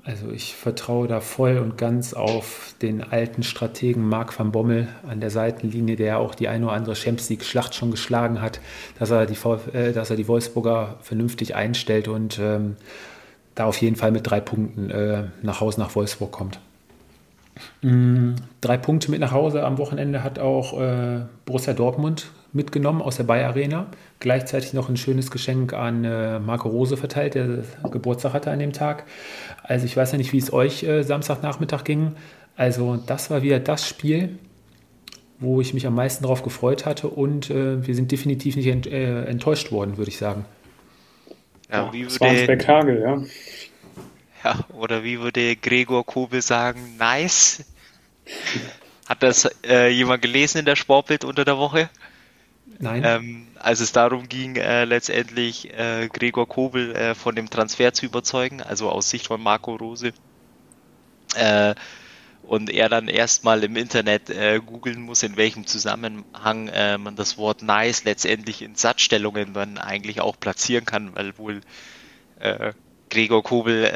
Also 0.06 0.30
ich 0.30 0.54
vertraue 0.54 1.08
da 1.08 1.20
voll 1.20 1.58
und 1.58 1.76
ganz 1.76 2.14
auf 2.14 2.74
den 2.80 3.02
alten 3.02 3.42
Strategen 3.42 4.08
Marc 4.08 4.38
van 4.38 4.52
Bommel 4.52 4.86
an 5.08 5.18
der 5.20 5.30
Seitenlinie, 5.30 5.96
der 5.96 6.20
auch 6.20 6.36
die 6.36 6.46
eine 6.46 6.66
oder 6.66 6.74
andere 6.74 6.94
Champions 6.94 7.28
League 7.28 7.44
Schlacht 7.44 7.74
schon 7.74 7.90
geschlagen 7.90 8.40
hat, 8.40 8.60
dass 9.00 9.10
er 9.10 9.26
die, 9.26 9.36
äh, 9.72 9.92
dass 9.92 10.10
er 10.10 10.16
die 10.16 10.28
Wolfsburger 10.28 10.98
vernünftig 11.02 11.56
einstellt 11.56 12.06
und 12.06 12.38
ähm, 12.38 12.76
da 13.56 13.64
auf 13.64 13.80
jeden 13.80 13.96
Fall 13.96 14.12
mit 14.12 14.30
drei 14.30 14.38
Punkten 14.38 14.90
äh, 14.90 15.24
nach 15.42 15.60
Hause 15.60 15.80
nach 15.80 15.96
Wolfsburg 15.96 16.30
kommt. 16.30 16.60
Mhm, 17.82 18.36
drei 18.60 18.76
Punkte 18.76 19.10
mit 19.10 19.20
nach 19.20 19.32
Hause 19.32 19.64
am 19.64 19.78
Wochenende 19.78 20.22
hat 20.22 20.38
auch 20.38 20.78
äh, 20.80 21.20
Borussia 21.44 21.72
Dortmund 21.72 22.30
mitgenommen 22.52 23.02
aus 23.02 23.16
der 23.16 23.24
Bayer 23.24 23.48
Arena. 23.48 23.86
Gleichzeitig 24.18 24.72
noch 24.72 24.88
ein 24.88 24.96
schönes 24.96 25.30
Geschenk 25.30 25.72
an 25.72 26.04
äh, 26.04 26.38
Marco 26.38 26.68
Rose 26.68 26.96
verteilt, 26.96 27.34
der 27.34 27.64
Geburtstag 27.90 28.32
hatte 28.32 28.50
an 28.50 28.58
dem 28.58 28.72
Tag. 28.72 29.04
Also 29.62 29.86
ich 29.86 29.96
weiß 29.96 30.12
ja 30.12 30.18
nicht, 30.18 30.32
wie 30.32 30.38
es 30.38 30.52
euch 30.52 30.82
äh, 30.82 31.02
Samstagnachmittag 31.02 31.84
ging. 31.84 32.12
Also 32.56 32.96
das 32.96 33.30
war 33.30 33.42
wieder 33.42 33.60
das 33.60 33.86
Spiel, 33.86 34.38
wo 35.38 35.60
ich 35.60 35.74
mich 35.74 35.86
am 35.86 35.94
meisten 35.94 36.22
darauf 36.22 36.42
gefreut 36.42 36.86
hatte 36.86 37.08
und 37.08 37.50
äh, 37.50 37.86
wir 37.86 37.94
sind 37.94 38.10
definitiv 38.10 38.56
nicht 38.56 38.68
ent, 38.68 38.86
äh, 38.86 39.24
enttäuscht 39.24 39.70
worden, 39.70 39.98
würde 39.98 40.10
ich 40.10 40.16
sagen. 40.16 40.46
Ja, 41.70 41.92
wie 41.92 42.04
das 42.04 42.20
war 42.20 42.28
ein 42.28 42.38
Spektakel, 42.38 43.00
ja. 43.00 43.22
Ja, 44.46 44.64
oder 44.68 45.02
wie 45.02 45.18
würde 45.18 45.56
Gregor 45.56 46.06
Kobel 46.06 46.40
sagen, 46.40 46.96
nice. 46.98 47.64
Hat 49.08 49.24
das 49.24 49.50
äh, 49.66 49.88
jemand 49.88 50.22
gelesen 50.22 50.58
in 50.58 50.64
der 50.64 50.76
Sportbild 50.76 51.24
unter 51.24 51.44
der 51.44 51.58
Woche? 51.58 51.90
Nein. 52.78 53.02
Ähm, 53.04 53.48
als 53.58 53.80
es 53.80 53.90
darum 53.90 54.28
ging, 54.28 54.54
äh, 54.54 54.84
letztendlich 54.84 55.76
äh, 55.76 56.08
Gregor 56.12 56.48
Kobel 56.48 56.94
äh, 56.94 57.14
von 57.16 57.34
dem 57.34 57.50
Transfer 57.50 57.92
zu 57.92 58.06
überzeugen, 58.06 58.62
also 58.62 58.88
aus 58.88 59.10
Sicht 59.10 59.26
von 59.26 59.42
Marco 59.42 59.74
Rose. 59.74 60.12
Äh, 61.34 61.74
und 62.44 62.70
er 62.70 62.88
dann 62.88 63.08
erstmal 63.08 63.64
im 63.64 63.74
Internet 63.74 64.30
äh, 64.30 64.60
googeln 64.64 65.00
muss, 65.00 65.24
in 65.24 65.36
welchem 65.36 65.66
Zusammenhang 65.66 66.66
man 67.02 67.16
das 67.16 67.36
Wort 67.36 67.62
nice 67.62 68.04
letztendlich 68.04 68.62
in 68.62 68.76
Satzstellungen 68.76 69.54
dann 69.54 69.76
eigentlich 69.76 70.20
auch 70.20 70.38
platzieren 70.38 70.84
kann, 70.84 71.16
weil 71.16 71.36
wohl 71.36 71.62
Gregor 73.16 73.42
Kobel 73.42 73.90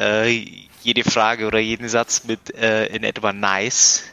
jede 0.83 1.03
Frage 1.03 1.45
oder 1.45 1.59
jeden 1.59 1.87
Satz 1.87 2.23
mit 2.23 2.49
in 2.49 3.03
etwa 3.03 3.31
nice 3.31 4.03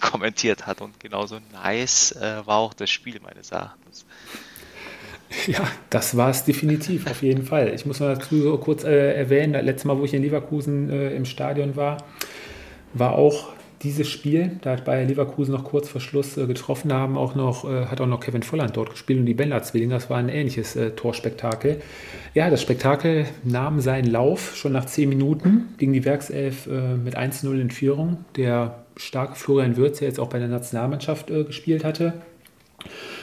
kommentiert 0.00 0.66
hat. 0.66 0.80
Und 0.80 0.98
genauso 1.00 1.38
nice 1.52 2.12
äh, 2.12 2.46
war 2.46 2.58
auch 2.58 2.74
das 2.74 2.90
Spiel 2.90 3.20
meines 3.22 3.50
Erachtens. 3.50 4.04
Ja, 5.48 5.66
das 5.90 6.16
war 6.16 6.30
es 6.30 6.44
definitiv, 6.44 7.10
auf 7.10 7.20
jeden 7.20 7.44
Fall. 7.44 7.74
Ich 7.74 7.84
muss 7.84 7.98
mal 7.98 8.14
dazu 8.14 8.40
so 8.40 8.58
kurz 8.58 8.84
äh, 8.84 9.12
erwähnen, 9.12 9.54
das 9.54 9.64
letzte 9.64 9.88
Mal, 9.88 9.98
wo 9.98 10.04
ich 10.04 10.14
in 10.14 10.22
Leverkusen 10.22 10.88
äh, 10.88 11.16
im 11.16 11.24
Stadion 11.24 11.74
war, 11.74 11.96
war 12.94 13.16
auch 13.16 13.48
dieses 13.86 14.08
Spiel, 14.08 14.50
da 14.62 14.72
hat 14.72 14.84
Bayer 14.84 15.04
Leverkusen 15.04 15.52
noch 15.52 15.62
kurz 15.62 15.88
vor 15.88 16.00
Schluss 16.00 16.36
äh, 16.36 16.46
getroffen 16.46 16.92
haben, 16.92 17.16
auch 17.16 17.36
noch, 17.36 17.64
äh, 17.64 17.86
hat 17.86 18.00
auch 18.00 18.06
noch 18.06 18.18
Kevin 18.18 18.42
Volland 18.42 18.76
dort 18.76 18.90
gespielt 18.90 19.20
und 19.20 19.26
die 19.26 19.34
Bender-Zwillinge, 19.34 19.94
das 19.94 20.10
war 20.10 20.18
ein 20.18 20.28
ähnliches 20.28 20.74
äh, 20.74 20.90
Torspektakel. 20.90 21.80
Ja, 22.34 22.50
das 22.50 22.60
Spektakel 22.62 23.26
nahm 23.44 23.80
seinen 23.80 24.10
Lauf, 24.10 24.56
schon 24.56 24.72
nach 24.72 24.86
zehn 24.86 25.08
Minuten 25.08 25.68
ging 25.78 25.92
die 25.92 26.04
Werkself 26.04 26.66
äh, 26.66 26.96
mit 26.96 27.16
1-0 27.16 27.60
in 27.60 27.70
Führung. 27.70 28.24
Der 28.34 28.84
starke 28.96 29.36
Florian 29.36 29.76
Würz, 29.76 30.00
der 30.00 30.08
jetzt 30.08 30.18
auch 30.18 30.28
bei 30.28 30.40
der 30.40 30.48
Nationalmannschaft 30.48 31.30
äh, 31.30 31.44
gespielt 31.44 31.84
hatte, 31.84 32.14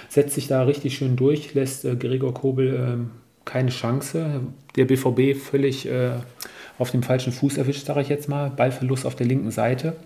setzt 0.08 0.34
sich 0.34 0.48
da 0.48 0.64
richtig 0.64 0.98
schön 0.98 1.18
durch, 1.18 1.54
lässt 1.54 1.84
äh, 1.84 1.98
Gregor 1.98 2.34
Kobel 2.34 2.74
ähm, 2.74 3.12
keine 3.44 3.70
Chance. 3.70 4.40
Der 4.78 4.86
BVB 4.86 5.38
völlig 5.38 5.88
auf 6.80 6.90
dem 6.92 7.04
falschen 7.04 7.34
Fuß 7.34 7.58
erwischt, 7.58 7.86
sage 7.86 8.02
ich 8.02 8.08
jetzt 8.08 8.30
mal. 8.30 8.50
Ballverlust 8.50 9.06
auf 9.06 9.16
der 9.16 9.28
linken 9.28 9.52
Seite. 9.52 9.98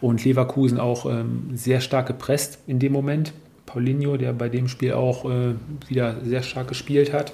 Und 0.00 0.24
Leverkusen 0.24 0.78
auch 0.78 1.06
ähm, 1.06 1.50
sehr 1.54 1.80
stark 1.80 2.06
gepresst 2.06 2.58
in 2.66 2.78
dem 2.78 2.92
Moment. 2.92 3.32
Paulinho, 3.66 4.16
der 4.16 4.32
bei 4.32 4.48
dem 4.48 4.68
Spiel 4.68 4.92
auch 4.92 5.24
äh, 5.24 5.54
wieder 5.88 6.16
sehr 6.24 6.42
stark 6.42 6.68
gespielt 6.68 7.12
hat, 7.12 7.32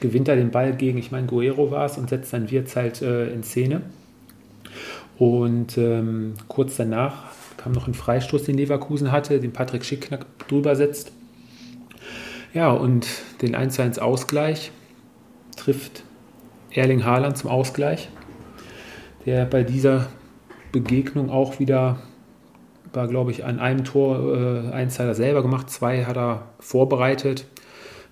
gewinnt 0.00 0.28
da 0.28 0.34
den 0.34 0.50
Ball 0.50 0.74
gegen, 0.74 0.98
ich 0.98 1.10
meine, 1.10 1.26
Guerrero 1.26 1.70
war 1.70 1.86
es 1.86 1.98
und 1.98 2.08
setzt 2.08 2.32
dann 2.32 2.50
Wirtz 2.50 2.76
halt 2.76 3.02
äh, 3.02 3.28
in 3.28 3.42
Szene. 3.42 3.82
Und 5.18 5.76
ähm, 5.76 6.34
kurz 6.46 6.76
danach 6.76 7.24
kam 7.56 7.72
noch 7.72 7.88
ein 7.88 7.94
Freistoß, 7.94 8.44
den 8.44 8.56
Leverkusen 8.56 9.10
hatte, 9.12 9.40
den 9.40 9.52
Patrick 9.52 9.84
Schick 9.84 10.08
drüber 10.46 10.76
setzt. 10.76 11.12
Ja, 12.54 12.70
und 12.70 13.06
den 13.42 13.54
1-1 13.54 13.98
Ausgleich 13.98 14.70
trifft 15.56 16.04
Erling 16.70 17.04
Haaland 17.04 17.36
zum 17.36 17.50
Ausgleich, 17.50 18.08
der 19.26 19.44
bei 19.44 19.64
dieser 19.64 20.06
Begegnung 20.72 21.30
auch 21.30 21.58
wieder, 21.58 21.98
war 22.92 23.08
glaube 23.08 23.30
ich 23.30 23.44
an 23.44 23.58
einem 23.58 23.84
Tor, 23.84 24.36
äh, 24.36 24.72
eins 24.72 24.98
hat 24.98 25.06
er 25.06 25.14
selber 25.14 25.42
gemacht, 25.42 25.70
zwei 25.70 26.04
hat 26.04 26.16
er 26.16 26.42
vorbereitet, 26.60 27.46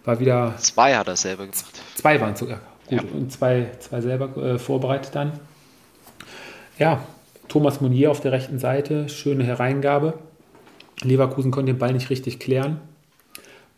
war 0.05 0.21
wieder. 0.21 0.55
Zwei 0.59 0.95
hat 0.97 1.09
er 1.09 1.17
selber 1.17 1.45
gemacht. 1.45 1.83
Zwei 1.95 2.21
waren 2.21 2.37
sogar. 2.37 2.61
Gut, 2.89 3.03
ja. 3.03 3.09
und 3.13 3.33
zwei, 3.33 3.71
zwei 3.81 4.01
selber 4.01 4.37
äh, 4.37 4.59
vorbereitet 4.59 5.15
dann. 5.15 5.33
Ja, 6.79 7.03
Thomas 7.49 7.81
Monier 7.81 8.11
auf 8.11 8.21
der 8.21 8.33
rechten 8.33 8.59
Seite, 8.59 9.09
schöne 9.09 9.45
Hereingabe. 9.45 10.15
Leverkusen 11.03 11.51
konnte 11.51 11.73
den 11.73 11.79
Ball 11.79 11.93
nicht 11.93 12.11
richtig 12.11 12.39
klären. 12.39 12.81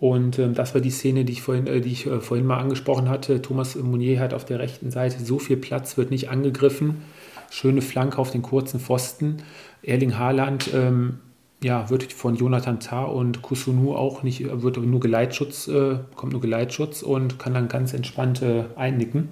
Und 0.00 0.38
ähm, 0.38 0.54
das 0.54 0.74
war 0.74 0.80
die 0.80 0.90
Szene, 0.90 1.24
die 1.24 1.32
ich, 1.32 1.42
vorhin, 1.42 1.66
äh, 1.66 1.80
die 1.80 1.92
ich 1.92 2.06
äh, 2.06 2.20
vorhin 2.20 2.46
mal 2.46 2.58
angesprochen 2.58 3.08
hatte. 3.08 3.42
Thomas 3.42 3.74
Monier 3.74 4.20
hat 4.20 4.32
auf 4.32 4.44
der 4.44 4.58
rechten 4.60 4.90
Seite 4.90 5.24
so 5.24 5.38
viel 5.38 5.56
Platz, 5.56 5.96
wird 5.96 6.10
nicht 6.10 6.30
angegriffen. 6.30 7.02
Schöne 7.50 7.82
Flanke 7.82 8.18
auf 8.18 8.30
den 8.30 8.42
kurzen 8.42 8.80
Pfosten. 8.80 9.38
Erling 9.82 10.18
Haaland 10.18 10.70
ähm, 10.74 11.20
ja, 11.62 11.90
wird 11.90 12.12
von 12.12 12.36
Jonathan 12.36 12.80
Tah 12.80 13.04
und 13.04 13.42
Kusunu 13.42 13.94
auch 13.94 14.22
nicht, 14.22 14.44
wird 14.62 14.76
nur 14.76 15.00
Geleitschutz, 15.00 15.68
äh, 15.68 15.98
kommt 16.14 16.32
nur 16.32 16.40
Geleitschutz 16.40 17.02
und 17.02 17.38
kann 17.38 17.54
dann 17.54 17.68
ganz 17.68 17.94
entspannt 17.94 18.42
äh, 18.42 18.64
einnicken 18.76 19.30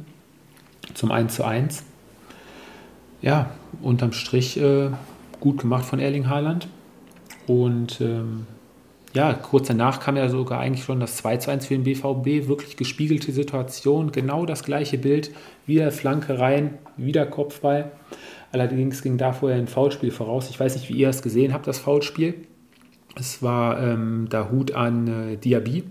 zum 0.94 1.10
1 1.10 1.34
zu 1.34 1.44
1. 1.44 1.84
Ja, 3.22 3.50
unterm 3.82 4.12
Strich 4.12 4.60
äh, 4.60 4.90
gut 5.40 5.58
gemacht 5.58 5.84
von 5.84 5.98
Erling 5.98 6.28
Haaland. 6.28 6.68
Und 7.46 8.00
ähm, 8.00 8.46
ja, 9.16 9.32
kurz 9.32 9.68
danach 9.68 9.98
kam 9.98 10.18
ja 10.18 10.28
sogar 10.28 10.60
eigentlich 10.60 10.84
schon 10.84 11.00
das 11.00 11.16
2 11.16 11.38
zu 11.38 11.50
1 11.50 11.64
für 11.66 11.74
den 11.74 11.84
BVB, 11.84 12.48
wirklich 12.48 12.76
gespiegelte 12.76 13.32
Situation, 13.32 14.12
genau 14.12 14.44
das 14.44 14.62
gleiche 14.62 14.98
Bild, 14.98 15.30
wieder 15.64 15.90
Flanke 15.90 16.38
rein, 16.38 16.74
wieder 16.98 17.24
Kopfball. 17.24 17.92
Allerdings 18.52 19.02
ging 19.02 19.16
da 19.16 19.32
vorher 19.32 19.56
ein 19.56 19.68
Foulspiel 19.68 20.10
voraus. 20.10 20.50
Ich 20.50 20.60
weiß 20.60 20.74
nicht, 20.76 20.90
wie 20.90 20.98
ihr 20.98 21.08
es 21.08 21.22
gesehen 21.22 21.54
habt, 21.54 21.66
das 21.66 21.78
Foulspiel. 21.78 22.34
Es 23.18 23.42
war 23.42 23.82
ähm, 23.82 24.28
der 24.30 24.50
Hut 24.50 24.72
an 24.72 25.32
äh, 25.32 25.36
Diaby, 25.38 25.84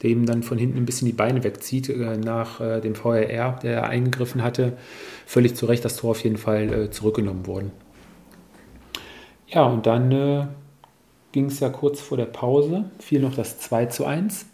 der 0.00 0.10
ihm 0.10 0.24
dann 0.24 0.44
von 0.44 0.56
hinten 0.56 0.78
ein 0.78 0.86
bisschen 0.86 1.06
die 1.06 1.12
Beine 1.12 1.42
wegzieht 1.42 1.88
äh, 1.88 2.16
nach 2.16 2.60
äh, 2.60 2.80
dem 2.80 2.94
VRR, 2.94 3.58
der 3.60 3.88
eingegriffen 3.88 4.44
hatte. 4.44 4.74
Völlig 5.26 5.56
zu 5.56 5.66
Recht 5.66 5.84
das 5.84 5.96
Tor 5.96 6.12
auf 6.12 6.22
jeden 6.22 6.36
Fall 6.36 6.72
äh, 6.72 6.90
zurückgenommen 6.90 7.48
worden. 7.48 7.72
Ja, 9.48 9.64
und 9.64 9.84
dann 9.86 10.12
äh, 10.12 10.46
ging 11.32 11.46
es 11.46 11.60
ja 11.60 11.68
kurz 11.68 12.00
vor 12.00 12.16
der 12.16 12.26
Pause, 12.26 12.90
fiel 12.98 13.20
noch 13.20 13.34
das 13.34 13.58
2 13.58 13.86
zu 13.86 14.04
1. 14.04 14.46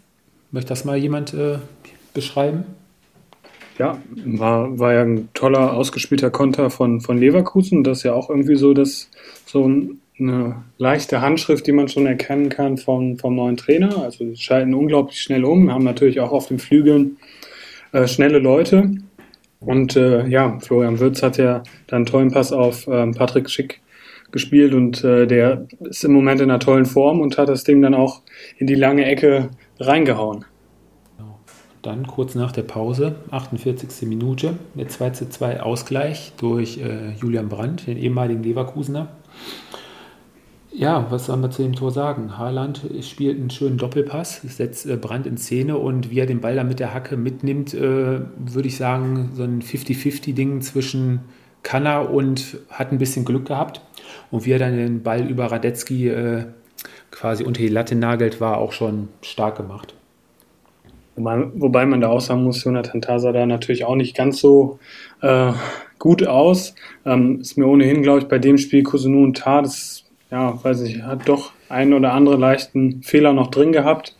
Möchte 0.51 0.69
das 0.69 0.85
mal 0.85 0.97
jemand 0.97 1.33
äh, 1.33 1.59
beschreiben? 2.13 2.65
Ja, 3.77 4.01
war, 4.25 4.79
war 4.79 4.93
ja 4.93 5.01
ein 5.01 5.29
toller, 5.33 5.73
ausgespielter 5.73 6.29
Konter 6.31 6.69
von, 6.69 7.01
von 7.01 7.17
Leverkusen. 7.17 7.83
Das 7.83 7.99
ist 7.99 8.03
ja 8.03 8.13
auch 8.13 8.29
irgendwie 8.29 8.55
so, 8.55 8.73
dass 8.73 9.09
so 9.45 9.69
eine 10.17 10.63
leichte 10.77 11.19
Handschrift, 11.19 11.67
die 11.67 11.73
man 11.73 11.89
schon 11.89 12.05
erkennen 12.05 12.47
kann 12.47 12.77
vom, 12.77 13.17
vom 13.17 13.35
neuen 13.35 13.57
Trainer. 13.57 14.01
Also 14.01 14.25
sie 14.29 14.37
schalten 14.37 14.73
unglaublich 14.73 15.21
schnell 15.21 15.43
um, 15.43 15.71
haben 15.73 15.83
natürlich 15.83 16.21
auch 16.21 16.31
auf 16.31 16.47
den 16.47 16.59
Flügeln 16.59 17.17
äh, 17.91 18.07
schnelle 18.07 18.39
Leute. 18.39 18.91
Und 19.59 19.95
äh, 19.95 20.25
ja, 20.27 20.57
Florian 20.59 20.99
Würz 20.99 21.21
hat 21.21 21.37
ja 21.37 21.63
dann 21.87 21.97
einen 21.97 22.05
tollen 22.05 22.31
Pass 22.31 22.53
auf 22.53 22.87
ähm, 22.87 23.13
Patrick 23.13 23.49
Schick 23.49 23.81
gespielt 24.35 24.73
und 24.73 25.01
äh, 25.05 25.27
der 25.27 25.65
ist 25.79 26.03
im 26.03 26.11
Moment 26.11 26.41
in 26.41 26.51
einer 26.51 26.59
tollen 26.59 26.85
Form 26.85 27.21
und 27.21 27.37
hat 27.37 27.47
das 27.47 27.63
Ding 27.63 27.81
dann 27.81 27.93
auch 27.93 28.21
in 28.57 28.67
die 28.67 28.75
lange 28.75 29.05
Ecke 29.05 29.49
reingehauen. 29.79 30.43
dann 31.81 32.05
kurz 32.05 32.35
nach 32.35 32.51
der 32.51 32.63
Pause, 32.63 33.15
48. 33.31 34.09
Minute, 34.09 34.57
mit 34.73 34.91
2 34.91 35.11
zu 35.11 35.29
2 35.29 35.61
Ausgleich 35.61 36.33
durch 36.35 36.79
äh, 36.79 37.13
Julian 37.13 37.47
Brandt, 37.47 37.87
den 37.87 37.97
ehemaligen 37.97 38.43
Leverkusener. 38.43 39.07
Ja, 40.73 41.07
was 41.09 41.27
soll 41.27 41.37
man 41.37 41.53
zu 41.53 41.61
dem 41.61 41.71
Tor 41.71 41.91
sagen? 41.91 42.37
Haaland 42.37 42.81
spielt 42.99 43.39
einen 43.39 43.49
schönen 43.49 43.77
Doppelpass, 43.77 44.41
setzt 44.41 44.85
äh, 44.85 44.97
Brandt 44.97 45.27
in 45.27 45.37
Szene 45.37 45.77
und 45.77 46.11
wie 46.11 46.19
er 46.19 46.25
den 46.25 46.41
Ball 46.41 46.55
dann 46.55 46.67
mit 46.67 46.81
der 46.81 46.93
Hacke 46.93 47.15
mitnimmt, 47.15 47.73
äh, 47.73 47.79
würde 47.79 48.67
ich 48.67 48.75
sagen, 48.75 49.29
so 49.33 49.43
ein 49.43 49.61
50-50-Ding 49.61 50.59
zwischen 50.59 51.21
Kanner 51.63 52.09
und 52.09 52.57
hat 52.69 52.91
ein 52.91 52.97
bisschen 52.97 53.23
Glück 53.23 53.45
gehabt. 53.45 53.79
Und 54.31 54.45
wie 54.45 54.51
er 54.51 54.59
dann 54.59 54.75
den 54.75 55.03
Ball 55.03 55.29
über 55.29 55.45
Radetzky 55.51 56.09
äh, 56.09 56.45
quasi 57.11 57.43
unter 57.43 57.61
die 57.61 57.69
Latte 57.69 57.95
nagelt, 57.95 58.41
war 58.41 58.57
auch 58.57 58.71
schon 58.71 59.09
stark 59.21 59.57
gemacht. 59.57 59.93
Wobei 61.15 61.85
man 61.85 62.01
da 62.01 62.09
auch 62.09 62.19
sagen 62.19 62.43
muss, 62.43 62.63
Jonathan 62.63 63.01
Tasa 63.01 63.31
da 63.31 63.45
natürlich 63.45 63.85
auch 63.85 63.95
nicht 63.95 64.17
ganz 64.17 64.39
so 64.39 64.79
äh, 65.21 65.53
gut 65.97 66.27
aus. 66.27 66.75
Ähm, 67.05 67.39
ist 67.39 67.57
mir 67.57 67.67
ohnehin, 67.67 68.01
glaube 68.01 68.19
ich, 68.19 68.27
bei 68.27 68.37
dem 68.37 68.57
Spiel 68.57 68.83
Kusunu 68.83 69.23
und 69.23 69.37
Tar, 69.37 69.61
das, 69.61 70.03
ja, 70.29 70.61
weiß 70.61 70.81
ich, 70.81 71.03
hat 71.03 71.29
doch 71.29 71.53
einen 71.69 71.93
oder 71.93 72.11
andere 72.11 72.35
leichten 72.35 73.01
Fehler 73.01 73.31
noch 73.31 73.47
drin 73.47 73.71
gehabt. 73.71 74.17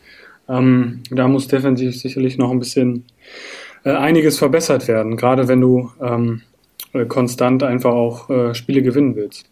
Ähm, 0.48 1.02
da 1.12 1.28
muss 1.28 1.50
defensiv 1.50 2.00
sicherlich 2.00 2.38
noch 2.38 2.52
ein 2.52 2.60
bisschen 2.60 3.04
äh, 3.84 3.92
einiges 3.92 4.38
verbessert 4.38 4.88
werden, 4.88 5.18
gerade 5.18 5.50
wenn 5.50 5.60
du 5.60 5.92
ähm, 6.02 6.44
äh, 6.94 7.06
konstant 7.06 7.62
einfach 7.64 7.92
auch 7.92 8.30
äh, 8.30 8.56
Spiele 8.56 8.82
gewinnen 8.82 9.16
willst. 9.16 9.50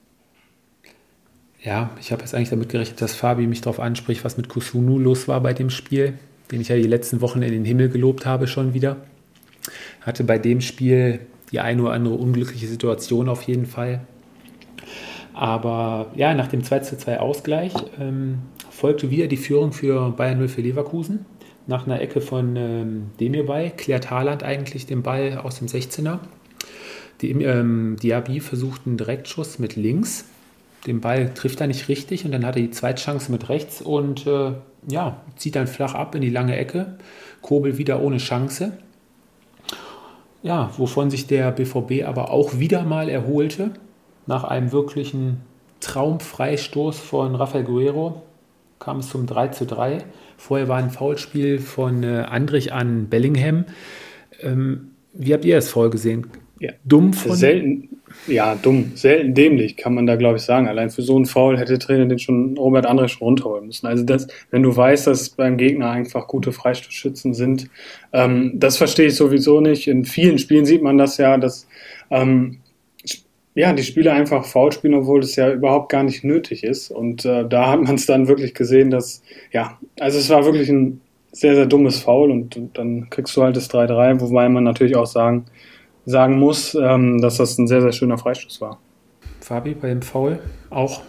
Ja, 1.63 1.91
ich 1.99 2.11
habe 2.11 2.21
jetzt 2.21 2.35
eigentlich 2.35 2.49
damit 2.49 2.67
gerechnet, 2.67 3.01
dass 3.01 3.15
Fabi 3.15 3.47
mich 3.47 3.61
darauf 3.61 3.79
anspricht, 3.79 4.25
was 4.25 4.35
mit 4.35 4.49
Kusunu 4.49 4.99
los 4.99 5.29
war 5.29 5.39
bei 5.39 5.53
dem 5.53 5.69
Spiel, 5.69 6.15
den 6.51 6.59
ich 6.59 6.67
ja 6.67 6.75
die 6.75 6.83
letzten 6.83 7.21
Wochen 7.21 7.41
in 7.41 7.53
den 7.53 7.63
Himmel 7.63 7.87
gelobt 7.87 8.25
habe 8.25 8.47
schon 8.47 8.73
wieder. 8.73 8.97
Hatte 10.01 10.25
bei 10.25 10.37
dem 10.37 10.59
Spiel 10.59 11.21
die 11.51 11.61
eine 11.61 11.83
oder 11.83 11.93
andere 11.93 12.15
unglückliche 12.15 12.67
Situation 12.67 13.29
auf 13.29 13.43
jeden 13.43 13.65
Fall. 13.65 14.01
Aber 15.33 16.11
ja, 16.15 16.33
nach 16.33 16.47
dem 16.47 16.63
2 16.63 16.79
zu 16.79 16.97
2 16.97 17.19
Ausgleich 17.21 17.73
ähm, 17.97 18.39
folgte 18.69 19.09
wieder 19.09 19.27
die 19.27 19.37
Führung 19.37 19.71
für 19.71 20.11
Bayern 20.11 20.39
0 20.39 20.49
für 20.49 20.61
Leverkusen. 20.61 21.25
Nach 21.65 21.85
einer 21.85 22.01
Ecke 22.01 22.19
von 22.19 22.57
ähm, 22.57 23.11
Demirbay 23.21 23.71
klärt 23.71 24.11
Haaland 24.11 24.43
eigentlich 24.43 24.85
den 24.85 25.01
Ball 25.01 25.37
aus 25.37 25.59
dem 25.59 25.69
16er. 25.69 26.19
Die, 27.21 27.31
ähm, 27.31 27.95
Diaby 28.03 28.41
versucht 28.41 28.81
einen 28.85 28.97
Direktschuss 28.97 29.59
mit 29.59 29.77
links 29.77 30.25
den 30.85 31.01
Ball 31.01 31.33
trifft 31.33 31.61
er 31.61 31.67
nicht 31.67 31.87
richtig 31.87 32.25
und 32.25 32.31
dann 32.31 32.45
hat 32.45 32.55
er 32.55 32.61
die 32.61 32.71
Zweitchance 32.71 33.31
mit 33.31 33.49
rechts 33.49 33.81
und 33.81 34.27
äh, 34.27 34.53
ja, 34.87 35.21
zieht 35.35 35.55
dann 35.55 35.67
flach 35.67 35.93
ab 35.93 36.15
in 36.15 36.21
die 36.21 36.29
lange 36.29 36.57
Ecke. 36.57 36.97
Kobel 37.41 37.77
wieder 37.77 38.01
ohne 38.01 38.17
Chance. 38.17 38.73
Ja, 40.41 40.71
wovon 40.77 41.09
sich 41.09 41.27
der 41.27 41.51
BVB 41.51 42.05
aber 42.05 42.31
auch 42.31 42.59
wieder 42.59 42.83
mal 42.83 43.07
erholte, 43.07 43.71
nach 44.27 44.43
einem 44.43 44.71
wirklichen 44.71 45.41
Traumfreistoß 45.79 46.99
von 46.99 47.35
Rafael 47.35 47.63
Guerrero 47.63 48.23
kam 48.79 48.99
es 48.99 49.09
zum 49.09 49.25
3 49.25 49.49
zu 49.49 49.65
3. 49.65 49.99
Vorher 50.37 50.67
war 50.67 50.77
ein 50.77 50.89
Foulspiel 50.89 51.59
von 51.59 52.03
äh, 52.03 52.25
Andrich 52.29 52.73
an 52.73 53.07
Bellingham. 53.07 53.65
Ähm, 54.41 54.91
wie 55.13 55.33
habt 55.33 55.45
ihr 55.45 55.55
das 55.55 55.69
Foul 55.69 55.89
gesehen? 55.89 56.27
Ja. 56.59 56.71
Dumm 56.83 57.13
von. 57.13 57.35
Selten, 57.35 57.89
ja, 58.27 58.55
dumm, 58.55 58.91
selten 58.95 59.33
dämlich, 59.33 59.77
kann 59.77 59.93
man 59.93 60.05
da, 60.05 60.15
glaube 60.15 60.37
ich, 60.37 60.43
sagen. 60.43 60.67
Allein 60.67 60.89
für 60.89 61.01
so 61.01 61.15
einen 61.15 61.25
Foul 61.25 61.57
hätte 61.57 61.77
Trainer 61.79 62.05
den 62.05 62.19
schon 62.19 62.57
Robert 62.57 62.85
André 62.85 63.07
schon 63.07 63.25
runterholen 63.25 63.67
müssen. 63.67 63.87
Also 63.87 64.03
das, 64.03 64.27
wenn 64.51 64.63
du 64.63 64.75
weißt, 64.75 65.07
dass 65.07 65.29
beim 65.29 65.57
Gegner 65.57 65.91
einfach 65.91 66.27
gute 66.27 66.51
Freistoßschützen 66.51 67.33
sind, 67.33 67.69
ähm, 68.13 68.53
das 68.55 68.77
verstehe 68.77 69.07
ich 69.07 69.15
sowieso 69.15 69.59
nicht. 69.61 69.87
In 69.87 70.05
vielen 70.05 70.39
Spielen 70.39 70.65
sieht 70.65 70.81
man 70.81 70.97
das 70.97 71.17
ja, 71.17 71.37
dass 71.37 71.67
ähm, 72.09 72.59
ja, 73.55 73.73
die 73.73 73.83
Spieler 73.83 74.13
einfach 74.13 74.45
faul 74.45 74.71
spielen, 74.71 74.95
obwohl 74.95 75.21
das 75.21 75.35
ja 75.35 75.51
überhaupt 75.51 75.89
gar 75.89 76.03
nicht 76.03 76.23
nötig 76.23 76.63
ist. 76.63 76.91
Und 76.91 77.25
äh, 77.25 77.47
da 77.47 77.69
hat 77.69 77.81
man 77.81 77.95
es 77.95 78.05
dann 78.05 78.27
wirklich 78.27 78.53
gesehen, 78.53 78.89
dass, 78.89 79.21
ja, 79.51 79.77
also 79.99 80.17
es 80.17 80.29
war 80.29 80.45
wirklich 80.45 80.69
ein 80.69 81.01
sehr, 81.31 81.55
sehr 81.55 81.65
dummes 81.65 81.99
Foul 81.99 82.31
und, 82.31 82.55
und 82.55 82.77
dann 82.77 83.09
kriegst 83.09 83.35
du 83.35 83.43
halt 83.43 83.55
das 83.55 83.69
3-3, 83.69 84.21
wobei 84.21 84.49
man 84.49 84.63
natürlich 84.63 84.95
auch 84.95 85.07
sagen, 85.07 85.45
sagen 86.05 86.39
muss, 86.39 86.75
ähm, 86.75 87.21
dass 87.21 87.37
das 87.37 87.57
ein 87.57 87.67
sehr, 87.67 87.81
sehr 87.81 87.91
schöner 87.91 88.17
Freistoß 88.17 88.61
war. 88.61 88.79
Fabi, 89.39 89.73
bei 89.73 89.89
dem 89.89 90.01
Foul 90.01 90.39
auch 90.69 91.01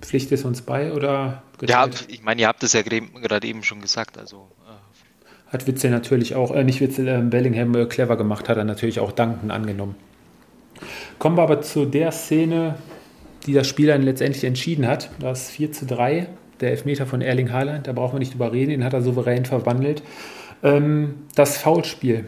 Pflicht 0.00 0.30
ist 0.32 0.44
uns 0.44 0.62
bei 0.62 0.92
oder 0.92 1.42
geteilt? 1.58 2.00
Ja, 2.00 2.06
ich 2.08 2.22
meine, 2.22 2.42
ihr 2.42 2.48
habt 2.48 2.62
es 2.62 2.72
ja 2.72 2.82
gerade 2.82 3.46
eben 3.46 3.62
schon 3.62 3.80
gesagt. 3.80 4.18
Also, 4.18 4.48
äh. 4.66 5.52
Hat 5.52 5.66
Witzel 5.66 5.90
natürlich 5.90 6.34
auch, 6.34 6.50
äh, 6.50 6.64
nicht 6.64 6.80
Witzel, 6.80 7.08
äh, 7.08 7.20
Bellingham 7.22 7.74
äh, 7.74 7.86
clever 7.86 8.16
gemacht, 8.16 8.48
hat 8.48 8.56
er 8.56 8.64
natürlich 8.64 9.00
auch 9.00 9.12
dankend 9.12 9.50
angenommen. 9.50 9.94
Kommen 11.18 11.36
wir 11.36 11.42
aber 11.42 11.62
zu 11.62 11.84
der 11.84 12.12
Szene, 12.12 12.76
die 13.46 13.52
das 13.52 13.68
Spiel 13.68 13.86
dann 13.86 14.02
letztendlich 14.02 14.44
entschieden 14.44 14.86
hat. 14.86 15.10
Das 15.20 15.50
4 15.50 15.72
zu 15.72 15.86
3, 15.86 16.28
der 16.60 16.70
Elfmeter 16.70 17.06
von 17.06 17.20
Erling 17.20 17.52
Haaland, 17.52 17.86
da 17.86 17.92
brauchen 17.92 18.14
wir 18.14 18.18
nicht 18.18 18.32
drüber 18.32 18.52
reden, 18.52 18.70
den 18.70 18.84
hat 18.84 18.92
er 18.92 19.02
souverän 19.02 19.44
verwandelt. 19.44 20.02
Ähm, 20.62 21.14
das 21.34 21.58
Foulspiel, 21.58 22.24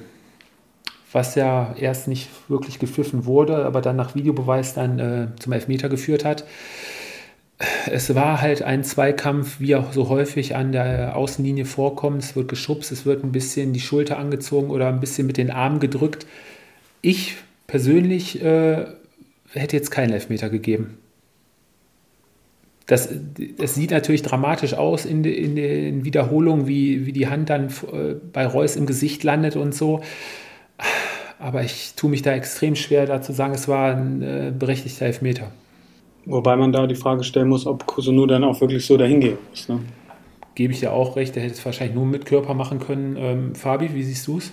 was 1.13 1.35
ja 1.35 1.75
erst 1.79 2.09
nicht 2.09 2.29
wirklich 2.49 2.79
gepfiffen 2.79 3.25
wurde, 3.27 3.65
aber 3.65 3.81
dann 3.81 3.97
nach 3.97 4.15
Videobeweis 4.15 4.75
dann 4.75 4.99
äh, 4.99 5.29
zum 5.39 5.53
Elfmeter 5.53 5.89
geführt 5.89 6.25
hat. 6.25 6.45
Es 7.91 8.15
war 8.15 8.43
halt 8.43 8.63
ein 8.63 8.85
Zweikampf, 8.85 9.61
wie 9.61 9.77
auch 9.77 9.93
so 9.93 10.11
häufig 10.11 10.57
an 10.57 10.73
der 10.73 11.17
Außenlinie 11.17 11.65
vorkommt. 11.65 12.23
Es 12.23 12.37
wird 12.37 12.49
geschubst, 12.49 12.93
es 12.93 13.07
wird 13.07 13.25
ein 13.25 13.33
bisschen 13.33 13.73
die 13.73 13.81
Schulter 13.81 14.19
angezogen 14.19 14.71
oder 14.71 14.89
ein 14.89 15.01
bisschen 15.01 15.27
mit 15.27 15.39
den 15.39 15.51
Armen 15.51 15.81
gedrückt. 15.81 16.27
Ich 17.01 17.37
persönlich 17.67 18.43
äh, 18.43 18.85
hätte 19.53 19.77
jetzt 19.77 19.91
keinen 19.91 20.13
Elfmeter 20.13 20.51
gegeben. 20.51 20.99
Das, 22.87 23.09
das 23.59 23.75
sieht 23.75 23.91
natürlich 23.91 24.23
dramatisch 24.23 24.75
aus 24.75 25.07
in, 25.07 25.23
de, 25.23 25.33
in 25.33 25.57
den 25.57 26.05
Wiederholungen, 26.05 26.69
wie, 26.69 27.07
wie 27.07 27.13
die 27.13 27.27
Hand 27.27 27.49
dann 27.51 27.69
äh, 27.69 28.15
bei 28.33 28.47
Reus 28.47 28.77
im 28.77 28.87
Gesicht 28.87 29.25
landet 29.25 29.57
und 29.57 29.75
so 29.75 30.03
aber 31.39 31.63
ich 31.63 31.95
tue 31.95 32.11
mich 32.11 32.23
da 32.23 32.33
extrem 32.33 32.77
schwer, 32.77 33.07
da 33.07 33.21
zu 33.21 33.33
sagen, 33.33 33.55
es 33.55 33.69
war 33.69 33.95
ein 33.95 34.23
äh, 34.23 34.53
berechtigter 34.57 35.07
Elfmeter. 35.07 35.51
Wobei 36.25 36.57
man 36.57 36.73
da 36.73 36.87
die 36.87 36.97
Frage 36.97 37.23
stellen 37.23 37.49
muss, 37.49 37.67
ob 37.67 37.87
Kusunu 37.87 38.27
dann 38.27 38.43
auch 38.43 38.61
wirklich 38.61 38.85
so 38.85 38.97
dahin 38.97 39.21
gehen 39.21 39.39
muss. 39.51 39.69
Ne? 39.69 39.81
Gebe 40.55 40.73
ich 40.73 40.81
ja 40.81 40.91
auch 40.91 41.17
recht, 41.17 41.37
der 41.37 41.43
hätte 41.43 41.55
es 41.55 41.65
wahrscheinlich 41.65 41.95
nur 41.95 42.07
mit 42.07 42.27
Körper 42.27 42.55
machen 42.55 42.81
können. 42.81 43.17
Ähm, 43.17 43.55
Fabi, 43.55 43.95
wie 43.95 44.03
siehst 44.03 44.27
du 44.27 44.39
es? 44.39 44.51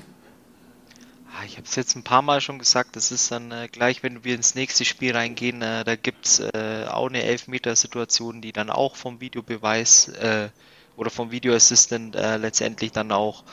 Ah, 1.36 1.46
ich 1.48 1.58
habe 1.58 1.66
es 1.66 1.76
jetzt 1.76 1.96
ein 1.96 2.04
paar 2.04 2.22
Mal 2.22 2.42
schon 2.42 2.60
gesagt, 2.60 2.96
das 2.96 3.12
ist 3.12 3.32
dann 3.32 3.52
äh, 3.52 3.68
gleich, 3.72 4.04
wenn 4.04 4.24
wir 4.24 4.36
ins 4.36 4.54
nächste 4.54 4.86
Spiel 4.86 5.16
reingehen, 5.16 5.64
äh, 5.64 5.84
da 5.84 5.96
gibt 5.96 6.28
es 6.28 6.40
äh, 6.40 6.86
auch 6.92 7.10
eine 7.10 7.24
Elfmeter-Situation, 7.24 8.42
die 8.42 8.52
dann 8.52 8.70
auch 8.70 8.96
vom 8.96 9.20
Videobeweis 9.20 10.10
äh, 10.10 10.50
oder 10.96 11.10
vom 11.10 11.32
Videoassistent 11.32 12.16
äh, 12.16 12.38
letztendlich 12.38 12.92
dann 12.92 13.12
auch 13.12 13.44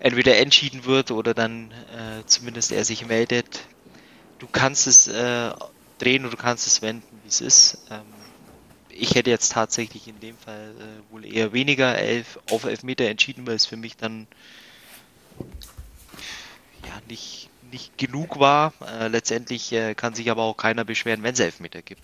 entweder 0.00 0.38
entschieden 0.38 0.84
wird 0.86 1.10
oder 1.10 1.34
dann 1.34 1.70
äh, 1.70 2.24
zumindest 2.26 2.72
er 2.72 2.84
sich 2.84 3.06
meldet. 3.06 3.60
Du 4.38 4.48
kannst 4.50 4.86
es 4.86 5.06
äh, 5.06 5.50
drehen 5.98 6.22
oder 6.22 6.32
du 6.32 6.42
kannst 6.42 6.66
es 6.66 6.82
wenden, 6.82 7.06
wie 7.22 7.28
es 7.28 7.40
ist. 7.40 7.78
Ähm, 7.90 8.00
ich 8.88 9.14
hätte 9.14 9.30
jetzt 9.30 9.52
tatsächlich 9.52 10.08
in 10.08 10.18
dem 10.20 10.36
Fall 10.36 10.72
äh, 10.78 11.12
wohl 11.12 11.24
eher 11.24 11.52
weniger 11.52 11.96
elf, 11.96 12.38
auf 12.50 12.64
Elfmeter 12.64 13.04
entschieden, 13.04 13.46
weil 13.46 13.54
es 13.54 13.66
für 13.66 13.76
mich 13.76 13.96
dann 13.96 14.26
ja 16.86 17.00
nicht, 17.08 17.50
nicht 17.70 17.96
genug 17.98 18.40
war. 18.40 18.72
Äh, 18.98 19.08
letztendlich 19.08 19.72
äh, 19.72 19.94
kann 19.94 20.14
sich 20.14 20.30
aber 20.30 20.42
auch 20.42 20.56
keiner 20.56 20.84
beschweren, 20.84 21.22
wenn 21.22 21.34
es 21.34 21.40
Elfmeter 21.40 21.82
gibt. 21.82 22.02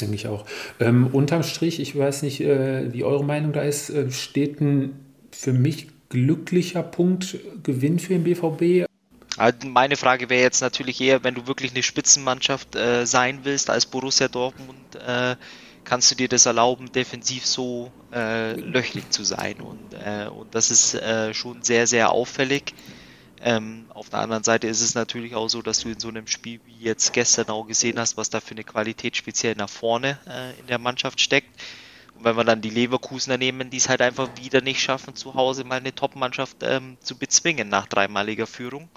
Denke 0.00 0.14
ich 0.14 0.26
auch. 0.26 0.46
Ähm, 0.80 1.08
unterm 1.12 1.42
Strich, 1.42 1.78
ich 1.78 1.96
weiß 1.96 2.22
nicht, 2.22 2.40
äh, 2.40 2.92
wie 2.92 3.04
eure 3.04 3.24
Meinung 3.24 3.52
da 3.52 3.62
ist, 3.62 3.90
äh, 3.90 4.10
steht 4.10 4.60
ein 4.60 4.98
für 5.30 5.52
mich 5.52 5.88
glücklicher 6.12 6.82
Punktgewinn 6.82 7.98
für 7.98 8.18
den 8.18 8.24
BVB? 8.24 8.86
Also 9.38 9.66
meine 9.66 9.96
Frage 9.96 10.28
wäre 10.28 10.42
jetzt 10.42 10.60
natürlich 10.60 11.00
eher, 11.00 11.24
wenn 11.24 11.34
du 11.34 11.46
wirklich 11.46 11.72
eine 11.72 11.82
Spitzenmannschaft 11.82 12.76
äh, 12.76 13.06
sein 13.06 13.40
willst 13.44 13.70
als 13.70 13.86
Borussia 13.86 14.28
Dortmund, 14.28 14.94
äh, 15.06 15.36
kannst 15.84 16.10
du 16.10 16.14
dir 16.14 16.28
das 16.28 16.44
erlauben, 16.44 16.92
defensiv 16.92 17.46
so 17.46 17.90
äh, 18.12 18.52
löchrig 18.52 19.10
zu 19.10 19.24
sein. 19.24 19.62
Und, 19.62 19.94
äh, 19.94 20.28
und 20.28 20.54
das 20.54 20.70
ist 20.70 20.94
äh, 20.94 21.32
schon 21.32 21.62
sehr, 21.62 21.86
sehr 21.86 22.12
auffällig. 22.12 22.74
Ähm, 23.40 23.86
auf 23.88 24.10
der 24.10 24.20
anderen 24.20 24.44
Seite 24.44 24.66
ist 24.66 24.82
es 24.82 24.94
natürlich 24.94 25.34
auch 25.34 25.48
so, 25.48 25.62
dass 25.62 25.80
du 25.80 25.88
in 25.88 25.98
so 25.98 26.08
einem 26.08 26.26
Spiel 26.26 26.60
wie 26.66 26.84
jetzt 26.84 27.14
gestern 27.14 27.48
auch 27.48 27.66
gesehen 27.66 27.98
hast, 27.98 28.18
was 28.18 28.28
da 28.28 28.40
für 28.40 28.52
eine 28.52 28.64
Qualität 28.64 29.16
speziell 29.16 29.56
nach 29.56 29.70
vorne 29.70 30.18
äh, 30.28 30.60
in 30.60 30.66
der 30.66 30.78
Mannschaft 30.78 31.22
steckt 31.22 31.48
wenn 32.24 32.36
wir 32.36 32.44
dann 32.44 32.60
die 32.60 32.70
Leverkusener 32.70 33.38
nehmen, 33.38 33.70
die 33.70 33.76
es 33.76 33.88
halt 33.88 34.02
einfach 34.02 34.28
wieder 34.36 34.60
nicht 34.60 34.80
schaffen, 34.80 35.14
zu 35.16 35.34
Hause 35.34 35.64
mal 35.64 35.76
eine 35.76 35.94
Top-Mannschaft 35.94 36.58
ähm, 36.62 36.96
zu 37.00 37.16
bezwingen 37.16 37.68
nach 37.68 37.86
dreimaliger 37.86 38.46
Führung, 38.46 38.88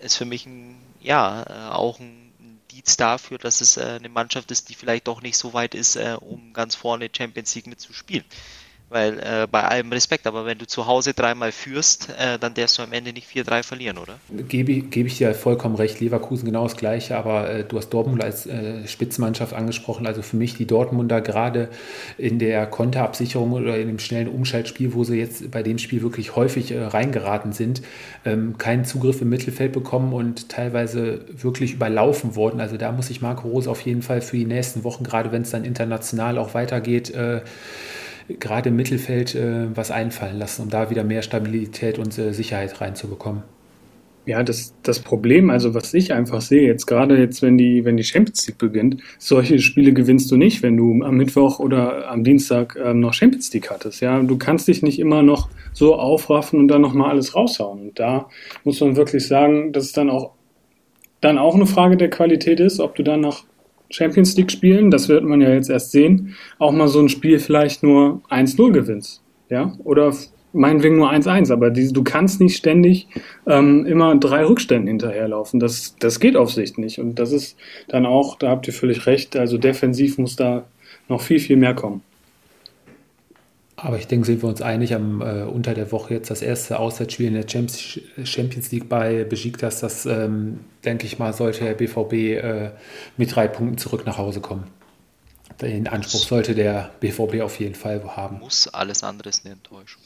ist 0.00 0.16
für 0.16 0.24
mich 0.24 0.46
ein, 0.46 0.76
ja, 1.00 1.42
äh, 1.42 1.72
auch 1.72 1.98
ein 1.98 2.30
Indiz 2.80 2.96
dafür, 2.96 3.38
dass 3.38 3.60
es 3.60 3.76
äh, 3.76 3.98
eine 3.98 4.08
Mannschaft 4.08 4.50
ist, 4.50 4.68
die 4.68 4.74
vielleicht 4.74 5.08
doch 5.08 5.22
nicht 5.22 5.36
so 5.36 5.52
weit 5.52 5.74
ist, 5.74 5.96
äh, 5.96 6.16
um 6.18 6.52
ganz 6.52 6.74
vorne 6.74 7.10
Champions 7.14 7.54
League 7.54 7.66
mitzuspielen. 7.66 8.24
Weil 8.90 9.20
äh, 9.20 9.46
bei 9.48 9.62
allem 9.62 9.92
Respekt, 9.92 10.26
aber 10.26 10.44
wenn 10.46 10.58
du 10.58 10.66
zu 10.66 10.86
Hause 10.86 11.14
dreimal 11.14 11.52
führst, 11.52 12.08
äh, 12.18 12.40
dann 12.40 12.54
darfst 12.54 12.76
du 12.76 12.82
am 12.82 12.92
Ende 12.92 13.12
nicht 13.12 13.28
4-3 13.30 13.62
verlieren, 13.62 13.98
oder? 13.98 14.18
Gebe, 14.48 14.80
gebe 14.80 15.06
ich 15.06 15.16
dir 15.16 15.32
vollkommen 15.32 15.76
recht. 15.76 16.00
Leverkusen 16.00 16.44
genau 16.44 16.64
das 16.64 16.76
Gleiche, 16.76 17.16
aber 17.16 17.48
äh, 17.48 17.64
du 17.64 17.78
hast 17.78 17.90
Dortmund 17.90 18.22
als 18.22 18.46
äh, 18.46 18.86
Spitzenmannschaft 18.88 19.54
angesprochen. 19.54 20.08
Also 20.08 20.22
für 20.22 20.36
mich 20.36 20.56
die 20.56 20.66
Dortmunder 20.66 21.20
gerade 21.20 21.68
in 22.18 22.40
der 22.40 22.66
Konterabsicherung 22.66 23.52
oder 23.52 23.78
in 23.78 23.86
dem 23.86 24.00
schnellen 24.00 24.26
Umschaltspiel, 24.26 24.92
wo 24.92 25.04
sie 25.04 25.18
jetzt 25.18 25.52
bei 25.52 25.62
dem 25.62 25.78
Spiel 25.78 26.02
wirklich 26.02 26.34
häufig 26.34 26.72
äh, 26.72 26.82
reingeraten 26.82 27.52
sind, 27.52 27.82
ähm, 28.24 28.58
keinen 28.58 28.84
Zugriff 28.84 29.22
im 29.22 29.28
Mittelfeld 29.28 29.72
bekommen 29.72 30.12
und 30.12 30.48
teilweise 30.48 31.24
wirklich 31.32 31.74
überlaufen 31.74 32.34
worden. 32.34 32.60
Also 32.60 32.76
da 32.76 32.90
muss 32.90 33.08
ich 33.08 33.22
Marco 33.22 33.46
Rose 33.46 33.70
auf 33.70 33.82
jeden 33.82 34.02
Fall 34.02 34.20
für 34.20 34.36
die 34.36 34.46
nächsten 34.46 34.82
Wochen, 34.82 35.04
gerade 35.04 35.30
wenn 35.30 35.42
es 35.42 35.50
dann 35.50 35.64
international 35.64 36.38
auch 36.38 36.54
weitergeht, 36.54 37.10
äh, 37.10 37.42
gerade 38.38 38.68
im 38.68 38.76
Mittelfeld 38.76 39.34
äh, 39.34 39.74
was 39.74 39.90
einfallen 39.90 40.38
lassen, 40.38 40.62
um 40.62 40.70
da 40.70 40.90
wieder 40.90 41.04
mehr 41.04 41.22
Stabilität 41.22 41.98
und 41.98 42.16
äh, 42.18 42.32
Sicherheit 42.32 42.80
reinzubekommen. 42.80 43.42
Ja, 44.26 44.42
das, 44.42 44.74
das 44.82 45.00
Problem, 45.00 45.48
also 45.48 45.74
was 45.74 45.94
ich 45.94 46.12
einfach 46.12 46.42
sehe, 46.42 46.66
jetzt 46.66 46.86
gerade 46.86 47.18
jetzt, 47.18 47.40
wenn 47.42 47.56
die, 47.56 47.84
wenn 47.84 47.96
die 47.96 48.04
Champions 48.04 48.46
League 48.46 48.58
beginnt, 48.58 49.02
solche 49.18 49.58
Spiele 49.58 49.92
gewinnst 49.94 50.30
du 50.30 50.36
nicht, 50.36 50.62
wenn 50.62 50.76
du 50.76 51.02
am 51.02 51.16
Mittwoch 51.16 51.58
oder 51.58 52.08
am 52.08 52.22
Dienstag 52.22 52.78
ähm, 52.80 53.00
noch 53.00 53.14
Champions 53.14 53.52
League 53.52 53.70
hattest. 53.70 54.02
Ja, 54.02 54.20
du 54.22 54.36
kannst 54.36 54.68
dich 54.68 54.82
nicht 54.82 54.98
immer 54.98 55.22
noch 55.22 55.48
so 55.72 55.96
aufraffen 55.96 56.60
und 56.60 56.68
dann 56.68 56.82
nochmal 56.82 57.10
alles 57.10 57.34
raushauen. 57.34 57.80
Und 57.80 57.98
da 57.98 58.28
muss 58.62 58.80
man 58.80 58.94
wirklich 58.94 59.26
sagen, 59.26 59.72
dass 59.72 59.86
es 59.86 59.92
dann 59.92 60.10
auch, 60.10 60.32
dann 61.22 61.38
auch 61.38 61.54
eine 61.54 61.66
Frage 61.66 61.96
der 61.96 62.10
Qualität 62.10 62.60
ist, 62.60 62.78
ob 62.78 62.94
du 62.96 63.02
dann 63.02 63.22
nach 63.22 63.44
Champions 63.90 64.36
League 64.36 64.50
spielen, 64.50 64.90
das 64.90 65.08
wird 65.08 65.24
man 65.24 65.40
ja 65.40 65.52
jetzt 65.52 65.68
erst 65.68 65.92
sehen, 65.92 66.34
auch 66.58 66.72
mal 66.72 66.88
so 66.88 67.00
ein 67.00 67.08
Spiel 67.08 67.38
vielleicht 67.38 67.82
nur 67.82 68.22
1-0 68.30 68.72
gewinnst. 68.72 69.22
Ja, 69.48 69.74
oder 69.82 70.12
meinetwegen 70.52 70.96
nur 70.96 71.10
1-1, 71.10 71.52
aber 71.52 71.70
die, 71.70 71.92
du 71.92 72.02
kannst 72.02 72.40
nicht 72.40 72.56
ständig 72.56 73.08
ähm, 73.46 73.84
immer 73.86 74.16
drei 74.16 74.44
Rückständen 74.44 74.88
hinterherlaufen. 74.88 75.60
Das, 75.60 75.96
das 75.98 76.20
geht 76.20 76.36
auf 76.36 76.52
Sicht 76.52 76.78
nicht. 76.78 76.98
Und 76.98 77.18
das 77.18 77.32
ist 77.32 77.56
dann 77.88 78.06
auch, 78.06 78.36
da 78.36 78.50
habt 78.50 78.66
ihr 78.66 78.72
völlig 78.72 79.06
recht, 79.06 79.36
also 79.36 79.58
defensiv 79.58 80.18
muss 80.18 80.36
da 80.36 80.64
noch 81.08 81.20
viel, 81.20 81.40
viel 81.40 81.56
mehr 81.56 81.74
kommen. 81.74 82.02
Aber 83.82 83.96
ich 83.96 84.06
denke, 84.06 84.26
sind 84.26 84.42
wir 84.42 84.48
uns 84.48 84.60
einig, 84.60 84.94
am, 84.94 85.22
äh, 85.22 85.42
unter 85.42 85.72
der 85.72 85.90
Woche 85.90 86.12
jetzt 86.12 86.30
das 86.30 86.42
erste 86.42 86.78
Auswärtsspiel 86.78 87.28
in 87.28 87.34
der 87.34 87.48
Champions 87.48 88.72
League 88.72 88.90
bei 88.90 89.24
Besiktas, 89.24 89.80
das, 89.80 90.04
ähm, 90.04 90.60
denke 90.84 91.06
ich 91.06 91.18
mal, 91.18 91.32
sollte 91.32 91.64
der 91.64 91.74
BVB 91.74 92.12
äh, 92.12 92.70
mit 93.16 93.34
drei 93.34 93.48
Punkten 93.48 93.78
zurück 93.78 94.04
nach 94.04 94.18
Hause 94.18 94.40
kommen. 94.40 94.64
Den 95.62 95.88
Anspruch 95.88 96.20
sollte 96.20 96.54
der 96.54 96.90
BVB 97.00 97.40
auf 97.40 97.58
jeden 97.58 97.74
Fall 97.74 98.02
haben. 98.16 98.40
Muss 98.40 98.68
alles 98.68 99.02
andere 99.02 99.30
ist 99.30 99.44
eine 99.44 99.54
Enttäuschung. 99.54 100.02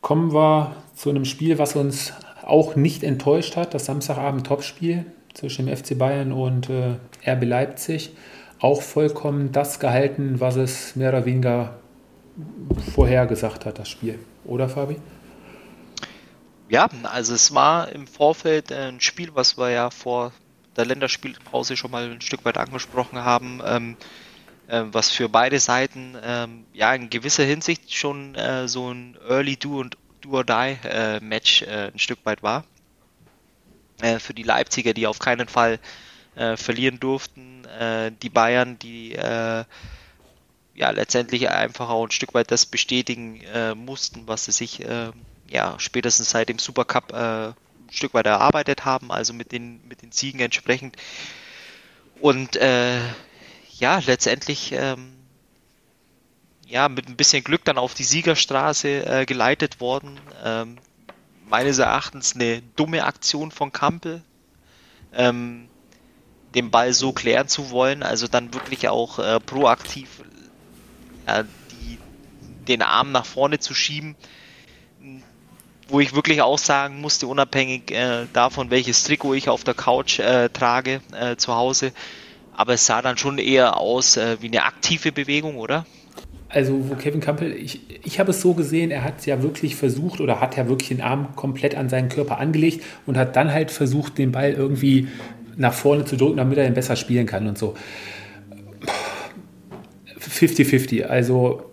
Kommen 0.00 0.32
wir 0.32 0.74
zu 0.96 1.10
einem 1.10 1.24
Spiel, 1.24 1.58
was 1.58 1.76
uns 1.76 2.12
auch 2.42 2.74
nicht 2.74 3.04
enttäuscht 3.04 3.56
hat, 3.56 3.74
das 3.74 3.84
Samstagabend-Topspiel 3.84 5.04
zwischen 5.34 5.66
dem 5.66 5.76
FC 5.76 5.96
Bayern 5.96 6.32
und 6.32 6.68
äh, 6.68 6.96
RB 7.24 7.44
Leipzig. 7.44 8.10
Auch 8.58 8.82
vollkommen 8.82 9.52
das 9.52 9.78
gehalten, 9.78 10.40
was 10.40 10.56
es 10.56 10.96
mehr 10.96 11.10
oder 11.10 11.24
weniger 11.26 11.79
vorhergesagt 12.94 13.66
hat, 13.66 13.78
das 13.78 13.88
Spiel. 13.88 14.18
Oder 14.44 14.68
Fabi? 14.68 14.96
Ja, 16.68 16.88
also 17.02 17.34
es 17.34 17.52
war 17.52 17.90
im 17.90 18.06
Vorfeld 18.06 18.72
ein 18.72 19.00
Spiel, 19.00 19.30
was 19.34 19.58
wir 19.58 19.70
ja 19.70 19.90
vor 19.90 20.32
der 20.76 20.86
Länderspielpause 20.86 21.76
schon 21.76 21.90
mal 21.90 22.08
ein 22.08 22.20
Stück 22.20 22.44
weit 22.44 22.58
angesprochen 22.58 23.18
haben, 23.18 23.60
ähm, 23.64 23.96
äh, 24.68 24.84
was 24.92 25.10
für 25.10 25.28
beide 25.28 25.58
Seiten 25.58 26.16
ähm, 26.22 26.64
ja 26.72 26.94
in 26.94 27.10
gewisser 27.10 27.42
Hinsicht 27.42 27.92
schon 27.92 28.36
äh, 28.36 28.68
so 28.68 28.88
ein 28.88 29.18
Early 29.28 29.56
Do 29.56 29.80
und 29.80 29.96
Do 30.20 30.30
or 30.30 30.44
Die 30.44 30.76
äh, 30.84 31.20
Match 31.20 31.62
äh, 31.62 31.90
ein 31.92 31.98
Stück 31.98 32.20
weit 32.24 32.42
war. 32.42 32.64
Äh, 34.00 34.20
für 34.20 34.32
die 34.32 34.44
Leipziger, 34.44 34.94
die 34.94 35.08
auf 35.08 35.18
keinen 35.18 35.48
Fall 35.48 35.80
äh, 36.36 36.56
verlieren 36.56 37.00
durften, 37.00 37.48
die 38.22 38.28
Bayern, 38.30 38.78
die 38.80 39.16
ja 40.80 40.90
letztendlich 40.90 41.50
einfach 41.50 41.90
auch 41.90 42.04
ein 42.04 42.10
Stück 42.10 42.32
weit 42.32 42.50
das 42.50 42.64
bestätigen 42.64 43.42
äh, 43.42 43.74
mussten, 43.74 44.26
was 44.26 44.46
sie 44.46 44.52
sich 44.52 44.80
äh, 44.82 45.10
ja 45.46 45.78
spätestens 45.78 46.30
seit 46.30 46.48
dem 46.48 46.58
Supercup 46.58 47.12
äh, 47.12 47.48
ein 47.48 47.54
Stück 47.90 48.14
weit 48.14 48.26
erarbeitet 48.26 48.86
haben, 48.86 49.12
also 49.12 49.34
mit 49.34 49.52
den 49.52 49.86
mit 49.86 50.00
den 50.00 50.10
Siegen 50.10 50.40
entsprechend. 50.40 50.96
Und 52.20 52.56
äh, 52.56 52.98
ja, 53.78 53.98
letztendlich 54.06 54.72
ähm, 54.72 55.12
ja 56.66 56.88
mit 56.88 57.08
ein 57.08 57.16
bisschen 57.16 57.44
Glück 57.44 57.64
dann 57.66 57.76
auf 57.76 57.92
die 57.92 58.04
Siegerstraße 58.04 59.04
äh, 59.04 59.26
geleitet 59.26 59.80
worden. 59.80 60.18
Ähm, 60.42 60.78
meines 61.46 61.78
Erachtens 61.78 62.34
eine 62.34 62.62
dumme 62.76 63.04
Aktion 63.04 63.50
von 63.50 63.70
Kampel. 63.70 64.22
Ähm, 65.12 65.68
den 66.54 66.70
Ball 66.70 66.92
so 66.92 67.12
klären 67.12 67.46
zu 67.46 67.70
wollen, 67.70 68.02
also 68.02 68.26
dann 68.26 68.52
wirklich 68.54 68.88
auch 68.88 69.20
äh, 69.20 69.38
proaktiv 69.38 70.08
äh, 71.38 71.44
die, 71.72 71.98
den 72.66 72.82
Arm 72.82 73.12
nach 73.12 73.26
vorne 73.26 73.58
zu 73.58 73.74
schieben, 73.74 74.16
wo 75.88 76.00
ich 76.00 76.14
wirklich 76.14 76.42
auch 76.42 76.58
sagen 76.58 77.00
musste, 77.00 77.26
unabhängig 77.26 77.90
äh, 77.90 78.26
davon, 78.32 78.70
welches 78.70 79.04
Trikot 79.04 79.34
ich 79.34 79.48
auf 79.48 79.64
der 79.64 79.74
Couch 79.74 80.18
äh, 80.20 80.48
trage 80.48 81.00
äh, 81.18 81.36
zu 81.36 81.54
Hause, 81.54 81.92
aber 82.54 82.74
es 82.74 82.86
sah 82.86 83.02
dann 83.02 83.16
schon 83.16 83.38
eher 83.38 83.76
aus 83.78 84.16
äh, 84.16 84.36
wie 84.40 84.48
eine 84.48 84.64
aktive 84.64 85.12
Bewegung, 85.12 85.56
oder? 85.56 85.86
Also, 86.48 86.88
wo 86.88 86.94
Kevin 86.96 87.20
Campbell, 87.20 87.52
ich, 87.52 87.80
ich 88.04 88.18
habe 88.18 88.30
es 88.30 88.40
so 88.40 88.54
gesehen, 88.54 88.90
er 88.90 89.04
hat 89.04 89.24
ja 89.24 89.40
wirklich 89.42 89.76
versucht 89.76 90.20
oder 90.20 90.40
hat 90.40 90.56
ja 90.56 90.68
wirklich 90.68 90.88
den 90.88 91.00
Arm 91.00 91.36
komplett 91.36 91.76
an 91.76 91.88
seinen 91.88 92.08
Körper 92.08 92.38
angelegt 92.38 92.84
und 93.06 93.16
hat 93.16 93.36
dann 93.36 93.52
halt 93.52 93.70
versucht, 93.70 94.18
den 94.18 94.32
Ball 94.32 94.52
irgendwie 94.52 95.06
nach 95.56 95.72
vorne 95.72 96.04
zu 96.04 96.16
drücken, 96.16 96.38
damit 96.38 96.58
er 96.58 96.66
ihn 96.66 96.74
besser 96.74 96.96
spielen 96.96 97.26
kann 97.26 97.46
und 97.46 97.56
so. 97.56 97.76
50-50. 100.28 101.04
Also 101.04 101.64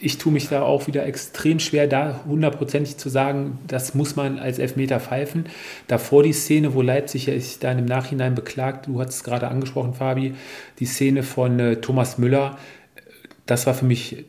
ich 0.00 0.18
tue 0.18 0.32
mich 0.32 0.48
da 0.48 0.62
auch 0.62 0.86
wieder 0.86 1.06
extrem 1.06 1.58
schwer, 1.58 1.86
da 1.86 2.20
hundertprozentig 2.26 2.96
zu 2.98 3.08
sagen, 3.08 3.58
das 3.66 3.94
muss 3.94 4.16
man 4.16 4.38
als 4.38 4.58
Elfmeter 4.58 5.00
pfeifen. 5.00 5.46
Davor 5.88 6.22
die 6.22 6.32
Szene, 6.32 6.74
wo 6.74 6.82
Leipzig 6.82 7.24
sich 7.24 7.58
dann 7.58 7.78
im 7.78 7.84
Nachhinein 7.84 8.34
beklagt, 8.34 8.86
du 8.86 9.00
hast 9.00 9.10
es 9.10 9.24
gerade 9.24 9.48
angesprochen, 9.48 9.94
Fabi, 9.94 10.34
die 10.78 10.86
Szene 10.86 11.22
von 11.22 11.58
äh, 11.58 11.76
Thomas 11.76 12.18
Müller, 12.18 12.58
das 13.46 13.66
war 13.66 13.74
für 13.74 13.86
mich 13.86 14.24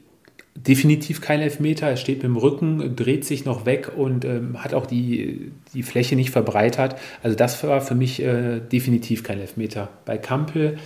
definitiv 0.55 1.21
kein 1.21 1.41
Elfmeter. 1.41 1.87
Er 1.87 1.97
steht 1.97 2.17
mit 2.17 2.25
dem 2.25 2.37
Rücken, 2.37 2.95
dreht 2.95 3.25
sich 3.25 3.45
noch 3.45 3.65
weg 3.65 3.91
und 3.95 4.25
ähm, 4.25 4.61
hat 4.63 4.73
auch 4.73 4.85
die, 4.85 5.51
die 5.73 5.83
Fläche 5.83 6.15
nicht 6.15 6.31
verbreitert. 6.31 6.95
Also 7.23 7.35
das 7.35 7.63
war 7.63 7.81
für 7.81 7.95
mich 7.95 8.21
äh, 8.21 8.59
definitiv 8.59 9.23
kein 9.23 9.39
Elfmeter. 9.39 9.89
Bei 10.05 10.17
Kampel 10.17 10.77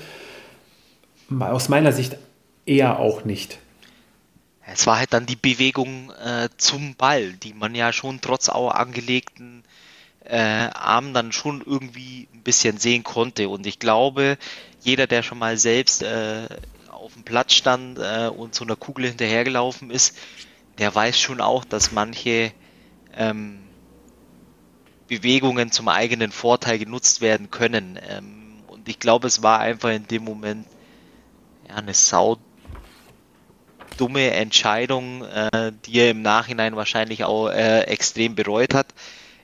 aus 1.39 1.69
meiner 1.69 1.91
Sicht 1.91 2.17
eher 2.65 2.99
auch 2.99 3.25
nicht. 3.25 3.59
Es 4.65 4.87
war 4.87 4.97
halt 4.97 5.13
dann 5.13 5.25
die 5.25 5.35
Bewegung 5.35 6.11
äh, 6.11 6.49
zum 6.57 6.95
Ball, 6.95 7.33
die 7.33 7.53
man 7.53 7.75
ja 7.75 7.91
schon 7.91 8.21
trotz 8.21 8.47
auch 8.49 8.71
angelegten 8.71 9.63
äh, 10.23 10.37
Armen 10.37 11.13
dann 11.13 11.31
schon 11.31 11.61
irgendwie 11.65 12.27
ein 12.33 12.43
bisschen 12.43 12.77
sehen 12.77 13.03
konnte. 13.03 13.49
Und 13.49 13.67
ich 13.67 13.79
glaube, 13.79 14.37
jeder, 14.81 15.05
der 15.05 15.21
schon 15.21 15.37
mal 15.37 15.57
selbst 15.57 16.01
äh, 16.03 16.47
auf 16.89 17.13
dem 17.13 17.23
Platz 17.23 17.53
stand 17.53 17.99
äh, 17.99 18.27
und 18.27 18.55
so 18.55 18.63
einer 18.63 18.77
Kugel 18.77 19.07
hinterhergelaufen 19.07 19.91
ist, 19.91 20.17
der 20.77 20.93
weiß 20.93 21.19
schon 21.19 21.41
auch, 21.41 21.65
dass 21.65 21.91
manche 21.91 22.51
ähm, 23.15 23.59
Bewegungen 25.07 25.71
zum 25.71 25.89
eigenen 25.89 26.31
Vorteil 26.31 26.79
genutzt 26.79 27.21
werden 27.21 27.51
können. 27.51 27.99
Ähm, 28.07 28.63
und 28.67 28.87
ich 28.87 28.99
glaube, 28.99 29.27
es 29.27 29.43
war 29.43 29.59
einfach 29.59 29.89
in 29.89 30.07
dem 30.07 30.23
Moment 30.23 30.65
ja, 31.67 31.75
eine 31.75 31.93
sau 31.93 32.37
dumme 33.97 34.31
Entscheidung, 34.31 35.23
äh, 35.23 35.71
die 35.85 35.99
er 35.99 36.11
im 36.11 36.21
Nachhinein 36.21 36.75
wahrscheinlich 36.75 37.23
auch 37.23 37.49
äh, 37.49 37.81
extrem 37.81 38.35
bereut 38.35 38.73
hat. 38.73 38.87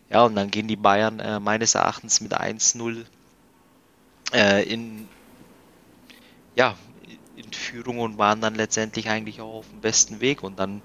Ja, 0.10 0.24
und 0.24 0.36
dann 0.36 0.50
gehen 0.50 0.68
die 0.68 0.76
Bayern 0.76 1.20
äh, 1.20 1.40
meines 1.40 1.76
Erachtens 1.76 2.20
mit 2.22 2.34
1-0 2.34 3.06
äh, 4.34 4.64
in, 4.64 5.08
ja, 6.56 6.76
in 7.36 7.54
Führung 7.54 8.00
und 8.00 8.18
waren 8.18 8.42
dann 8.42 8.56
letztendlich 8.56 9.10
eigentlich 9.10 9.42
auch 9.42 9.56
auf 9.56 9.70
dem 9.70 9.82
besten 9.82 10.20
Weg. 10.20 10.44
Und 10.44 10.60
dann 10.60 10.82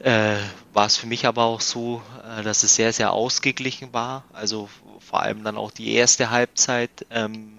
äh, 0.00 0.36
war 0.72 0.86
es 0.86 0.96
für 0.96 1.06
mich 1.06 1.26
aber 1.26 1.44
auch 1.44 1.60
so, 1.60 2.02
äh, 2.38 2.42
dass 2.42 2.62
es 2.62 2.74
sehr, 2.74 2.92
sehr 2.92 3.12
ausgeglichen 3.12 3.92
war. 3.92 4.24
Also 4.32 4.68
vor 5.00 5.20
allem 5.22 5.44
dann 5.44 5.56
auch 5.56 5.70
die 5.70 5.92
erste 5.92 6.30
Halbzeit, 6.30 7.06
ähm, 7.10 7.52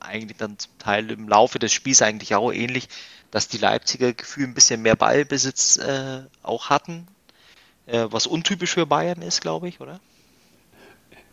eigentlich 0.00 0.38
dann 0.38 0.58
zum 0.58 0.72
Teil 0.78 1.10
im 1.10 1.28
Laufe 1.28 1.58
des 1.58 1.72
Spiels 1.72 2.02
eigentlich 2.02 2.34
auch 2.34 2.52
ähnlich 2.52 2.88
dass 3.30 3.48
die 3.48 3.58
Leipziger 3.58 4.12
Gefühl 4.12 4.44
ein 4.44 4.54
bisschen 4.54 4.82
mehr 4.82 4.96
Ballbesitz 4.96 5.76
äh, 5.76 6.20
auch 6.42 6.70
hatten, 6.70 7.06
äh, 7.86 8.06
was 8.10 8.26
untypisch 8.26 8.74
für 8.74 8.86
Bayern 8.86 9.22
ist, 9.22 9.40
glaube 9.40 9.68
ich, 9.68 9.80
oder? 9.80 10.00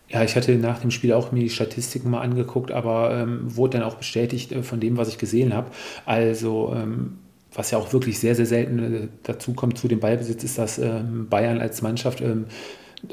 Ja, 0.08 0.22
ich 0.22 0.36
hatte 0.36 0.52
nach 0.52 0.80
dem 0.80 0.90
Spiel 0.90 1.12
auch 1.12 1.32
mir 1.32 1.40
die 1.40 1.50
Statistiken 1.50 2.10
mal 2.10 2.22
angeguckt, 2.22 2.70
aber 2.72 3.14
ähm, 3.14 3.54
wurde 3.56 3.78
dann 3.78 3.86
auch 3.86 3.96
bestätigt 3.96 4.52
äh, 4.52 4.62
von 4.62 4.80
dem, 4.80 4.96
was 4.96 5.08
ich 5.08 5.18
gesehen 5.18 5.52
habe. 5.52 5.70
Also 6.06 6.74
ähm, 6.74 7.18
was 7.52 7.70
ja 7.70 7.78
auch 7.78 7.92
wirklich 7.92 8.18
sehr, 8.18 8.34
sehr 8.34 8.46
selten 8.46 8.94
äh, 8.94 9.08
dazu 9.22 9.52
kommt 9.52 9.78
zu 9.78 9.88
dem 9.88 10.00
Ballbesitz, 10.00 10.44
ist, 10.44 10.58
dass 10.58 10.78
ähm, 10.78 11.28
Bayern 11.28 11.60
als 11.60 11.82
Mannschaft 11.82 12.20
ähm, 12.20 12.46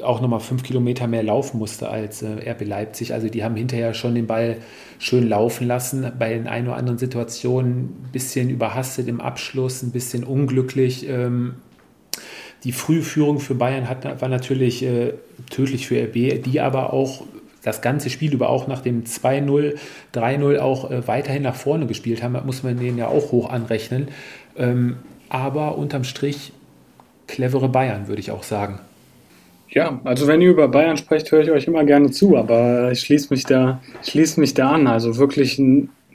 auch 0.02 0.20
nochmal 0.20 0.40
fünf 0.40 0.62
Kilometer 0.62 1.06
mehr 1.06 1.22
laufen 1.22 1.58
musste 1.58 1.88
als 1.88 2.22
äh, 2.22 2.50
RB 2.50 2.66
Leipzig. 2.66 3.14
Also 3.14 3.28
die 3.28 3.44
haben 3.44 3.54
hinterher 3.54 3.94
schon 3.94 4.14
den 4.14 4.26
Ball 4.26 4.56
schön 4.98 5.28
laufen 5.28 5.66
lassen. 5.66 6.12
Bei 6.18 6.30
den 6.30 6.48
ein 6.48 6.66
oder 6.66 6.76
anderen 6.76 6.98
Situationen 6.98 7.84
ein 7.84 8.08
bisschen 8.12 8.50
überhastet 8.50 9.06
im 9.08 9.20
Abschluss, 9.20 9.82
ein 9.82 9.92
bisschen 9.92 10.24
unglücklich. 10.24 11.08
Ähm, 11.08 11.54
die 12.64 12.72
Frühführung 12.72 13.38
für 13.38 13.54
Bayern 13.54 13.88
hat, 13.88 14.20
war 14.20 14.28
natürlich 14.28 14.82
äh, 14.82 15.14
tödlich 15.50 15.86
für 15.86 16.02
RB, 16.02 16.42
die 16.42 16.60
aber 16.60 16.92
auch 16.92 17.22
das 17.62 17.80
ganze 17.80 18.10
Spiel 18.10 18.32
über 18.32 18.48
auch 18.48 18.66
nach 18.66 18.80
dem 18.80 19.04
2-0, 19.04 19.74
3-0 20.14 20.58
auch 20.58 20.90
äh, 20.90 21.06
weiterhin 21.06 21.42
nach 21.42 21.54
vorne 21.54 21.86
gespielt 21.86 22.22
haben, 22.22 22.36
muss 22.44 22.62
man 22.62 22.78
denen 22.78 22.98
ja 22.98 23.08
auch 23.08 23.30
hoch 23.32 23.50
anrechnen. 23.50 24.08
Ähm, 24.56 24.96
aber 25.28 25.76
unterm 25.78 26.04
Strich 26.04 26.52
clevere 27.26 27.68
Bayern, 27.68 28.08
würde 28.08 28.20
ich 28.20 28.30
auch 28.30 28.42
sagen. 28.42 28.80
Ja, 29.68 30.00
also 30.04 30.26
wenn 30.26 30.40
ihr 30.40 30.50
über 30.50 30.68
Bayern 30.68 30.96
sprecht, 30.96 31.30
höre 31.32 31.42
ich 31.42 31.50
euch 31.50 31.66
immer 31.66 31.84
gerne 31.84 32.10
zu, 32.10 32.36
aber 32.36 32.92
ich 32.92 33.00
schließe 33.00 33.32
mich 33.32 33.44
da, 33.44 33.80
schließe 34.02 34.40
mich 34.40 34.54
da 34.54 34.70
an. 34.70 34.86
Also 34.86 35.16
wirklich 35.18 35.60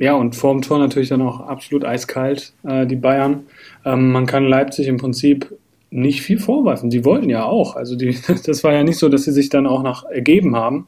ja, 0.02 0.16
und 0.16 0.36
vorm 0.36 0.64
Tor 0.64 0.80
natürlich 0.80 1.10
dann 1.10 1.22
auch 1.22 1.42
absolut 1.42 1.86
eiskalt, 1.86 2.54
äh, 2.64 2.88
die 2.88 2.96
Bayern. 2.96 3.44
Ähm, 3.86 4.12
man 4.12 4.26
kann 4.26 4.46
Leipzig 4.46 4.88
im 4.88 4.98
Prinzip 4.98 5.56
nicht 5.92 6.22
viel 6.24 6.40
vorwerfen. 6.40 6.90
Die 6.90 7.06
wollten 7.06 7.30
ja 7.30 7.44
auch. 7.44 7.76
Also 7.76 7.96
die, 7.96 8.18
das 8.46 8.64
war 8.64 8.74
ja 8.74 8.84
nicht 8.84 8.98
so, 8.98 9.10
dass 9.10 9.26
sie 9.26 9.32
sich 9.32 9.50
dann 9.50 9.68
auch 9.68 9.84
nach 9.84 10.06
ergeben 10.06 10.56
haben. 10.56 10.88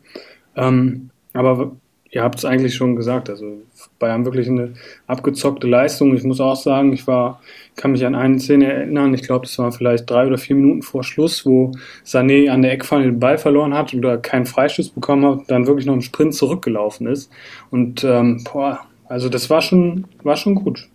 Ähm, 0.56 1.12
aber 1.34 1.76
ihr 2.14 2.22
habt 2.22 2.38
es 2.38 2.46
eigentlich 2.46 2.76
schon 2.76 2.96
gesagt. 2.96 3.30
Also 3.30 3.62
Bayern 4.00 4.24
wirklich 4.24 4.48
eine 4.48 4.74
abgezockte 5.08 5.68
Leistung. 5.68 6.16
Ich 6.16 6.24
muss 6.24 6.40
auch 6.40 6.56
sagen, 6.56 6.94
ich 6.94 7.08
war, 7.08 7.42
kann 7.76 7.92
mich 7.92 8.06
an 8.06 8.16
eine 8.16 8.40
Szene 8.40 8.72
erinnern. 8.72 9.14
Ich 9.14 9.24
glaube, 9.24 9.46
das 9.46 9.58
war 9.58 9.72
vielleicht 9.72 10.10
drei 10.10 10.28
oder 10.28 10.38
vier 10.38 10.56
Minuten 10.56 10.84
vor 10.84 11.04
Schluss, 11.04 11.46
wo 11.46 11.72
Sané 12.06 12.50
an 12.50 12.62
der 12.62 12.72
Eckfahne 12.72 13.06
den 13.06 13.20
Ball 13.20 13.38
verloren 13.38 13.74
hat 13.74 13.94
oder 13.94 14.18
keinen 14.18 14.46
Freischuss 14.46 14.90
bekommen 14.90 15.26
hat, 15.26 15.50
dann 15.50 15.66
wirklich 15.66 15.88
noch 15.88 15.94
einen 15.94 16.04
Sprint 16.04 16.36
zurückgelaufen 16.36 17.08
ist. 17.08 17.32
Und 17.72 18.04
ähm, 18.04 18.44
boah, 18.52 18.82
also 19.10 19.28
das 19.28 19.50
war 19.50 19.62
schon, 19.62 20.06
war 20.22 20.38
schon 20.38 20.56
gut. 20.56 20.88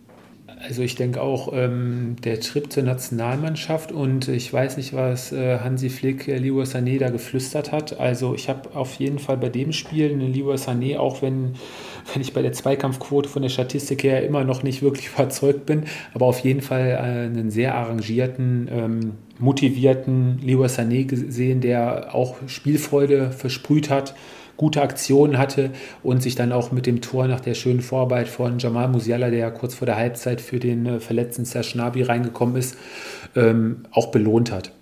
Also 0.61 0.81
ich 0.81 0.95
denke 0.95 1.21
auch 1.21 1.53
ähm, 1.53 2.17
der 2.21 2.41
Trip 2.41 2.69
zur 2.69 2.83
Nationalmannschaft 2.83 3.93
und 3.93 4.27
ich 4.27 4.51
weiß 4.51 4.75
nicht, 4.75 4.93
was 4.93 5.31
äh, 5.31 5.59
Hansi 5.59 5.89
Flick 5.89 6.27
äh, 6.27 6.37
Liwa 6.37 6.63
Sané 6.63 6.99
da 6.99 7.09
geflüstert 7.09 7.71
hat. 7.71 7.97
Also 7.97 8.35
ich 8.35 8.49
habe 8.49 8.75
auf 8.75 8.95
jeden 8.95 9.19
Fall 9.19 9.37
bei 9.37 9.47
dem 9.47 9.71
Spiel 9.71 10.11
eine 10.11 10.27
Liwa 10.27 10.55
Sané, 10.55 10.97
auch 10.97 11.21
wenn, 11.21 11.53
wenn 12.13 12.21
ich 12.21 12.33
bei 12.33 12.41
der 12.41 12.51
Zweikampfquote 12.51 13.29
von 13.29 13.41
der 13.41 13.49
Statistik 13.49 14.03
her 14.03 14.25
immer 14.25 14.43
noch 14.43 14.61
nicht 14.61 14.81
wirklich 14.81 15.07
überzeugt 15.15 15.65
bin, 15.65 15.83
aber 16.13 16.25
auf 16.25 16.39
jeden 16.39 16.61
Fall 16.61 16.89
äh, 16.89 16.95
einen 16.97 17.51
sehr 17.51 17.75
arrangierten, 17.75 18.67
ähm, 18.69 19.11
motivierten 19.37 20.39
Liwa 20.39 20.65
Sané 20.65 21.05
gesehen, 21.05 21.61
der 21.61 22.13
auch 22.13 22.35
Spielfreude 22.47 23.31
versprüht 23.31 23.89
hat 23.89 24.13
gute 24.59 24.81
Aktionen 24.81 25.37
hatte 25.37 25.71
und 26.03 26.21
sich 26.21 26.35
dann 26.35 26.51
auch 26.51 26.73
mit 26.73 26.85
dem 26.85 26.99
Tor 26.99 27.27
nach 27.27 27.39
der 27.39 27.53
schönen 27.53 27.79
Vorarbeit 27.79 28.27
von 28.27 28.59
Jamal 28.59 28.89
Musiala, 28.89 29.29
der 29.29 29.39
ja 29.39 29.51
kurz 29.51 29.73
vor 29.73 29.85
der 29.85 29.95
Halbzeit 29.95 30.41
für 30.41 30.59
den 30.59 30.85
äh, 30.85 30.99
verletzten 30.99 31.45
Serge 31.45 31.79
reingekommen 31.79 32.57
ist, 32.57 32.77
ähm, 33.37 33.83
auch 33.91 34.11
belohnt 34.11 34.51
hat. 34.51 34.73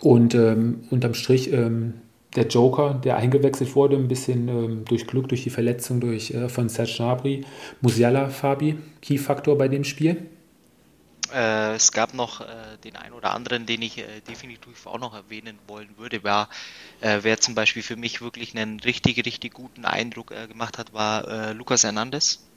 Und 0.00 0.34
ähm, 0.34 0.80
unterm 0.90 1.14
Strich 1.14 1.52
ähm, 1.52 1.94
der 2.34 2.48
Joker, 2.48 3.00
der 3.04 3.16
eingewechselt 3.16 3.76
wurde, 3.76 3.94
ein 3.94 4.08
bisschen 4.08 4.48
ähm, 4.48 4.84
durch 4.88 5.06
Glück, 5.06 5.28
durch 5.28 5.44
die 5.44 5.50
Verletzung 5.50 6.00
durch, 6.00 6.34
äh, 6.34 6.48
von 6.48 6.68
Serge 6.68 6.94
Gnabry, 6.96 7.44
Musiala, 7.80 8.28
Fabi, 8.28 8.76
Key-Faktor 9.02 9.56
bei 9.56 9.68
dem 9.68 9.84
Spiel. 9.84 10.16
Äh, 11.32 11.74
es 11.74 11.92
gab 11.92 12.14
noch 12.14 12.40
äh, 12.40 12.78
den 12.84 12.96
einen 12.96 13.14
oder 13.14 13.32
anderen, 13.32 13.66
den 13.66 13.82
ich 13.82 13.98
äh, 13.98 14.20
definitiv 14.20 14.86
auch 14.86 14.98
noch 14.98 15.14
erwähnen 15.14 15.58
wollen 15.66 15.96
würde. 15.96 16.22
War, 16.24 16.48
äh, 17.00 17.20
wer 17.22 17.40
zum 17.40 17.54
Beispiel 17.54 17.82
für 17.82 17.96
mich 17.96 18.20
wirklich 18.20 18.56
einen 18.56 18.80
richtig, 18.80 19.24
richtig 19.26 19.54
guten 19.54 19.84
Eindruck 19.84 20.32
äh, 20.32 20.46
gemacht 20.48 20.78
hat, 20.78 20.92
war 20.92 21.26
äh, 21.28 21.52
Lucas 21.52 21.84
Hernandez. 21.84 22.48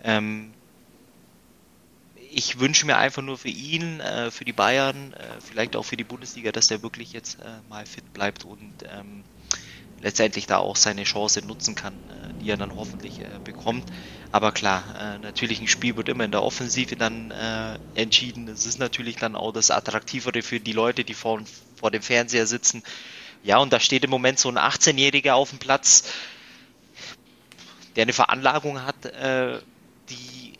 Ähm, 0.00 0.54
ich 2.14 2.58
wünsche 2.60 2.84
mir 2.86 2.98
einfach 2.98 3.22
nur 3.22 3.38
für 3.38 3.48
ihn, 3.48 4.02
für 4.30 4.44
die 4.44 4.52
Bayern, 4.52 5.14
vielleicht 5.40 5.76
auch 5.76 5.84
für 5.84 5.96
die 5.96 6.04
Bundesliga, 6.04 6.52
dass 6.52 6.66
der 6.66 6.82
wirklich 6.82 7.12
jetzt 7.12 7.38
mal 7.68 7.86
fit 7.86 8.12
bleibt 8.12 8.44
und 8.44 8.74
ähm, 8.86 9.24
letztendlich 10.00 10.46
da 10.46 10.58
auch 10.58 10.76
seine 10.76 11.04
Chance 11.04 11.46
nutzen 11.46 11.74
kann, 11.74 12.10
die 12.40 12.50
er 12.50 12.56
dann 12.56 12.76
hoffentlich 12.76 13.24
bekommt. 13.44 13.90
Aber 14.30 14.52
klar, 14.52 14.84
äh, 14.98 15.18
natürlich 15.18 15.60
ein 15.60 15.68
Spiel 15.68 15.96
wird 15.96 16.08
immer 16.08 16.24
in 16.24 16.30
der 16.30 16.42
Offensive 16.42 16.96
dann 16.96 17.30
äh, 17.30 17.78
entschieden. 17.94 18.46
Es 18.48 18.66
ist 18.66 18.78
natürlich 18.78 19.16
dann 19.16 19.36
auch 19.36 19.52
das 19.52 19.70
Attraktivere 19.70 20.42
für 20.42 20.60
die 20.60 20.72
Leute, 20.72 21.04
die 21.04 21.14
vor, 21.14 21.40
vor 21.76 21.90
dem 21.90 22.02
Fernseher 22.02 22.46
sitzen. 22.46 22.82
Ja, 23.42 23.58
und 23.58 23.72
da 23.72 23.80
steht 23.80 24.04
im 24.04 24.10
Moment 24.10 24.38
so 24.38 24.50
ein 24.50 24.58
18-Jähriger 24.58 25.32
auf 25.32 25.50
dem 25.50 25.58
Platz, 25.58 26.04
der 27.96 28.02
eine 28.02 28.12
Veranlagung 28.12 28.82
hat, 28.82 29.06
äh, 29.06 29.60
die 30.10 30.52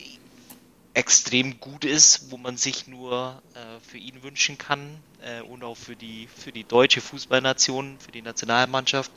extrem 0.95 1.61
gut 1.61 1.85
ist, 1.85 2.31
wo 2.31 2.37
man 2.39 2.57
sich 2.57 2.87
nur 2.89 3.41
äh, 3.55 3.59
für 3.89 3.99
ihn 3.99 4.23
wünschen 4.23 4.59
kann 4.59 4.99
äh, 5.23 5.43
und 5.43 5.63
auch 5.63 5.77
für 5.77 5.95
die, 5.95 6.29
für 6.35 6.51
die 6.51 6.65
deutsche 6.65 7.01
Fußballnation, 7.01 7.99
für 8.01 8.11
die 8.11 8.23
Nationalmannschaft. 8.23 9.13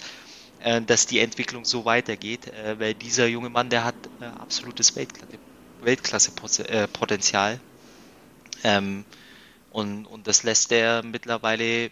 Äh, 0.63 0.81
dass 0.81 1.07
die 1.07 1.19
Entwicklung 1.19 1.65
so 1.65 1.85
weitergeht, 1.85 2.47
äh, 2.47 2.79
weil 2.79 2.93
dieser 2.93 3.25
junge 3.25 3.49
Mann, 3.49 3.69
der 3.69 3.83
hat 3.83 3.95
äh, 4.19 4.25
absolutes 4.25 4.95
Weltklasse-Potenzial. 4.95 7.59
Ähm, 8.63 9.03
und, 9.71 10.05
und 10.05 10.27
das 10.27 10.43
lässt 10.43 10.71
er 10.71 11.01
mittlerweile 11.01 11.89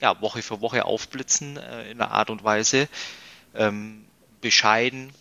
ja, 0.00 0.20
Woche 0.20 0.42
für 0.42 0.60
Woche 0.60 0.84
aufblitzen 0.84 1.56
in 1.56 2.00
einer 2.00 2.12
Art 2.12 2.30
und 2.30 2.44
Weise. 2.44 2.88
Ähm, 3.54 4.04
bescheiden, 4.40 5.12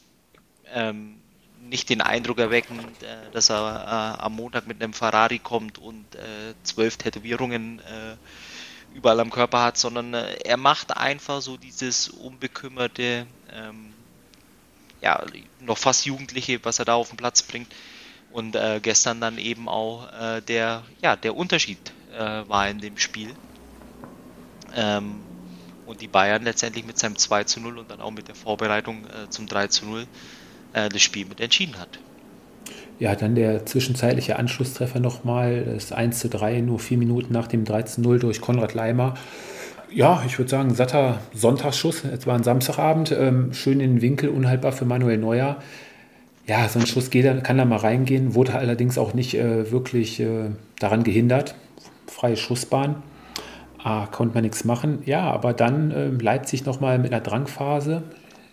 ähm, 0.74 1.22
nicht 1.62 1.90
den 1.90 2.02
Eindruck 2.02 2.40
erwecken, 2.40 2.80
äh, 3.02 3.32
dass 3.32 3.50
er 3.50 4.18
äh, 4.20 4.22
am 4.22 4.36
Montag 4.36 4.68
mit 4.68 4.82
einem 4.82 4.94
Ferrari 4.94 5.40
kommt 5.40 5.78
und 5.78 6.16
äh, 6.16 6.54
zwölf 6.64 6.98
Tätowierungen 6.98 7.82
überall 8.94 9.20
am 9.20 9.32
Körper 9.32 9.62
hat, 9.62 9.78
sondern 9.78 10.14
äh, 10.14 10.34
er 10.44 10.58
macht 10.58 10.96
einfach 10.96 11.42
so 11.42 11.58
dieses 11.58 12.10
unbekümmerte, 12.10 13.28
ähm, 13.52 13.94
ja, 15.02 15.24
noch 15.60 15.78
fast 15.78 16.06
Jugendliche, 16.06 16.64
was 16.64 16.80
er 16.80 16.86
da 16.86 16.96
auf 16.96 17.10
den 17.10 17.18
Platz 17.18 17.42
bringt. 17.42 17.74
Und 18.32 18.56
äh, 18.56 18.80
gestern 18.82 19.20
dann 19.20 19.38
eben 19.38 19.68
auch 19.68 20.12
äh, 20.14 20.42
der, 20.42 20.86
ja, 21.02 21.16
der 21.16 21.36
Unterschied 21.36 21.80
äh, 22.14 22.48
war 22.48 22.70
in 22.70 22.80
dem 22.80 22.98
Spiel. 22.98 23.36
Ähm, 24.74 25.26
und 25.86 26.02
die 26.02 26.08
Bayern 26.08 26.44
letztendlich 26.44 26.86
mit 26.86 26.98
seinem 26.98 27.18
2 27.18 27.44
zu 27.46 27.60
0 27.60 27.80
und 27.80 27.92
dann 27.92 28.02
auch 28.02 28.12
mit 28.12 28.28
der 28.28 28.36
Vorbereitung 28.36 29.06
äh, 29.08 29.30
zum 29.30 29.48
3 29.48 29.68
zu 29.68 29.86
0 29.86 30.08
äh, 30.74 30.90
das 30.90 31.02
Spiel 31.02 31.26
mit 31.26 31.42
entschieden 31.42 31.78
hat. 31.78 32.00
Ja, 33.00 33.16
dann 33.16 33.36
der 33.36 33.66
zwischenzeitliche 33.66 34.38
Anschlusstreffer 34.38 35.00
nochmal, 35.00 35.64
das 35.74 35.92
1 35.92 36.20
zu 36.20 36.30
3, 36.30 36.62
nur 36.62 36.80
vier 36.80 36.98
Minuten 36.98 37.34
nach 37.34 37.48
dem 37.48 37.66
3 37.66 37.82
zu 37.84 38.02
0 38.02 38.20
durch 38.20 38.42
Konrad 38.42 38.74
Leimer. 38.74 39.16
Ja, 39.94 40.24
ich 40.26 40.38
würde 40.38 40.50
sagen, 40.50 40.74
satter 40.74 41.20
Sonntagsschuss. 41.34 42.04
Es 42.06 42.26
war 42.26 42.36
ein 42.36 42.44
Samstagabend, 42.44 43.12
ähm, 43.12 43.54
schön 43.54 43.80
in 43.80 43.96
den 43.96 44.02
Winkel, 44.02 44.30
unhaltbar 44.30 44.72
für 44.72 44.86
Manuel 44.86 45.18
Neuer. 45.18 45.58
Ja, 46.48 46.68
so 46.70 46.80
ein 46.80 46.88
Schuss 46.88 47.10
geht, 47.10 47.44
kann 47.44 47.58
da 47.58 47.66
mal 47.66 47.78
reingehen, 47.78 48.36
wurde 48.36 48.56
allerdings 48.56 48.98
auch 48.98 49.14
nicht 49.14 49.36
äh, 49.36 49.72
wirklich 49.72 50.20
äh, 50.20 50.52
daran 50.80 51.04
gehindert. 51.04 51.56
Freie 52.08 52.38
Schussbahn. 52.38 52.98
Ah, 53.84 54.06
konnte 54.06 54.36
man 54.36 54.44
nichts 54.44 54.64
machen. 54.64 55.00
Ja, 55.06 55.32
aber 55.32 55.54
dann 55.54 55.92
äh, 55.92 56.08
Leipzig 56.10 56.66
nochmal 56.66 57.00
mit 57.00 57.12
einer 57.12 57.22
Drangphase. 57.22 58.04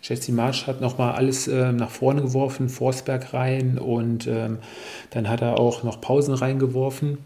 Jesse 0.02 0.32
Marsch 0.32 0.66
hat 0.66 0.80
nochmal 0.80 1.14
alles 1.14 1.48
äh, 1.48 1.72
nach 1.72 1.90
vorne 1.90 2.22
geworfen, 2.22 2.68
Forsberg 2.68 3.34
rein 3.34 3.78
und 3.78 4.26
ähm, 4.26 4.58
dann 5.10 5.28
hat 5.28 5.42
er 5.42 5.58
auch 5.58 5.82
noch 5.82 6.00
Pausen 6.00 6.34
reingeworfen. 6.34 7.18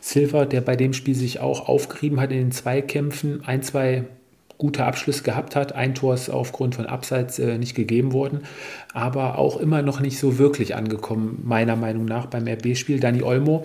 Silva, 0.00 0.44
der 0.44 0.60
bei 0.60 0.76
dem 0.76 0.92
Spiel 0.92 1.14
sich 1.14 1.40
auch 1.40 1.68
aufgerieben 1.68 2.20
hat 2.20 2.32
in 2.32 2.38
den 2.38 2.52
Zweikämpfen, 2.52 3.42
ein, 3.46 3.62
zwei 3.62 4.04
gute 4.58 4.84
Abschlüsse 4.84 5.22
gehabt 5.22 5.54
hat. 5.54 5.74
Ein 5.74 5.94
Tor 5.94 6.14
ist 6.14 6.30
aufgrund 6.30 6.74
von 6.74 6.86
Abseits 6.86 7.38
äh, 7.38 7.58
nicht 7.58 7.74
gegeben 7.74 8.12
worden, 8.12 8.40
aber 8.94 9.38
auch 9.38 9.58
immer 9.58 9.82
noch 9.82 10.00
nicht 10.00 10.18
so 10.18 10.38
wirklich 10.38 10.74
angekommen, 10.74 11.42
meiner 11.44 11.76
Meinung 11.76 12.06
nach, 12.06 12.26
beim 12.26 12.46
RB-Spiel. 12.46 13.00
Dani 13.00 13.22
Olmo 13.22 13.64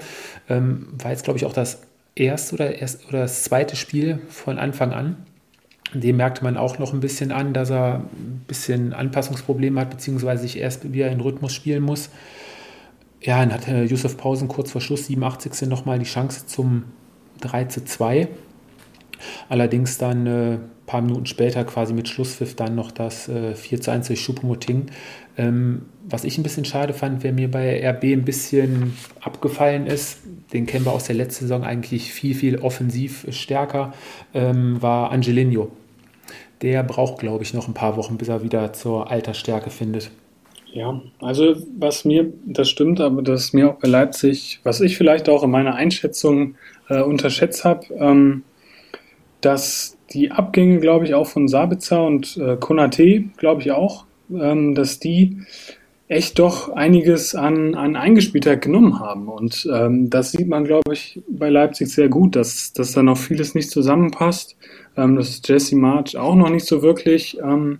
ähm, 0.49 0.87
war 1.01 1.11
jetzt, 1.11 1.23
glaube 1.23 1.37
ich, 1.37 1.45
auch 1.45 1.53
das 1.53 1.81
erste 2.15 2.55
oder, 2.55 2.75
erst, 2.75 3.07
oder 3.07 3.19
das 3.19 3.43
zweite 3.43 3.75
Spiel 3.75 4.19
von 4.29 4.59
Anfang 4.59 4.91
an 4.91 5.17
dem 5.93 6.17
merkte 6.17 6.43
man 6.43 6.57
auch 6.57 6.79
noch 6.79 6.93
ein 6.93 6.99
bisschen 6.99 7.31
an, 7.31 7.53
dass 7.53 7.69
er 7.69 7.99
ein 7.99 8.43
bisschen 8.47 8.93
Anpassungsprobleme 8.93 9.79
hat, 9.79 9.89
beziehungsweise 9.89 10.43
sich 10.43 10.57
erst 10.57 10.93
wieder 10.93 11.09
in 11.09 11.19
Rhythmus 11.19 11.53
spielen 11.53 11.83
muss. 11.83 12.09
Ja, 13.21 13.39
dann 13.39 13.53
hatte 13.53 13.83
Yusuf 13.83 14.17
Pausen 14.17 14.47
kurz 14.47 14.71
vor 14.71 14.81
Schluss, 14.81 15.07
87. 15.07 15.67
nochmal 15.69 15.99
die 15.99 16.05
Chance 16.05 16.47
zum 16.47 16.85
3 17.41 17.65
zu 17.65 17.85
2. 17.85 18.27
Allerdings 19.49 19.97
dann 19.97 20.27
ein 20.27 20.53
äh, 20.53 20.57
paar 20.87 21.01
Minuten 21.01 21.25
später, 21.25 21.63
quasi 21.63 21.93
mit 21.93 22.07
Schlusspfiff, 22.09 22.55
dann 22.55 22.73
noch 22.75 22.91
das 22.91 23.29
äh, 23.29 23.53
4 23.53 23.81
zu 23.81 23.91
1 23.91 24.07
durch 24.07 24.21
Schuppomoting. 24.21 24.87
Ähm, 25.37 25.83
was 26.09 26.23
ich 26.23 26.37
ein 26.37 26.43
bisschen 26.43 26.65
schade 26.65 26.93
fand, 26.93 27.23
wer 27.23 27.31
mir 27.31 27.49
bei 27.51 27.87
RB 27.87 28.05
ein 28.05 28.25
bisschen 28.25 28.97
abgefallen 29.21 29.85
ist, 29.85 30.19
den 30.51 30.65
kennen 30.65 30.85
wir 30.85 30.91
aus 30.91 31.05
der 31.05 31.15
letzten 31.15 31.45
Saison 31.45 31.63
eigentlich 31.63 32.11
viel, 32.11 32.33
viel 32.33 32.57
offensiv 32.57 33.27
stärker, 33.29 33.93
ähm, 34.33 34.81
war 34.81 35.11
Angelino. 35.11 35.71
Der 36.61 36.83
braucht, 36.83 37.19
glaube 37.19 37.43
ich, 37.43 37.53
noch 37.53 37.67
ein 37.67 37.73
paar 37.73 37.97
Wochen, 37.97 38.17
bis 38.17 38.27
er 38.27 38.43
wieder 38.43 38.73
zur 38.73 39.09
alter 39.09 39.33
Stärke 39.33 39.69
findet. 39.69 40.11
Ja, 40.73 41.01
also 41.19 41.55
was 41.77 42.05
mir, 42.05 42.31
das 42.45 42.69
stimmt, 42.69 43.01
aber 43.01 43.21
das 43.21 43.51
mir 43.51 43.71
auch 43.71 43.79
bei 43.79 43.89
Leipzig, 43.89 44.59
was 44.63 44.79
ich 44.79 44.97
vielleicht 44.97 45.27
auch 45.27 45.43
in 45.43 45.51
meiner 45.51 45.75
Einschätzung 45.75 46.55
äh, 46.87 47.01
unterschätzt 47.01 47.65
habe, 47.65 47.93
ähm, 47.93 48.43
dass 49.41 49.97
die 50.13 50.31
Abgänge, 50.31 50.79
glaube 50.79 51.05
ich, 51.05 51.13
auch 51.13 51.27
von 51.27 51.47
Sabitzer 51.47 52.05
und 52.05 52.37
äh, 52.37 52.55
Konate, 52.57 53.25
glaube 53.37 53.61
ich 53.61 53.71
auch, 53.71 54.05
ähm, 54.29 54.75
dass 54.75 54.99
die 54.99 55.41
echt 56.11 56.39
doch 56.39 56.69
einiges 56.73 57.35
an, 57.35 57.73
an 57.73 57.95
Eingespieltheit 57.95 58.61
genommen 58.61 58.99
haben. 58.99 59.29
Und 59.29 59.67
ähm, 59.73 60.09
das 60.09 60.31
sieht 60.31 60.49
man, 60.49 60.65
glaube 60.65 60.93
ich, 60.93 61.21
bei 61.29 61.49
Leipzig 61.49 61.87
sehr 61.87 62.09
gut, 62.09 62.35
dass, 62.35 62.73
dass 62.73 62.91
da 62.91 63.01
noch 63.01 63.17
vieles 63.17 63.55
nicht 63.55 63.71
zusammenpasst, 63.71 64.57
ähm, 64.97 65.15
dass 65.15 65.41
Jesse 65.45 65.77
March 65.77 66.17
auch 66.17 66.35
noch 66.35 66.49
nicht 66.49 66.65
so 66.65 66.81
wirklich 66.81 67.37
ähm, 67.41 67.79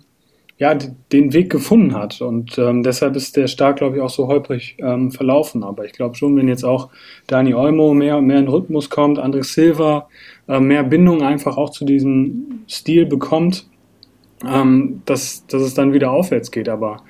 ja, 0.56 0.74
den 0.74 1.34
Weg 1.34 1.50
gefunden 1.50 1.94
hat. 1.94 2.22
Und 2.22 2.56
ähm, 2.56 2.82
deshalb 2.82 3.16
ist 3.16 3.36
der 3.36 3.48
Start, 3.48 3.76
glaube 3.76 3.96
ich, 3.96 4.02
auch 4.02 4.08
so 4.08 4.28
holprig 4.28 4.76
ähm, 4.78 5.10
verlaufen. 5.10 5.62
Aber 5.62 5.84
ich 5.84 5.92
glaube 5.92 6.14
schon, 6.14 6.34
wenn 6.34 6.48
jetzt 6.48 6.64
auch 6.64 6.88
Dani 7.26 7.52
Olmo 7.52 7.92
mehr 7.92 8.16
und 8.16 8.26
mehr 8.26 8.38
in 8.38 8.48
Rhythmus 8.48 8.88
kommt, 8.88 9.18
André 9.18 9.44
Silva 9.44 10.08
äh, 10.48 10.58
mehr 10.58 10.84
Bindung 10.84 11.22
einfach 11.22 11.58
auch 11.58 11.68
zu 11.68 11.84
diesem 11.84 12.62
Stil 12.66 13.04
bekommt, 13.04 13.66
ähm, 14.48 15.02
dass, 15.04 15.46
dass 15.48 15.60
es 15.60 15.74
dann 15.74 15.92
wieder 15.92 16.12
aufwärts 16.12 16.50
geht. 16.50 16.70
Aber 16.70 17.02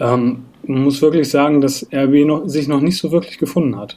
ähm, 0.00 0.44
man 0.62 0.82
muss 0.84 1.00
wirklich 1.02 1.28
sagen, 1.28 1.60
dass 1.60 1.86
RB 1.92 2.26
noch, 2.26 2.46
sich 2.46 2.68
noch 2.68 2.80
nicht 2.80 2.98
so 2.98 3.10
wirklich 3.12 3.38
gefunden 3.38 3.76
hat. 3.76 3.96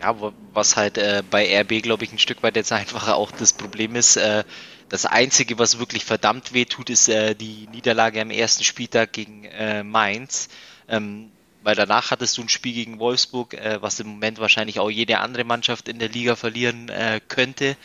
Ja, 0.00 0.16
was 0.52 0.76
halt 0.76 0.98
äh, 0.98 1.22
bei 1.30 1.60
RB, 1.60 1.82
glaube 1.82 2.04
ich, 2.04 2.12
ein 2.12 2.18
Stück 2.18 2.42
weit 2.42 2.56
jetzt 2.56 2.72
einfach 2.72 3.08
auch 3.08 3.30
das 3.30 3.52
Problem 3.52 3.94
ist, 3.94 4.16
äh, 4.16 4.44
das 4.88 5.06
Einzige, 5.06 5.58
was 5.58 5.78
wirklich 5.78 6.04
verdammt 6.04 6.52
weh 6.52 6.64
tut, 6.64 6.90
ist 6.90 7.08
äh, 7.08 7.34
die 7.34 7.66
Niederlage 7.72 8.20
am 8.20 8.30
ersten 8.30 8.62
Spieltag 8.62 9.12
gegen 9.12 9.44
äh, 9.44 9.82
Mainz. 9.82 10.48
Ähm, 10.88 11.30
weil 11.62 11.76
danach 11.76 12.10
hattest 12.10 12.36
du 12.36 12.42
ein 12.42 12.48
Spiel 12.48 12.74
gegen 12.74 12.98
Wolfsburg, 12.98 13.54
äh, 13.54 13.80
was 13.80 14.00
im 14.00 14.08
Moment 14.08 14.38
wahrscheinlich 14.40 14.80
auch 14.80 14.90
jede 14.90 15.18
andere 15.20 15.44
Mannschaft 15.44 15.88
in 15.88 15.98
der 15.98 16.08
Liga 16.08 16.36
verlieren 16.36 16.88
äh, 16.88 17.20
könnte. 17.26 17.76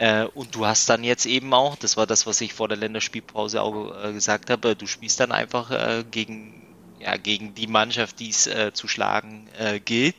Äh, 0.00 0.24
und 0.24 0.54
du 0.54 0.66
hast 0.66 0.88
dann 0.88 1.04
jetzt 1.04 1.26
eben 1.26 1.52
auch, 1.52 1.76
das 1.76 1.96
war 1.96 2.06
das, 2.06 2.26
was 2.26 2.40
ich 2.40 2.54
vor 2.54 2.68
der 2.68 2.78
Länderspielpause 2.78 3.60
auch 3.60 4.02
äh, 4.02 4.12
gesagt 4.12 4.48
habe, 4.48 4.74
du 4.74 4.86
spielst 4.86 5.20
dann 5.20 5.30
einfach 5.30 5.70
gegen, 6.10 6.54
ja, 6.98 7.16
gegen 7.16 7.54
die 7.54 7.66
Mannschaft, 7.66 8.18
die 8.18 8.30
es 8.30 8.48
zu 8.72 8.88
schlagen 8.88 9.46
gilt, 9.84 10.16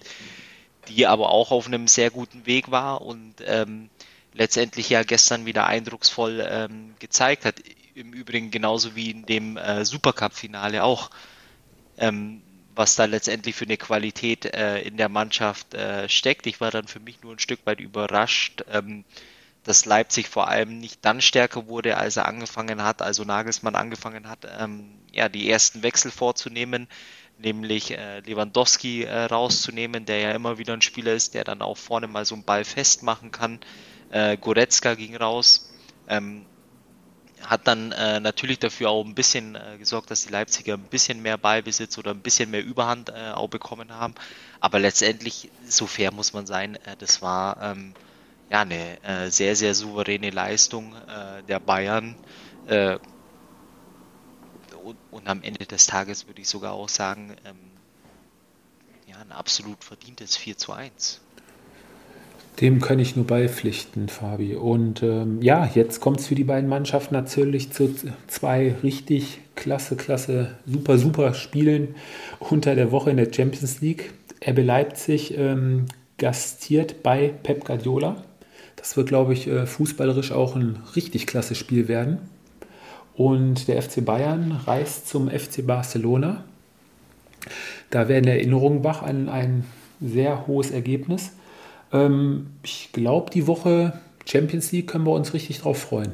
die 0.88 1.08
aber 1.08 1.30
auch 1.30 1.52
auf 1.52 1.68
einem 1.68 1.88
sehr 1.88 2.12
guten 2.12 2.46
Weg 2.46 2.70
war 2.70 3.02
und 3.02 3.36
ähm, 3.46 3.90
letztendlich 4.34 4.90
ja 4.90 5.04
gestern 5.04 5.46
wieder 5.46 5.66
eindrucksvoll 5.66 6.46
ähm, 6.48 6.96
gezeigt 7.00 7.46
hat. 7.46 7.56
Im 7.94 8.14
Übrigen 8.14 8.52
genauso 8.52 8.96
wie 8.96 9.12
in 9.12 9.26
dem 9.26 9.58
äh, 9.58 9.84
Supercup-Finale 9.84 10.84
auch, 10.84 11.10
ähm, 11.98 12.42
was 12.74 12.96
da 12.96 13.06
letztendlich 13.06 13.56
für 13.56 13.66
eine 13.66 13.78
Qualität 13.78 14.46
äh, 14.46 14.80
in 14.82 14.96
der 14.96 15.10
Mannschaft 15.10 15.74
äh, 15.74 16.08
steckt. 16.08 16.48
Ich 16.48 16.62
war 16.62 16.72
dann 16.72 16.88
für 16.88 17.02
mich 17.02 17.22
nur 17.22 17.34
ein 17.34 17.40
Stück 17.40 17.60
weit 17.66 17.82
überrascht, 17.82 18.64
ähm, 18.72 19.04
dass 19.64 19.86
Leipzig 19.86 20.28
vor 20.28 20.48
allem 20.48 20.80
nicht 20.80 21.06
dann 21.06 21.22
stärker 21.22 21.68
wurde, 21.68 21.98
als 21.98 22.18
er 22.18 22.28
angefangen 22.28 22.84
hat, 22.84 23.02
also 23.02 23.24
Nagelsmann 23.24 23.76
angefangen 23.76 24.28
hat, 24.28 24.48
ähm, 24.60 25.00
ja, 25.12 25.30
die 25.30 25.50
ersten 25.50 25.84
Wechsel 25.84 26.12
vorzunehmen, 26.12 26.88
nämlich 27.38 27.92
äh, 27.92 28.20
Lewandowski 28.22 29.04
äh, 29.04 29.26
rauszunehmen, 29.26 30.06
der 30.06 30.20
ja 30.20 30.32
immer 30.32 30.58
wieder 30.58 30.74
ein 30.74 30.82
Spieler 30.82 31.14
ist, 31.14 31.34
der 31.34 31.44
dann 31.44 31.62
auch 31.62 31.78
vorne 31.78 32.08
mal 32.08 32.26
so 32.26 32.36
einen 32.36 32.44
Ball 32.44 32.66
festmachen 32.66 33.32
kann. 33.32 33.60
Äh, 34.10 34.38
Goretzka 34.38 34.96
ging 34.96 35.16
raus. 35.16 35.72
Ähm, 36.08 36.46
hat 37.46 37.68
dann 37.68 37.92
äh, 37.92 38.20
natürlich 38.20 38.60
dafür 38.60 38.90
auch 38.90 39.04
ein 39.04 39.16
bisschen 39.16 39.56
äh, 39.56 39.78
gesorgt, 39.80 40.12
dass 40.12 40.26
die 40.26 40.32
Leipziger 40.32 40.76
ein 40.76 40.84
bisschen 40.84 41.22
mehr 41.22 41.38
Ballbesitz 41.38 41.98
oder 41.98 42.12
ein 42.12 42.22
bisschen 42.22 42.52
mehr 42.52 42.64
Überhand 42.64 43.10
äh, 43.10 43.32
auch 43.34 43.50
bekommen 43.50 43.92
haben. 43.92 44.14
Aber 44.60 44.80
letztendlich, 44.80 45.50
so 45.68 45.88
fair 45.88 46.12
muss 46.12 46.34
man 46.34 46.46
sein, 46.46 46.76
äh, 46.76 46.96
das 47.00 47.22
war 47.22 47.62
ähm, 47.62 47.94
ja 48.52 48.62
eine 48.62 49.02
äh, 49.04 49.32
sehr, 49.32 49.56
sehr 49.56 49.74
souveräne 49.74 50.30
Leistung 50.30 50.94
äh, 50.94 51.42
der 51.48 51.60
Bayern. 51.60 52.16
Äh, 52.68 52.98
und, 54.84 54.98
und, 55.12 55.28
am 55.28 55.42
Ende 55.42 55.66
des 55.66 55.86
Tages 55.86 56.28
würde 56.28 56.42
ich 56.42 56.50
sogar 56.50 56.74
auch 56.74 56.90
sagen, 56.90 57.36
ähm, 57.46 57.56
ja, 59.08 59.16
ein 59.18 59.32
absolut 59.32 59.84
verdientes 59.84 60.36
4 60.36 60.58
zu 60.58 60.74
1. 60.74 61.22
Dem 62.60 62.82
kann 62.82 63.00
ich 63.00 63.16
nur 63.16 63.26
beipflichten, 63.26 64.10
Fabi. 64.10 64.56
Und 64.56 65.02
ähm, 65.02 65.42
ja, 65.42 65.66
jetzt 65.74 66.02
kommt 66.02 66.20
es 66.20 66.28
für 66.28 66.36
die 66.36 66.44
beiden 66.44 66.70
Mannschaften 66.70 67.14
natürlich 67.14 67.72
zu 67.72 67.96
zwei 68.28 68.76
richtig 68.84 69.40
klasse, 69.56 69.96
klasse, 69.96 70.58
super, 70.66 70.98
super 70.98 71.34
Spielen 71.34 71.96
unter 72.40 72.76
der 72.76 72.92
Woche 72.92 73.12
in 73.12 73.18
der 73.18 73.32
Champions 73.32 73.80
League. 73.80 74.12
RB 74.46 74.58
Leipzig 74.64 75.38
ähm, 75.38 75.86
gastiert 76.18 77.02
bei 77.04 77.30
Pep 77.30 77.64
Guardiola. 77.64 78.24
Das 78.82 78.98
wird, 78.98 79.10
glaube 79.10 79.34
ich, 79.34 79.48
äh, 79.48 79.68
fußballerisch 79.68 80.32
auch 80.32 80.56
ein 80.56 80.82
richtig 80.96 81.28
klasse 81.28 81.54
Spiel 81.54 81.88
werden. 81.88 82.18
Und 83.14 83.68
der 83.68 83.80
FC 83.80 84.04
Bayern 84.04 84.60
reist 84.66 85.08
zum 85.08 85.30
FC 85.30 85.66
Barcelona. 85.66 86.44
Da 87.92 88.08
werden 88.08 88.28
Erinnerungen 88.28 88.84
wach 88.84 89.04
an 89.04 89.30
ein 89.30 89.66
sehr 90.02 90.48
hohes 90.48 90.72
Ergebnis. 90.72 91.32
Ähm, 91.94 92.48
ich 92.64 92.90
glaube, 92.92 93.30
die 93.30 93.46
Woche 93.46 94.00
Champions 94.26 94.72
League 94.72 94.88
können 94.88 95.06
wir 95.06 95.12
uns 95.12 95.36
richtig 95.36 95.60
drauf 95.60 95.80
freuen. 95.80 96.14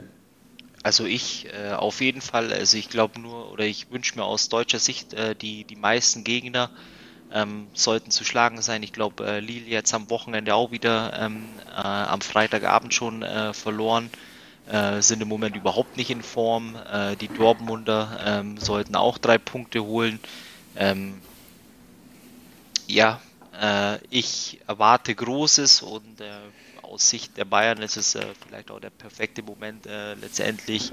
Also 0.84 1.06
ich 1.06 1.48
äh, 1.54 1.72
auf 1.72 2.02
jeden 2.02 2.22
Fall, 2.22 2.52
also 2.52 2.78
ich 2.78 2.90
glaube 2.90 3.22
nur, 3.22 3.50
oder 3.54 3.66
ich 3.66 3.92
wünsche 3.92 4.18
mir 4.18 4.26
aus 4.26 4.50
deutscher 4.50 4.80
Sicht, 4.80 5.14
äh, 5.14 5.36
die, 5.36 5.64
die 5.64 5.78
meisten 5.78 6.26
Gegner 6.26 6.70
ähm, 7.32 7.68
sollten 7.74 8.12
zu 8.12 8.24
schlagen 8.24 8.62
sein. 8.62 8.84
Ich 8.84 8.94
glaube, 8.94 9.26
äh, 9.26 9.40
Lille 9.40 9.68
jetzt 9.68 9.94
am 9.94 10.10
Wochenende 10.10 10.56
auch 10.56 10.72
wieder 10.72 11.14
ähm, 11.20 11.46
äh, 11.70 11.82
am 11.82 12.22
Freitagabend 12.22 12.94
schon 12.94 13.24
äh, 13.24 13.54
verloren, 13.54 14.10
äh, 14.68 15.02
sind 15.02 15.22
im 15.22 15.28
Moment 15.28 15.56
überhaupt 15.56 15.98
nicht 15.98 16.10
in 16.10 16.24
Form. 16.24 16.76
die 17.22 17.28
Dortmunder 17.28 18.20
ähm, 18.26 18.58
sollten 18.58 18.96
auch 18.96 19.18
drei 19.18 19.38
Punkte 19.38 19.84
holen. 19.84 20.20
Ähm, 20.76 21.22
ja, 22.88 23.20
äh, 23.62 23.98
ich 24.10 24.60
erwarte 24.68 25.14
Großes 25.14 25.82
und 25.82 26.22
äh, 26.22 26.26
aus 26.82 27.10
Sicht 27.10 27.38
der 27.38 27.46
Bayern 27.46 27.82
ist 27.82 27.98
es 27.98 28.16
äh, 28.16 28.26
vielleicht 28.46 28.72
auch 28.72 28.80
der 28.80 28.90
perfekte 28.90 29.44
Moment, 29.44 29.86
äh, 29.86 30.14
letztendlich 30.16 30.92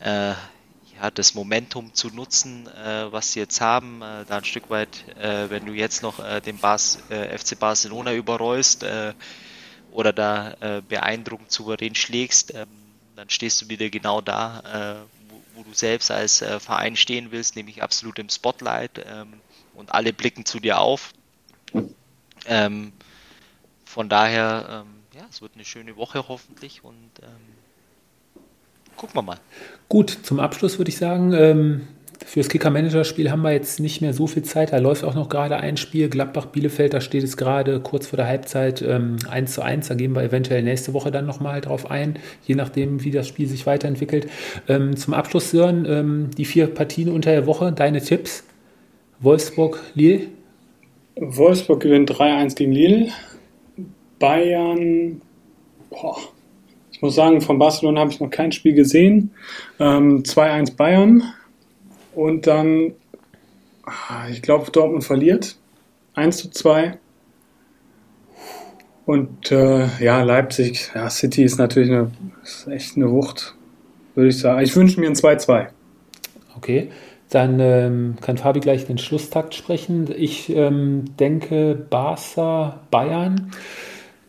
äh, 0.00 0.34
ja, 0.96 1.10
das 1.10 1.34
Momentum 1.34 1.94
zu 1.94 2.08
nutzen, 2.08 2.66
äh, 2.68 3.10
was 3.12 3.32
sie 3.32 3.40
jetzt 3.40 3.60
haben. 3.60 4.00
da 4.00 4.24
ein 4.28 4.44
Stück 4.44 4.70
weit, 4.70 5.04
wenn 5.16 5.66
du 5.66 5.72
jetzt 5.72 6.02
noch 6.02 6.20
den 6.40 6.58
Bas, 6.58 6.98
FC 7.08 7.58
Barcelona 7.58 8.12
überrollst 8.12 8.84
oder 9.90 10.12
da 10.12 10.80
beeindruckend 10.88 11.50
souverän 11.50 11.94
schlägst, 11.94 12.54
ähm, 12.54 12.66
dann 13.14 13.30
stehst 13.30 13.62
du 13.62 13.68
wieder 13.68 13.88
genau 13.88 14.20
da, 14.20 15.04
wo, 15.28 15.40
wo, 15.54 15.62
du 15.62 15.72
selbst 15.72 16.10
als 16.10 16.38
Verein 16.38 16.96
stehen 16.96 17.30
willst, 17.30 17.56
nämlich 17.56 17.82
absolut 17.82 18.18
im 18.18 18.28
Spotlight 18.28 19.04
ähm, 19.06 19.40
und 19.74 19.92
alle 19.92 20.12
blicken 20.12 20.44
zu 20.44 20.60
dir 20.60 20.80
auf. 20.80 21.12
Ähm, 22.46 22.92
von 23.84 24.08
daher, 24.08 24.84
ähm, 24.84 25.02
ja, 25.14 25.26
es 25.30 25.40
wird 25.40 25.52
eine 25.54 25.64
schöne 25.64 25.96
Woche 25.96 26.28
hoffentlich 26.28 26.84
und 26.84 27.10
ähm, 27.22 27.56
gucken 28.96 29.14
wir 29.16 29.22
mal. 29.22 29.38
Gut, 29.88 30.10
zum 30.10 30.40
Abschluss 30.40 30.78
würde 30.78 30.88
ich 30.88 30.96
sagen, 30.98 31.32
ähm, 31.32 31.82
fürs 32.24 32.48
Kicker-Manager-Spiel 32.48 33.30
haben 33.30 33.42
wir 33.42 33.52
jetzt 33.52 33.78
nicht 33.78 34.00
mehr 34.00 34.12
so 34.12 34.26
viel 34.26 34.42
Zeit. 34.42 34.72
Da 34.72 34.78
läuft 34.78 35.04
auch 35.04 35.14
noch 35.14 35.28
gerade 35.28 35.58
ein 35.58 35.76
Spiel. 35.76 36.08
Gladbach-Bielefeld, 36.08 36.94
da 36.94 37.00
steht 37.00 37.22
es 37.22 37.36
gerade 37.36 37.80
kurz 37.80 38.08
vor 38.08 38.16
der 38.16 38.26
Halbzeit 38.26 38.82
ähm, 38.82 39.16
1 39.30 39.52
zu 39.52 39.62
1. 39.62 39.88
Da 39.88 39.94
gehen 39.94 40.14
wir 40.14 40.22
eventuell 40.22 40.62
nächste 40.62 40.92
Woche 40.92 41.10
dann 41.10 41.26
nochmal 41.26 41.60
drauf 41.60 41.90
ein, 41.90 42.18
je 42.44 42.54
nachdem, 42.54 43.04
wie 43.04 43.10
das 43.10 43.28
Spiel 43.28 43.46
sich 43.46 43.66
weiterentwickelt. 43.66 44.28
Ähm, 44.66 44.96
zum 44.96 45.14
Abschluss, 45.14 45.50
Sören, 45.50 45.86
ähm, 45.88 46.30
die 46.36 46.44
vier 46.44 46.66
Partien 46.66 47.10
unter 47.10 47.30
der 47.30 47.46
Woche, 47.46 47.72
deine 47.72 48.00
Tipps? 48.00 48.44
Wolfsburg, 49.20 49.80
Lille? 49.94 50.26
Wolfsburg 51.16 51.80
gewinnt 51.80 52.10
3-1 52.10 52.56
gegen 52.56 52.72
Lille. 52.72 53.08
Bayern, 54.18 55.20
boah, 55.90 56.18
ich 56.96 57.02
muss 57.02 57.14
sagen, 57.14 57.42
von 57.42 57.58
Barcelona 57.58 58.00
habe 58.00 58.10
ich 58.10 58.20
noch 58.20 58.30
kein 58.30 58.52
Spiel 58.52 58.72
gesehen. 58.72 59.34
Ähm, 59.78 60.22
2-1 60.22 60.76
Bayern. 60.76 61.22
Und 62.14 62.46
dann, 62.46 62.94
ah, 63.84 64.30
ich 64.30 64.40
glaube, 64.40 64.70
Dortmund 64.70 65.04
verliert. 65.04 65.56
1 66.14 66.38
zu 66.38 66.50
2. 66.50 66.96
Und 69.04 69.52
äh, 69.52 69.88
ja, 70.00 70.22
Leipzig, 70.22 70.90
ja, 70.94 71.10
City 71.10 71.44
ist 71.44 71.58
natürlich 71.58 71.90
eine, 71.90 72.12
ist 72.42 72.66
echt 72.66 72.96
eine 72.96 73.10
Wucht, 73.10 73.54
würde 74.14 74.30
ich 74.30 74.38
sagen. 74.38 74.62
Ich 74.62 74.74
wünsche 74.74 74.98
mir 74.98 75.08
ein 75.08 75.16
2-2. 75.16 75.66
Okay, 76.56 76.88
dann 77.28 77.60
ähm, 77.60 78.16
kann 78.22 78.38
Fabi 78.38 78.60
gleich 78.60 78.86
den 78.86 78.96
Schlusstakt 78.96 79.54
sprechen. 79.54 80.08
Ich 80.16 80.48
ähm, 80.48 81.04
denke 81.18 81.74
Barca, 81.74 82.80
Bayern. 82.90 83.52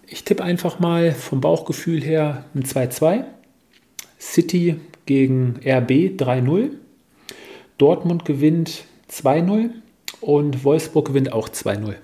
Ich 0.10 0.24
tippe 0.24 0.42
einfach 0.42 0.80
mal 0.80 1.12
vom 1.12 1.42
Bauchgefühl 1.42 2.02
her 2.02 2.46
ein 2.56 2.64
2-2. 2.64 3.26
City 4.18 4.80
gegen 5.06 5.58
RB 5.58 6.16
3-0. 6.16 6.72
Dortmund 7.78 8.24
gewinnt 8.24 8.86
2-0 9.12 9.72
und 10.22 10.64
Wolfsburg 10.64 11.08
gewinnt 11.08 11.34
auch 11.34 11.50
2-0. 11.50 11.96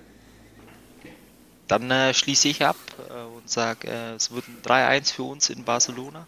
Dann 1.69 1.89
äh, 1.89 2.13
schließe 2.13 2.49
ich 2.49 2.65
ab 2.65 2.75
äh, 3.09 3.37
und 3.37 3.49
sage, 3.49 3.87
äh, 3.87 4.15
es 4.15 4.31
wird 4.31 4.45
ein 4.49 4.61
3-1 4.63 5.13
für 5.13 5.23
uns 5.23 5.49
in 5.49 5.63
Barcelona. 5.63 6.27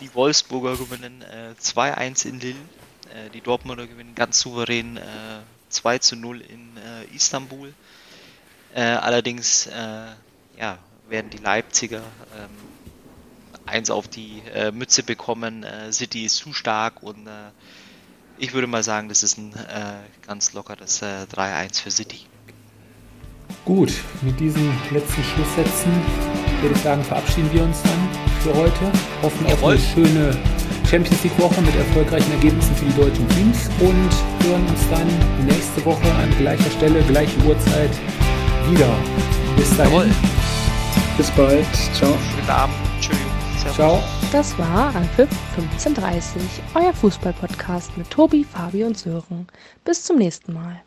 Die 0.00 0.14
Wolfsburger 0.14 0.76
gewinnen 0.76 1.24
2-1 1.60 2.26
äh, 2.26 2.28
in 2.28 2.40
Lille. 2.40 2.54
Äh, 3.12 3.30
die 3.34 3.40
Dortmunder 3.40 3.88
gewinnen 3.88 4.14
ganz 4.14 4.38
souverän 4.38 5.00
2 5.68 5.96
äh, 5.96 6.00
0 6.14 6.40
in 6.42 6.70
Istanbul. 7.12 7.74
allerdings 8.74 9.68
ja, 10.58 10.78
werden 11.08 11.30
die 11.30 11.38
Leipziger 11.38 12.02
ähm, 12.38 12.50
eins 13.66 13.90
auf 13.90 14.06
die 14.06 14.42
Mütze 14.72 15.02
bekommen. 15.02 15.66
City 15.90 16.24
ist 16.24 16.36
zu 16.36 16.52
stark 16.52 17.02
und 17.02 17.28
ich 18.38 18.54
würde 18.54 18.68
mal 18.68 18.84
sagen, 18.84 19.08
das 19.08 19.24
ist 19.24 19.38
ein 19.38 19.52
ganz 20.24 20.52
lockeres 20.52 21.02
3-1 21.02 21.82
für 21.82 21.90
City. 21.90 22.26
Gut, 23.64 23.92
mit 24.22 24.38
diesen 24.38 24.72
letzten 24.92 25.24
Schlusssätzen 25.24 25.90
würde 26.60 26.74
ich 26.74 26.82
sagen, 26.82 27.02
verabschieden 27.02 27.52
wir 27.52 27.64
uns 27.64 27.82
dann 27.82 28.08
für 28.40 28.54
heute. 28.54 28.92
Hoffen 29.22 29.46
Jawohl. 29.46 29.74
auf 29.74 29.96
eine 29.96 30.06
schöne 30.06 30.38
Champions 30.88 31.24
League 31.24 31.38
Woche 31.38 31.60
mit 31.62 31.74
erfolgreichen 31.74 32.30
Ergebnissen 32.32 32.76
für 32.76 32.84
die 32.84 32.94
deutschen 32.96 33.28
Teams 33.30 33.68
und 33.80 34.46
hören 34.46 34.66
uns 34.68 34.88
dann 34.88 35.46
nächste 35.46 35.84
Woche 35.84 36.14
an 36.14 36.30
gleicher 36.38 36.70
Stelle, 36.70 37.02
gleiche 37.02 37.36
Uhrzeit 37.40 37.90
wieder. 38.70 38.94
Bis 39.56 39.76
dahin. 39.76 39.92
Jawohl. 39.92 40.10
Bis 41.16 41.30
bald. 41.30 41.66
Ciao. 41.94 42.14
Schönen 42.34 42.50
Abend. 42.50 42.74
Tschüss. 43.00 43.74
Ciao. 43.74 44.02
Das 44.32 44.56
war 44.58 44.94
Anpfiff 44.94 45.28
1530, 45.56 46.42
euer 46.74 46.92
Fußballpodcast 46.92 47.96
mit 47.96 48.10
Tobi, 48.10 48.44
Fabi 48.44 48.84
und 48.84 48.96
Sören. 48.98 49.46
Bis 49.84 50.04
zum 50.04 50.18
nächsten 50.18 50.52
Mal. 50.52 50.82